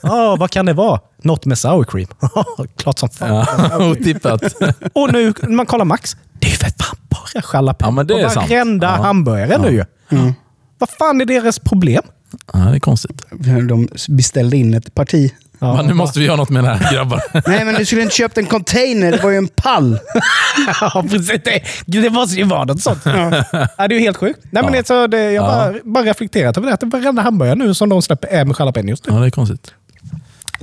Ja, 0.04 0.36
vad 0.40 0.50
kan 0.52 0.66
det 0.66 0.74
vara? 0.74 1.00
Något 1.24 1.46
med 1.46 1.58
sour 1.58 1.84
cream. 1.84 2.08
Klart 2.78 3.00
som 3.00 3.10
fan. 3.10 3.46
ja. 3.58 3.86
Otippat. 3.92 4.42
Och 4.94 5.14
nu 5.14 5.34
när 5.42 5.56
man 5.56 5.66
kollar 5.66 5.86
Max, 5.86 6.16
det 6.40 6.48
är 6.48 6.52
ju 6.52 6.58
för 6.58 6.66
fan 6.84 6.98
bara 7.10 7.42
jalapeno 7.54 7.88
Ja, 7.88 7.92
men 7.92 8.08
det 8.08 8.14
är 8.20 8.24
på 8.24 8.30
sant. 8.30 8.50
varenda 8.50 8.88
Ja. 8.98 9.04
hamburgare 9.04 9.58
nu 9.58 9.72
ju. 9.72 9.84
Vad 10.78 10.90
fan 10.90 11.22
är 11.22 11.26
deras 11.26 11.60
problem? 11.60 12.04
Ja, 12.54 12.60
det 12.60 12.76
är 12.76 12.80
konstigt. 12.80 13.22
De 13.70 13.88
beställde 14.10 14.58
in 14.58 14.74
ett 14.74 14.94
parti. 14.96 15.34
Ja, 15.60 15.76
Men 15.76 15.86
nu 15.86 15.94
måste 15.94 16.20
vi 16.20 16.26
göra 16.26 16.36
något 16.36 16.50
med 16.50 16.64
det 16.64 16.74
här 16.74 16.94
grabbar. 16.96 17.22
Nej, 17.48 17.66
men 17.66 17.76
du 17.76 17.86
skulle 17.86 18.02
inte 18.02 18.16
köpt 18.16 18.38
en 18.38 18.46
container. 18.46 19.12
Det 19.12 19.24
var 19.24 19.30
ju 19.32 19.38
en 19.38 19.48
pall. 19.48 20.00
Ja, 20.82 21.06
precis. 21.10 21.28
Det, 21.44 21.62
det 22.02 22.10
måste 22.10 22.36
ju 22.36 22.44
vara 22.44 22.64
något 22.64 22.82
sånt. 22.82 23.02
Ja. 23.06 23.12
det 23.78 23.84
är 23.84 23.90
ju 23.90 24.00
helt 24.00 24.18
sjukt. 24.18 24.40
Nej, 24.52 24.64
men 24.64 24.74
Ja. 24.74 24.80
det, 24.82 24.88
så 24.88 25.08
det, 25.08 25.24
jag 25.24 25.34
Ja. 25.34 25.42
bara, 25.48 25.74
bara 25.84 26.04
reflekterat 26.04 26.58
över 26.58 26.68
det. 26.68 26.74
Att 26.74 26.84
varenda 26.84 27.22
hamburgare 27.22 27.56
nu 27.56 27.74
som 27.74 27.90
de 27.90 28.02
släpper 28.02 28.28
är 28.28 28.46
med 28.46 28.56
jalapenos. 28.60 29.02
Ja, 29.08 29.14
det 29.14 29.26
är 29.26 29.30
konstigt. 29.30 29.74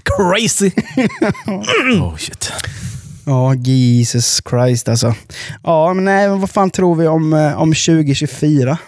Crazy! 0.03 0.70
Oh 2.00 2.16
shit. 2.16 2.53
Ja, 3.27 3.55
Jesus 3.55 4.42
Christ 4.50 4.88
alltså. 4.88 5.14
Ja, 5.62 5.94
men 5.94 6.05
nej, 6.05 6.29
vad 6.29 6.50
fan 6.50 6.70
tror 6.70 6.94
vi 6.94 7.07
om, 7.07 7.33
eh, 7.33 7.61
om 7.62 7.68
2024? 7.74 8.79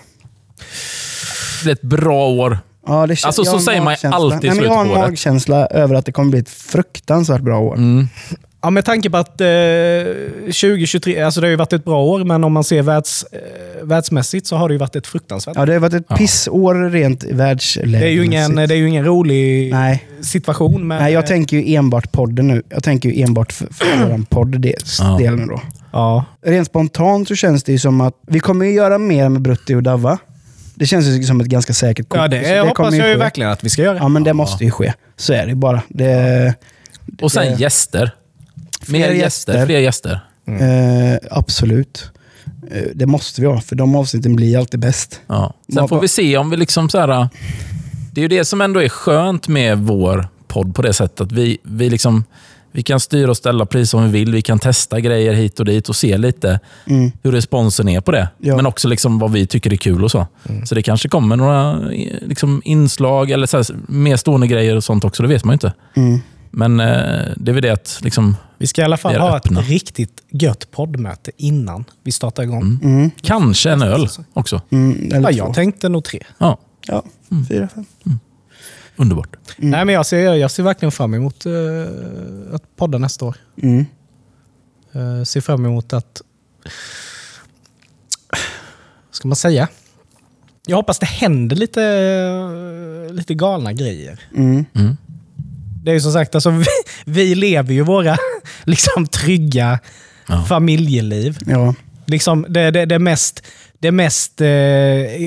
Det 1.67 1.71
är 1.71 1.75
ett 1.75 1.83
bra 1.83 2.29
år. 2.29 2.59
Ja, 2.87 3.07
det 3.07 3.25
Alltså, 3.25 3.45
så 3.45 3.59
säger 3.59 3.81
man 3.83 3.97
ju 4.03 4.09
alltid 4.09 4.45
i 4.45 4.49
Nej, 4.49 4.57
men 4.57 4.65
Jag 4.65 4.71
har 4.75 4.81
en 4.81 4.85
slutet 4.87 4.95
på 4.95 5.01
året. 5.01 5.11
magkänsla 5.11 5.67
över 5.67 5.95
att 5.95 6.07
det 6.07 6.13
kommer 6.13 6.31
bli 6.31 6.41
ett 6.41 6.49
fruktansvärt 6.51 7.41
bra 7.41 7.59
år. 7.59 7.75
Mm. 7.77 8.09
Ja, 8.63 8.71
med 8.71 8.85
tanke 8.85 9.11
på 9.11 9.17
att 9.17 9.41
eh, 9.41 9.47
2023, 10.45 11.21
alltså 11.23 11.41
det 11.41 11.47
har 11.47 11.51
ju 11.51 11.57
varit 11.57 11.73
ett 11.73 11.85
bra 11.85 12.03
år, 12.05 12.25
men 12.25 12.45
om 12.45 12.53
man 12.53 12.65
ser 12.65 12.83
världs, 12.83 13.25
eh, 13.33 13.39
världsmässigt 13.87 14.47
så 14.47 14.57
har 14.57 14.69
det 14.69 14.73
ju 14.75 14.79
varit 14.79 14.97
ett 14.97 15.07
fruktansvärt. 15.07 15.57
Ja, 15.57 15.67
det 15.67 15.73
har 15.73 15.81
varit 15.81 15.95
ett 15.95 16.07
Ja. 16.09 16.17
pissår 16.17 16.91
rent 16.91 17.25
världsläge. 17.25 17.99
det, 17.99 18.07
är 18.07 18.11
ju 18.11 18.25
ingen, 18.25 18.55
det 18.55 18.63
är 18.63 18.75
ju 18.77 18.89
ingen 18.89 19.05
rolig 19.05 19.71
Nej. 19.73 20.07
situation. 20.23 20.89
Men, 20.89 20.99
Nej, 21.03 21.13
jag 21.13 21.27
tänker 21.27 21.57
ju 21.57 21.75
enbart 21.75 22.13
podden 22.13 22.49
nu. 22.49 22.63
Jag 22.69 22.85
tänker 22.85 23.09
ju 23.09 23.23
enbart 23.23 23.53
för, 23.53 23.67
för 23.75 23.87
vår 24.09 24.25
podd 24.31 24.61
del, 24.61 24.75
Ja. 25.01 25.17
del 25.19 25.37
nu 25.37 25.45
då. 25.47 25.61
Ja. 25.93 26.25
Rent 26.47 26.67
spontant 26.67 27.29
så 27.29 27.35
känns 27.35 27.63
det 27.65 27.73
ju 27.73 27.79
som 27.79 28.01
att 28.01 28.15
vi 28.29 28.41
kommer 28.41 28.67
göra 28.67 28.99
mer 28.99 29.29
med 29.29 29.43
Brutti 29.43 29.75
och 29.75 29.83
Davva. 29.83 30.19
Det 30.79 30.87
känns 30.87 31.07
ju 31.07 31.23
som 31.23 31.41
ett 31.41 31.47
ganska 31.47 31.73
säkert 31.73 32.09
kort. 32.09 32.19
ja, 32.19 32.29
det, 32.29 32.45
Så 32.61 32.69
hoppas 32.69 32.95
jag 32.95 33.09
ju 33.09 33.17
verkligen 33.17 33.51
att 33.51 33.65
vi 33.65 33.69
ska 33.71 33.83
göra. 33.83 33.97
Ja, 33.99 34.09
men 34.09 34.25
det 34.25 34.33
måste 34.33 34.65
ju 34.65 34.71
ske. 34.71 34.93
Så 35.17 35.33
är 35.33 35.47
det 35.47 35.55
bara. 35.55 35.83
Det, 35.89 36.55
Och 37.21 37.33
sen 37.33 37.53
Det- 37.53 37.61
gäster. 37.61 38.11
Fler 38.83 38.99
Mer 38.99 39.11
gäster. 39.11 39.53
gäster. 39.53 39.67
Fler 39.67 39.79
gäster. 39.79 40.21
eh, 40.47 41.19
absolut. 41.31 42.11
Eh, 42.71 42.83
det 42.95 43.07
måste 43.07 43.41
vi 43.41 43.47
ha, 43.47 43.61
för 43.61 43.77
de 43.77 43.97
avsnitten 43.97 44.37
blir 44.37 44.59
alltid 44.59 44.81
bäst. 44.81 45.21
Ja. 45.27 45.55
Sen 45.75 45.89
får 45.89 46.01
vi 46.01 46.09
se 46.09 46.37
om 46.37 46.51
vi 46.51 46.57
liksom 46.57 46.89
så 46.89 46.99
här... 47.01 47.29
Det 48.13 48.21
är 48.21 48.23
ju 48.23 48.29
det 48.29 48.45
som 48.45 48.61
ändå 48.61 48.83
är 48.83 48.89
skönt 48.89 49.49
med 49.49 49.79
vår 49.79 50.29
podd 50.49 50.75
på 50.75 50.83
det 50.83 50.93
sättet. 50.93 51.21
Att 51.21 51.33
vi, 51.33 51.59
vi, 51.63 51.91
liksom, 51.91 52.25
vi 52.77 52.83
kan 52.83 53.01
styra 53.01 53.31
och 53.31 53.37
ställa 53.37 53.67
pris 53.67 53.95
om 53.95 54.05
vi 54.05 54.11
vill. 54.11 54.33
Vi 54.33 54.43
kan 54.43 54.59
testa 54.59 55.01
grejer 55.01 55.33
hit 55.33 55.59
och 55.61 55.65
dit 55.67 55.89
och 55.89 55.97
se 55.97 56.19
lite 56.19 56.61
Mm. 56.87 57.11
hur 57.23 57.33
responsen 57.33 57.89
är 57.89 58.01
på 58.01 58.13
det. 58.13 58.29
Ja. 58.39 58.57
Men 58.57 58.67
också 58.67 58.89
liksom 58.89 59.19
vad 59.19 59.33
vi 59.33 59.47
tycker 59.47 59.73
är 59.73 59.77
kul 59.77 60.05
och 60.05 60.11
så. 60.11 60.27
Så 60.67 60.75
det 60.75 60.83
kanske 60.83 61.09
kommer 61.09 61.37
några 61.37 61.79
liksom, 62.27 62.63
inslag 62.65 63.31
eller 63.31 63.47
så 63.47 63.57
här, 63.57 63.67
mer 63.89 64.17
stående 64.17 64.47
grejer 64.47 64.77
och 64.77 64.85
sånt 64.85 65.05
också. 65.05 65.23
Det 65.23 65.29
vet 65.29 65.45
man 65.45 65.53
ju 65.53 65.55
inte. 65.55 65.73
Mm. 65.97 66.19
Men 66.51 66.81
eh, 66.81 66.87
det 67.37 67.51
är 67.51 67.53
väl 67.53 67.63
det 67.63 67.71
att 67.71 67.99
liksom, 68.03 68.37
Vi 68.59 68.67
ska 68.67 68.83
i 68.83 68.85
alla 68.85 68.97
fall 68.97 69.17
ha 69.17 69.37
öppna. 69.37 69.61
ett 69.61 69.69
riktigt 69.69 70.23
gött 70.31 70.71
poddmöte 70.71 71.31
innan 71.37 71.85
vi 72.03 72.13
startar 72.13 72.43
igång. 72.43 72.79
Mm. 72.83 73.11
kanske 73.23 73.71
en 73.71 73.83
öl 73.83 74.09
också. 74.33 74.61
Mm, 74.71 75.13
eller 75.13 75.31
Ja, 75.31 75.31
jag 75.31 75.55
tänkte 75.55 75.89
nog 75.89 76.05
tre. 76.05 76.21
Ja, 76.39 76.59
Ja, 76.89 77.03
fyra, 77.49 77.69
fem. 77.75 77.85
Underbart. 78.97 79.37
Nej, 79.57 79.85
men 79.85 79.95
jag, 79.95 80.07
ser, 80.07 80.35
jag 80.35 80.51
ser 80.51 80.63
verkligen 80.63 80.93
fram 80.93 81.15
emot 81.15 81.47
uh, 81.47 81.87
att 82.53 82.77
podda 82.77 82.99
nästa 82.99 83.25
år. 83.25 83.37
Mm. 83.63 83.87
Uh, 84.97 85.25
ser 85.25 85.41
fram 85.41 85.65
emot 85.67 85.93
att... 85.93 86.23
ska 89.11 89.29
man 89.29 89.37
säga? 89.37 89.69
Jag 90.67 90.77
hoppas 90.77 90.99
det 90.99 91.07
händer 91.07 91.57
lite, 91.57 91.83
eh, 91.83 93.15
lite 93.15 93.35
galna 93.35 93.73
grejer. 93.73 94.21
Mm. 94.37 94.65
Mm. 94.75 94.97
Det 95.85 95.91
är 95.91 95.95
ju 95.95 96.01
som 96.01 96.13
sagt, 96.13 96.35
alltså, 96.35 96.51
vi, 96.51 96.67
vi 97.05 97.35
lever 97.35 97.75
ju 97.75 97.83
våra 97.83 98.17
liksom, 98.65 99.07
trygga 99.07 99.79
Ja. 100.29 100.45
familjeliv. 100.45 101.39
Ja. 101.47 101.75
Liksom 102.07 102.47
det, 102.49 102.71
det, 102.71 102.87
det 102.87 102.99
mest, 102.99 103.47
det 103.79 103.91
mest 103.91 104.41
eh, 104.41 104.47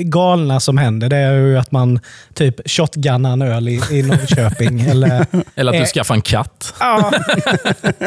galna 0.04 0.60
som 0.60 0.78
händer 0.78 1.08
det 1.08 1.16
är 1.16 1.32
ju 1.32 1.58
att 1.58 1.72
man 1.72 2.00
typ 2.34 2.70
shotgunnar 2.70 3.32
en 3.32 3.42
öl 3.42 3.68
i, 3.68 3.80
i 3.90 4.02
Norrköping. 4.02 4.80
eller, 4.90 5.26
Eller 5.54 5.72
att 5.72 5.78
du 5.78 5.82
Eh. 5.82 5.86
skaffar 5.86 6.14
en 6.14 6.22
katt. 6.22 6.74
ja, 6.80 7.12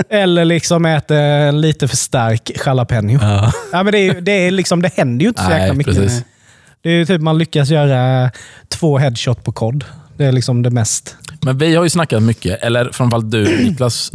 eller 0.10 0.46
liksom 0.46 0.86
äter 0.86 1.18
en 1.18 1.62
lite 1.62 1.88
för 1.88 1.98
stark 1.98 2.52
jalapeno. 2.66 3.20
Ja. 3.22 3.52
Ja, 3.72 3.84
men 3.84 3.92
det, 3.92 4.00
är, 4.00 4.22
det, 4.22 4.32
är 4.32 4.52
liksom, 4.52 4.82
det 4.82 4.92
händer 4.98 5.24
ju 5.24 5.28
inte 5.30 5.44
så 5.44 5.50
jäkla 5.52 5.66
Nej, 5.66 5.76
mycket. 5.76 5.96
precis. 5.96 6.24
Det 6.82 6.90
är 6.90 6.94
ju 6.94 7.06
typ 7.06 7.22
man 7.22 7.38
lyckas 7.38 7.70
göra 7.70 8.32
två 8.68 8.98
headshot 8.98 9.44
på 9.44 9.52
kod. 9.52 9.86
Det 10.18 10.26
är 10.26 10.32
liksom 10.32 10.64
det 10.64 10.70
mest... 10.70 11.16
Men 11.42 11.58
vi 11.58 11.76
har 11.76 11.84
ju 11.84 11.90
snackat 11.90 12.24
mycket, 12.24 12.64
eller 12.64 12.90
framförallt 12.94 13.32
du 13.32 13.64
Niklas, 13.70 14.12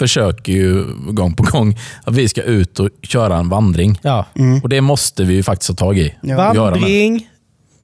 försöker 0.00 0.52
ju 0.52 0.84
gång 1.10 1.34
på 1.34 1.42
gång 1.42 1.78
att 2.04 2.14
vi 2.14 2.28
ska 2.28 2.42
ut 2.42 2.80
och 2.80 2.88
köra 3.02 3.36
en 3.36 3.48
vandring. 3.48 3.98
Ja. 4.02 4.26
Och 4.62 4.68
det 4.68 4.80
måste 4.80 5.24
vi 5.24 5.34
ju 5.34 5.42
faktiskt 5.42 5.68
ha 5.70 5.76
tag 5.76 5.98
i. 5.98 6.14
Ja. 6.22 6.52
Vandring, 6.54 7.28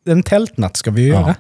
en 0.09 0.23
tältnatt 0.23 0.77
ska 0.77 0.91
vi 0.91 1.03
ju 1.03 1.09
Ja. 1.09 1.21
göra. 1.21 1.35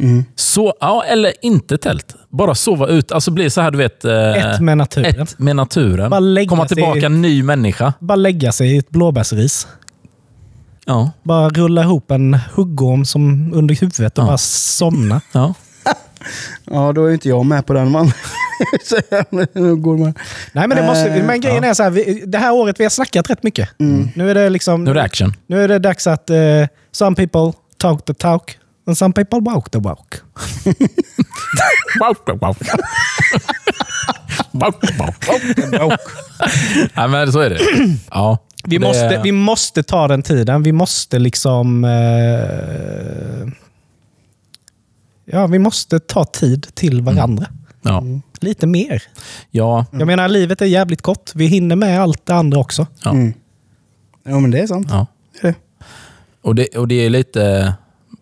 Mm. 0.00 0.24
Så, 0.36 0.74
ja, 0.80 1.04
eller 1.04 1.32
inte 1.42 1.78
tält. 1.78 2.14
Bara 2.30 2.54
sova 2.54 2.86
ut. 2.86 3.12
Alltså 3.12 3.30
bli 3.30 3.50
så 3.50 3.60
här, 3.60 3.70
du 3.70 3.78
vet... 3.78 4.04
eh, 4.04 4.30
Ett 4.54 4.60
med 4.60 4.78
naturen. 4.78 5.20
ett 5.22 5.38
med 5.38 5.56
naturen. 5.56 6.10
Bara 6.10 6.46
Komma 6.46 6.66
tillbaka 6.68 6.98
i- 6.98 7.04
en 7.04 7.22
ny 7.22 7.42
människa. 7.42 7.92
Bara 8.00 8.16
lägga 8.16 8.52
sig 8.52 8.74
i 8.74 8.78
ett 8.78 8.90
blåbärsris. 8.90 9.66
Ja. 10.86 11.10
Bara 11.22 11.48
rulla 11.48 11.82
ihop 11.82 12.10
en 12.10 12.38
huggorm 12.54 13.04
som 13.04 13.52
under 13.54 13.74
huvudet 13.74 14.18
och 14.18 14.24
Ja. 14.24 14.28
bara 14.28 14.38
somna. 14.38 15.20
ja. 15.32 15.54
Ja, 16.70 16.92
då 16.92 17.04
är 17.04 17.12
inte 17.12 17.28
jag 17.28 17.46
med 17.46 17.66
på 17.66 17.72
den 17.72 17.90
man. 17.90 18.12
Går 19.82 19.98
man. 19.98 20.14
Nej, 20.52 20.68
men, 20.68 20.76
det 20.76 20.82
måste, 20.86 21.08
Eh, 21.08 21.24
men 21.24 21.40
grejen 21.40 21.64
är 21.64 21.74
så 21.74 21.82
här, 21.82 21.90
vi, 21.90 22.22
det 22.26 22.38
här 22.38 22.52
året 22.52 22.80
vi 22.80 22.84
har 22.84 22.90
snackat 22.90 23.30
rätt 23.30 23.42
mycket. 23.42 23.68
Nu 24.14 24.30
är 24.30 24.34
det 24.34 24.50
liksom... 24.50 24.84
Nu 24.84 24.90
är 24.90 24.94
det 24.94 25.02
action. 25.02 25.32
Nu 25.46 25.64
är 25.64 25.68
det 25.68 25.78
dags 25.78 26.06
att 26.06 26.30
uh, 26.30 26.66
some 26.92 27.16
people 27.16 27.52
talk 27.78 28.04
the 28.04 28.14
talk 28.14 28.58
and 28.86 28.98
some 28.98 29.12
people 29.14 29.40
walk 29.40 29.70
the 29.70 29.78
walk. 29.78 30.14
Nej, 36.96 37.08
men 37.08 37.32
så 37.32 37.40
är 37.40 37.50
det. 37.50 37.58
Ja. 38.10 38.38
Vi, 38.64 38.78
Det- 38.78 38.86
måste, 38.86 39.20
vi 39.24 39.32
måste 39.32 39.82
ta 39.82 40.08
den 40.08 40.22
tiden. 40.22 40.62
Vi 40.62 40.72
måste 40.72 41.18
liksom... 41.18 41.84
eh, 41.84 43.48
ja, 45.24 45.46
vi 45.46 45.58
måste 45.58 46.00
ta 46.00 46.24
tid 46.24 46.66
till 46.74 47.02
varandra. 47.02 47.46
Ja. 47.82 48.02
Lite 48.42 48.66
mer. 48.66 49.02
Ja. 49.50 49.86
Jag 49.90 50.06
menar, 50.06 50.28
livet 50.28 50.62
är 50.62 50.66
jävligt 50.66 51.02
kort. 51.02 51.30
Vi 51.34 51.46
hinner 51.46 51.76
med 51.76 52.00
allt 52.02 52.26
det 52.26 52.34
andra 52.34 52.58
också. 52.58 52.86
Ja. 53.04 53.10
Mm. 53.10 53.34
Ja, 54.24 54.40
men 54.40 54.50
det 54.50 54.58
är 54.58 54.66
sant. 54.66 54.86
ja. 54.90 55.06
Det 55.32 55.48
är 55.48 55.52
det. 55.52 55.58
Och, 56.42 56.54
det, 56.54 56.66
och 56.76 56.88
det 56.88 56.94
är 56.94 57.10
lite... 57.10 57.74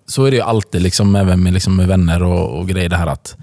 Så 0.07 0.25
är 0.25 0.31
det 0.31 0.37
ju 0.37 0.43
alltid, 0.43 0.83
liksom, 0.83 1.17
även 1.17 1.43
med, 1.43 1.53
liksom, 1.53 1.77
med 1.77 1.89
vänner 1.89 2.23
och, 2.23 2.59
och 2.59 2.69
grejer. 2.69 2.89
Det 2.89 2.97
här 2.97 3.07
att 3.07 3.37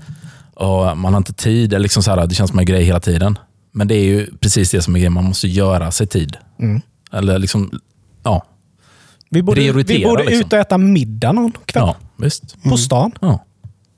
och 0.53 0.97
man 0.97 1.13
har 1.13 1.17
inte 1.17 1.33
tid. 1.33 1.73
Eller 1.73 1.83
liksom 1.83 2.03
så 2.03 2.11
här, 2.11 2.27
det 2.27 2.35
känns 2.35 2.49
som 2.49 2.59
en 2.59 2.65
grej 2.65 2.83
hela 2.83 2.99
tiden. 2.99 3.39
Men 3.71 3.87
det 3.87 3.95
är 3.95 4.03
ju 4.03 4.37
precis 4.39 4.71
det 4.71 4.81
som 4.81 4.95
är 4.95 4.99
grejen. 4.99 5.13
Man 5.13 5.23
måste 5.23 5.47
göra 5.47 5.91
sig 5.91 6.07
tid. 6.07 6.37
Eller 7.11 7.39
liksom... 7.39 7.79
Ja. 8.23 8.45
Vi 9.29 9.43
borde, 9.43 9.61
vi 9.61 10.03
borde 10.05 10.23
liksom. 10.23 10.39
ut 10.39 10.53
och 10.53 10.59
äta 10.59 10.77
middag 10.77 11.31
någon 11.31 11.51
kväll. 11.51 11.83
ja 11.85 11.95
visst. 12.17 12.63
På 12.63 12.77
stan. 12.77 13.11
Ja. 13.21 13.45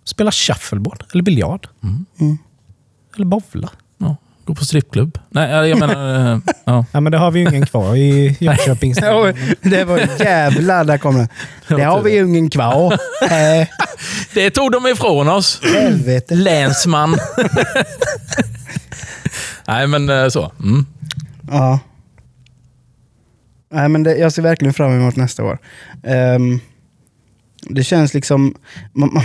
Spela 0.04 0.32
shuffleboard 0.32 1.04
eller 1.14 1.24
biljard. 1.24 1.68
Eller 3.20 3.28
bowla. 3.28 3.70
ja. 3.98 4.16
Gå 4.46 4.56
på 4.56 4.66
strippklubb. 4.66 5.20
Nej, 5.30 5.70
jag 5.70 5.80
menar... 5.80 6.34
eh, 6.34 6.40
ja. 6.66 6.86
Ja, 6.92 7.00
men 7.00 7.12
det 7.12 7.18
har 7.18 7.32
vi 7.32 7.40
ju 7.40 7.50
ingen 7.50 7.66
kvar 7.66 7.96
i 7.96 8.38
Jönköping. 8.40 8.94
Det 9.62 9.84
var 9.84 9.98
jävlar, 10.20 10.84
där 10.84 10.98
kom 10.98 11.16
det. 11.18 11.28
Det 11.76 11.84
har 11.84 12.02
vi 12.02 12.12
ju 12.14 12.26
ingen 12.26 12.50
kvar. 12.50 12.98
Det 14.34 14.50
tog 14.50 14.72
de 14.72 14.88
ifrån 14.88 15.28
oss. 15.30 15.62
helvete. 15.74 16.36
Länsman. 16.36 17.18
Nej, 19.68 19.88
men 19.88 20.10
eh, 20.10 20.28
så. 20.30 20.52
Mm. 20.64 20.86
Ja. 21.52 21.80
Nej, 23.72 23.90
men 23.90 24.04
det, 24.04 24.16
jag 24.18 24.34
ser 24.34 24.42
verkligen 24.42 24.74
fram 24.74 24.92
emot 24.92 25.16
nästa 25.16 25.44
år. 25.44 25.58
Ehm, 26.04 26.60
det 27.62 27.84
känns 27.84 28.14
liksom... 28.14 28.56
Man, 28.94 29.14
man, 29.14 29.24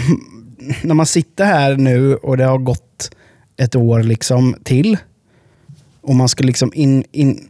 när 0.82 0.95
man 0.95 1.07
sitter 1.07 1.45
här 1.45 1.76
nu 1.76 2.16
och 2.16 2.36
det 2.36 2.45
har 2.45 2.59
gått 2.59 3.11
ett 3.57 3.77
år 3.77 4.03
liksom 4.03 4.57
till 4.65 4.97
och 6.01 6.15
man 6.15 6.29
ska 6.29 6.45
liksom 6.45 6.73
in, 6.75 7.05
in, 7.13 7.49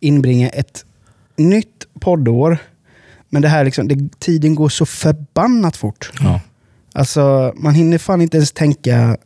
inbringa 0.00 0.48
ett 0.48 0.84
nytt 1.36 1.86
poddår. 2.00 2.58
Men 3.28 3.42
det 3.42 3.48
här 3.48 3.64
liksom, 3.64 3.88
det, 3.88 4.18
tiden 4.18 4.54
går 4.54 4.68
så 4.68 4.86
förbannat 4.86 5.76
fort. 5.76 6.10
Ja. 6.20 6.40
Alltså, 6.92 7.52
man 7.56 7.74
hinner 7.74 7.98
fan 7.98 8.20
inte 8.20 8.36
ens 8.36 8.52
tänka... 8.52 9.16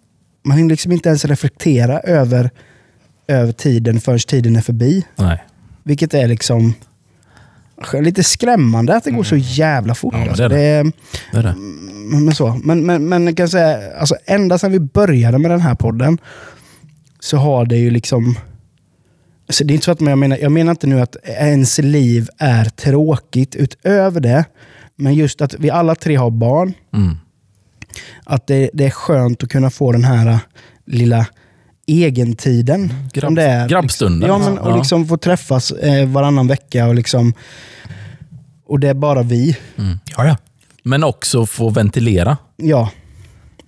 Man 0.42 0.56
hinner 0.56 0.70
liksom 0.70 0.92
inte 0.92 1.08
ens 1.08 1.24
reflektera 1.24 2.00
över, 2.00 2.50
över 3.26 3.52
tiden 3.52 4.00
förrän 4.00 4.18
tiden 4.18 4.56
är 4.56 4.60
förbi. 4.60 5.06
Nej. 5.16 5.44
Vilket 5.82 6.14
är 6.14 6.28
liksom 6.28 6.74
lite 7.92 8.24
skrämmande 8.24 8.96
att 8.96 9.04
det 9.04 9.10
går 9.10 9.24
så 9.24 9.36
jävla 9.36 9.94
fort. 9.94 10.14
Ja, 10.14 10.20
det 10.20 10.24
är 10.24 10.28
alltså. 10.28 10.48
det. 10.48 10.54
det 10.54 10.60
är, 10.62 10.92
Det 11.32 11.38
är 11.38 11.42
det. 11.42 11.54
Men, 12.18 12.34
så. 12.34 12.60
Men, 12.64 12.86
men, 12.86 13.08
men 13.08 13.26
jag 13.26 13.36
kan 13.36 13.48
säga, 13.48 13.92
alltså, 13.98 14.16
ända 14.26 14.58
sedan 14.58 14.72
vi 14.72 14.80
började 14.80 15.38
med 15.38 15.50
den 15.50 15.60
här 15.60 15.74
podden 15.74 16.18
så 17.20 17.36
har 17.36 17.66
det 17.66 17.76
ju 17.76 17.90
liksom... 17.90 18.38
Alltså, 19.48 19.64
det 19.64 19.72
är 19.72 19.74
inte 19.74 19.84
så 19.84 19.90
att 19.90 20.00
jag, 20.00 20.18
menar, 20.18 20.36
jag 20.36 20.52
menar 20.52 20.70
inte 20.70 20.86
nu 20.86 21.00
att 21.00 21.16
ens 21.24 21.78
liv 21.78 22.28
är 22.38 22.64
tråkigt 22.64 23.54
utöver 23.54 24.20
det. 24.20 24.44
Men 24.96 25.14
just 25.14 25.40
att 25.40 25.54
vi 25.58 25.70
alla 25.70 25.94
tre 25.94 26.16
har 26.16 26.30
barn. 26.30 26.74
Mm. 26.94 27.16
Att 28.24 28.46
det, 28.46 28.70
det 28.72 28.86
är 28.86 28.90
skönt 28.90 29.42
att 29.42 29.48
kunna 29.48 29.70
få 29.70 29.92
den 29.92 30.04
här 30.04 30.38
lilla 30.86 31.26
egentiden. 31.86 32.92
Grabb- 33.12 33.26
som 33.26 33.34
det 33.34 33.42
är. 33.42 33.68
grabbstunden, 33.68 34.28
Ja, 34.28 34.36
liksom. 34.36 34.54
men, 34.54 34.62
och 34.62 34.78
liksom 34.78 35.06
få 35.08 35.16
träffas 35.16 35.70
eh, 35.72 36.08
varannan 36.08 36.46
vecka. 36.46 36.86
Och, 36.86 36.94
liksom, 36.94 37.34
och 38.66 38.80
det 38.80 38.88
är 38.88 38.94
bara 38.94 39.22
vi. 39.22 39.56
Ja, 40.16 40.26
ja. 40.26 40.36
Men 40.82 41.04
också 41.04 41.46
få 41.46 41.70
ventilera. 41.70 42.36
Ja, 42.56 42.90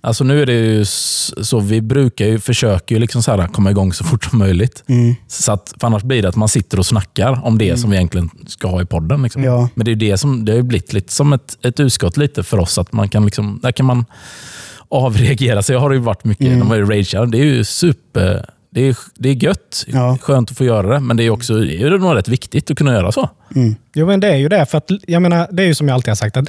Alltså 0.05 0.23
nu 0.23 0.41
är 0.41 0.45
det 0.45 0.53
ju 0.53 0.85
så, 0.85 1.59
vi 1.59 1.81
brukar 1.81 2.25
ju 2.25 2.39
försöka 2.39 2.93
ju 2.93 2.99
liksom 2.99 3.23
så 3.23 3.31
här 3.31 3.47
komma 3.47 3.71
igång 3.71 3.93
så 3.93 4.03
fort 4.03 4.23
som 4.23 4.39
möjligt. 4.39 4.83
mm, 4.87 5.15
Så 5.27 5.51
att, 5.51 5.73
för 5.79 5.87
annars 5.87 6.03
blir 6.03 6.21
det 6.21 6.29
att 6.29 6.35
man 6.35 6.49
sitter 6.49 6.79
och 6.79 6.85
snackar 6.85 7.45
om 7.45 7.57
det 7.57 7.77
som 7.77 7.89
vi 7.89 7.95
egentligen 7.95 8.29
ska 8.47 8.67
ha 8.67 8.81
i 8.81 8.85
podden. 8.85 9.23
Liksom. 9.23 9.43
Ja. 9.43 9.69
Men 9.75 9.85
det 9.85 9.89
är 9.89 9.93
ju 9.93 9.99
det 10.11 10.17
som 10.17 10.45
det 10.45 10.51
har 10.51 10.57
ju 10.57 10.63
blivit 10.63 10.93
lite 10.93 11.13
som 11.13 11.33
ett, 11.33 11.57
ett 11.65 11.79
utskott 11.79 12.17
lite 12.17 12.43
för 12.43 12.59
oss. 12.59 12.77
att 12.77 12.93
man 12.93 13.09
kan 13.09 13.25
liksom, 13.25 13.59
Där 13.63 13.71
kan 13.71 13.85
man 13.85 14.05
avreagera 14.89 15.61
sig. 15.63 15.73
Jag 15.73 15.79
har 15.79 15.91
ju 15.91 15.99
varit 15.99 16.23
mycket 16.23 16.45
Mm. 16.47 16.59
när 16.59 16.65
man 16.65 16.77
är 16.77 16.81
ragear. 16.85 17.25
Det 17.25 17.37
är 17.37 17.45
ju 17.45 17.63
super... 17.63 18.45
Det 18.69 18.81
är, 18.89 18.97
det 19.15 19.29
är 19.29 19.33
gött. 19.43 19.85
Ja. 19.87 20.17
Skönt 20.21 20.51
att 20.51 20.57
få 20.57 20.63
göra 20.65 20.93
det. 20.93 20.99
Men 20.99 21.17
det 21.17 21.23
är 21.23 21.29
också 21.29 21.53
det 21.53 21.75
är 21.75 21.79
ju 21.79 21.97
nog 21.97 22.15
rätt 22.15 22.27
viktigt 22.27 22.71
att 22.71 22.77
kunna 22.77 22.93
göra 22.93 23.11
så. 23.11 23.29
mm, 23.55 23.75
Jo, 23.93 24.07
men 24.07 24.19
det 24.19 24.27
är 24.27 24.35
ju 24.37 24.49
det. 24.49 24.65
För 24.65 24.77
att, 24.77 24.91
jag 25.07 25.21
menar, 25.21 25.47
det 25.51 25.63
är 25.63 25.67
ju 25.67 25.75
som 25.75 25.87
jag 25.87 25.95
alltid 25.95 26.09
har 26.09 26.15
sagt. 26.15 26.37
att 26.37 26.47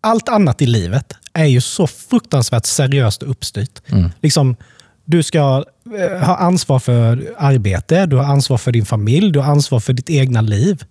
Allt 0.00 0.28
annat 0.28 0.62
i 0.62 0.66
livet 0.66 1.12
är 1.32 1.44
ju 1.44 1.60
så 1.60 1.86
fruktansvärt 1.86 2.66
seriöst 2.66 3.22
och 3.22 3.30
uppstyrt. 3.30 3.80
Liksom, 4.22 4.56
du 5.04 5.22
ska 5.22 5.64
eh, 5.98 6.26
ha 6.26 6.36
ansvar 6.36 6.78
för 6.78 7.34
arbete, 7.38 8.06
du 8.06 8.16
har 8.16 8.24
ansvar 8.24 8.58
för 8.58 8.72
din 8.72 8.86
familj, 8.86 9.32
du 9.32 9.38
har 9.38 9.52
ansvar 9.52 9.80
för 9.80 9.92
ditt 9.92 10.10
egna 10.10 10.40
liv. 10.40 10.84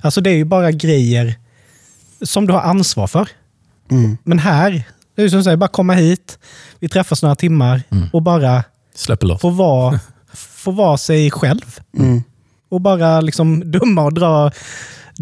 Alltså 0.00 0.20
Det 0.20 0.30
är 0.30 0.34
ju 0.34 0.44
bara 0.44 0.70
grejer 0.70 1.34
som 2.22 2.46
du 2.46 2.52
har 2.52 2.60
ansvar 2.60 3.06
för. 3.06 3.28
mm. 3.90 4.16
Men 4.24 4.38
här, 4.38 4.82
det 5.16 5.22
är 5.22 5.28
som 5.28 5.38
du 5.38 5.42
säger, 5.44 5.56
bara 5.56 5.68
komma 5.68 5.94
hit, 5.94 6.38
vi 6.78 6.88
träffas 6.88 7.22
några 7.22 7.34
timmar 7.36 7.82
och 8.12 8.22
bara 8.22 8.64
få 9.38 9.50
vara, 9.50 10.00
få 10.34 10.70
vara 10.70 10.96
sig 10.98 11.30
själv. 11.30 11.78
Mm. 11.98 12.22
Och 12.68 12.80
bara 12.80 13.20
liksom 13.20 13.70
dumma 13.70 14.04
och 14.04 14.12
dra 14.14 14.50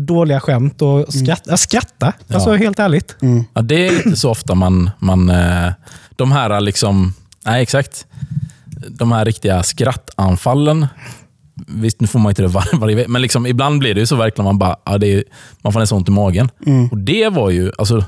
dåliga 0.07 0.40
skämt 0.40 0.82
och 0.82 1.12
skratta. 1.14 1.57
skratta. 1.57 2.12
Alltså 2.34 2.55
helt 2.55 2.78
ärligt. 2.78 3.16
Ja, 3.55 3.62
det 3.62 3.86
är 3.86 4.07
inte 4.07 4.16
så 4.16 4.30
ofta 4.30 4.55
man... 4.55 4.90
man 4.98 5.30
eh, 5.30 5.72
de 6.11 6.32
här 6.32 6.61
liksom... 6.61 7.14
Nej, 7.46 7.62
exakt. 7.62 8.07
De 8.88 9.12
här 9.12 9.24
riktiga 9.24 9.62
skrattanfallen. 9.62 10.86
Visst, 11.66 12.01
nu 12.01 12.07
får 12.07 12.18
man 12.18 12.30
inte 12.30 12.42
det 12.42 12.48
var, 12.48 12.78
varje 12.80 12.96
vecka, 12.96 13.09
men 13.09 13.22
liksom, 13.22 13.46
ibland 13.46 13.78
blir 13.78 13.94
det 13.94 14.01
ju 14.01 14.07
så 14.07 14.16
verkligen 14.16 14.44
man 14.44 14.59
bara... 14.59 14.76
Ja, 14.84 14.98
det 14.98 15.14
är, 15.14 15.24
man 15.62 15.72
får 15.72 15.80
nästan 15.80 15.98
ont 15.98 16.09
i 16.09 16.12
magen. 16.12 16.51
Och 16.90 16.98
det 16.98 17.28
var 17.28 17.51
ju... 17.51 17.72
Alltså, 17.78 18.05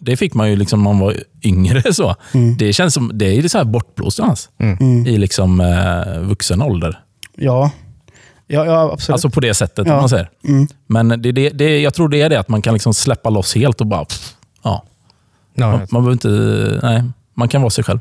det 0.00 0.16
fick 0.16 0.34
man 0.34 0.50
ju 0.50 0.56
liksom 0.56 0.82
när 0.82 0.90
man 0.90 0.98
var 0.98 1.16
yngre. 1.42 1.94
så. 1.94 2.16
Det 2.58 2.72
känns 2.72 2.94
som 2.94 3.10
det 3.14 3.38
är 3.38 3.48
så 3.48 3.58
här 3.58 3.64
bortblåst 3.64 4.18
någonstans. 4.18 4.50
I 5.06 5.18
liksom, 5.18 5.60
eh, 5.60 6.20
vuxen 6.20 6.62
ålder. 6.62 6.98
ja. 7.36 7.70
Ja, 8.52 8.66
ja, 8.66 8.90
absolut. 8.92 9.14
Alltså 9.14 9.30
på 9.30 9.40
det 9.40 9.54
sättet, 9.54 9.86
Ja. 9.86 9.92
om 9.94 10.00
man 10.00 10.08
säger. 10.08 10.30
Mm. 10.44 10.66
Men 10.86 11.08
det, 11.08 11.32
det, 11.32 11.50
det, 11.50 11.80
jag 11.80 11.94
tror 11.94 12.08
det 12.08 12.22
är 12.22 12.28
det, 12.28 12.40
att 12.40 12.48
man 12.48 12.62
kan 12.62 12.72
liksom 12.74 12.94
släppa 12.94 13.30
loss 13.30 13.54
helt 13.54 13.80
och 13.80 13.86
bara... 13.86 14.04
Pff, 14.04 14.34
ja. 14.62 14.84
Man, 15.54 15.70
man 15.70 15.86
behöver 16.02 16.12
inte... 16.12 16.28
Nej, 16.86 17.02
man 17.34 17.48
kan 17.48 17.62
vara 17.62 17.70
sig 17.70 17.84
själv. 17.84 17.98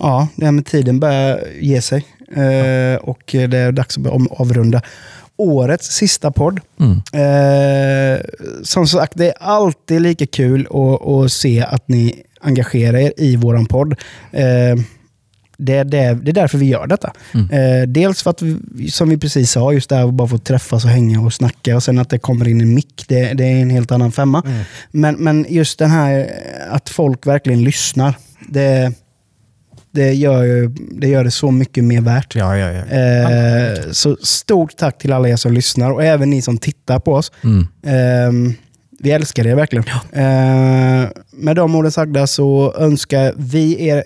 Ja, 0.00 0.28
det 0.36 0.44
här 0.44 0.52
med 0.52 0.66
tiden 0.66 1.00
börjar 1.00 1.40
ge 1.60 1.82
sig. 1.82 2.06
Eh, 2.32 2.96
och 3.00 3.22
det 3.26 3.54
är 3.54 3.72
dags 3.72 3.96
att 3.96 4.02
börja 4.02 4.16
om- 4.16 4.28
avrunda 4.30 4.82
årets 5.36 5.86
sista 5.86 6.30
podd. 6.30 6.60
Mm. 6.80 6.92
Eh, 7.12 8.20
som 8.62 8.86
sagt, 8.86 9.12
det 9.16 9.26
är 9.28 9.34
alltid 9.40 10.02
lika 10.02 10.26
kul 10.26 10.66
att, 10.70 11.06
att 11.08 11.32
se 11.32 11.60
att 11.62 11.88
ni 11.88 12.22
engagerar 12.40 12.98
er 12.98 13.12
i 13.16 13.36
våran 13.36 13.66
podd. 13.66 13.94
Eh, 14.32 14.44
det, 15.58 15.74
är 15.74 15.84
det, 15.84 16.18
det 16.22 16.30
är 16.30 16.32
därför 16.32 16.58
vi 16.58 16.66
gör 16.66 16.86
detta. 16.86 17.12
Eh, 17.34 17.88
dels 17.88 18.22
för 18.22 18.30
att, 18.30 18.42
vi, 18.42 18.90
som 18.90 19.08
vi 19.08 19.18
precis 19.18 19.50
sa, 19.50 19.72
just 19.72 19.88
det 19.88 19.96
här 19.96 20.08
att 20.08 20.14
bara 20.14 20.28
få 20.28 20.38
träffas 20.38 20.84
och 20.84 20.90
hänga 20.90 21.20
och 21.20 21.32
snacka 21.32 21.76
och 21.76 21.82
sen 21.82 21.98
att 21.98 22.10
det 22.10 22.18
kommer 22.18 22.48
in 22.48 22.60
en 22.60 22.74
mick, 22.74 23.04
det, 23.08 23.32
det 23.32 23.44
är 23.44 23.62
en 23.62 23.70
helt 23.70 23.92
annan 23.92 24.12
femma. 24.12 24.42
Men, 24.90 25.14
men 25.14 25.46
just 25.48 25.78
den 25.78 25.90
här 25.90 26.18
eh, 26.18 26.74
att 26.74 26.88
folk 26.88 27.26
verkligen 27.26 27.64
lyssnar, 27.64 28.14
det, 28.48 28.92
det, 29.90 30.12
gör, 30.12 30.42
ju, 30.42 30.68
det 30.90 31.08
gör 31.08 31.24
det 31.24 31.30
så 31.30 31.50
mycket 31.50 31.84
mer 31.84 32.00
värt. 32.00 32.34
Ja, 32.34 32.56
ja, 32.56 32.72
ja. 32.72 32.96
Eh, 32.96 33.90
så 33.90 34.16
stort 34.16 34.76
tack 34.76 34.98
till 34.98 35.12
alla 35.12 35.28
er 35.28 35.36
som 35.36 35.52
lyssnar 35.52 35.90
och 35.90 36.04
även 36.04 36.30
ni 36.30 36.42
som 36.42 36.58
tittar 36.58 36.98
på 36.98 37.14
oss. 37.14 37.32
Mm. 37.44 37.66
Eh, 37.82 38.54
vi 39.00 39.10
älskar 39.10 39.46
er 39.46 39.54
verkligen. 39.54 39.84
Eh, 40.12 41.08
med 41.32 41.56
de 41.56 41.74
orden 41.74 41.92
sagda 41.92 42.26
så 42.26 42.74
önskar 42.78 43.34
vi 43.36 43.88
er 43.88 44.04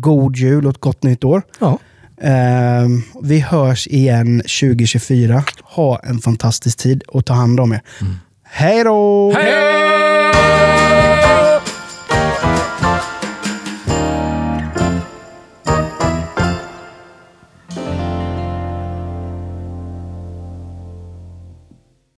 god 0.00 0.36
jul 0.36 0.66
och 0.66 0.70
ett 0.70 0.80
gott 0.80 1.02
nytt 1.02 1.24
år. 1.24 1.42
ja. 1.58 1.78
Eh, 2.22 2.86
vi 3.22 3.40
hörs 3.40 3.86
igen 3.86 4.38
2024. 4.38 5.44
Ha 5.62 5.98
en 5.98 6.18
fantastisk 6.18 6.78
tid 6.78 7.02
och 7.02 7.24
ta 7.24 7.32
hand 7.34 7.60
om 7.60 7.72
er. 7.72 7.80
Hej 8.44 8.84
då! 8.84 9.32
Hej! 9.36 10.11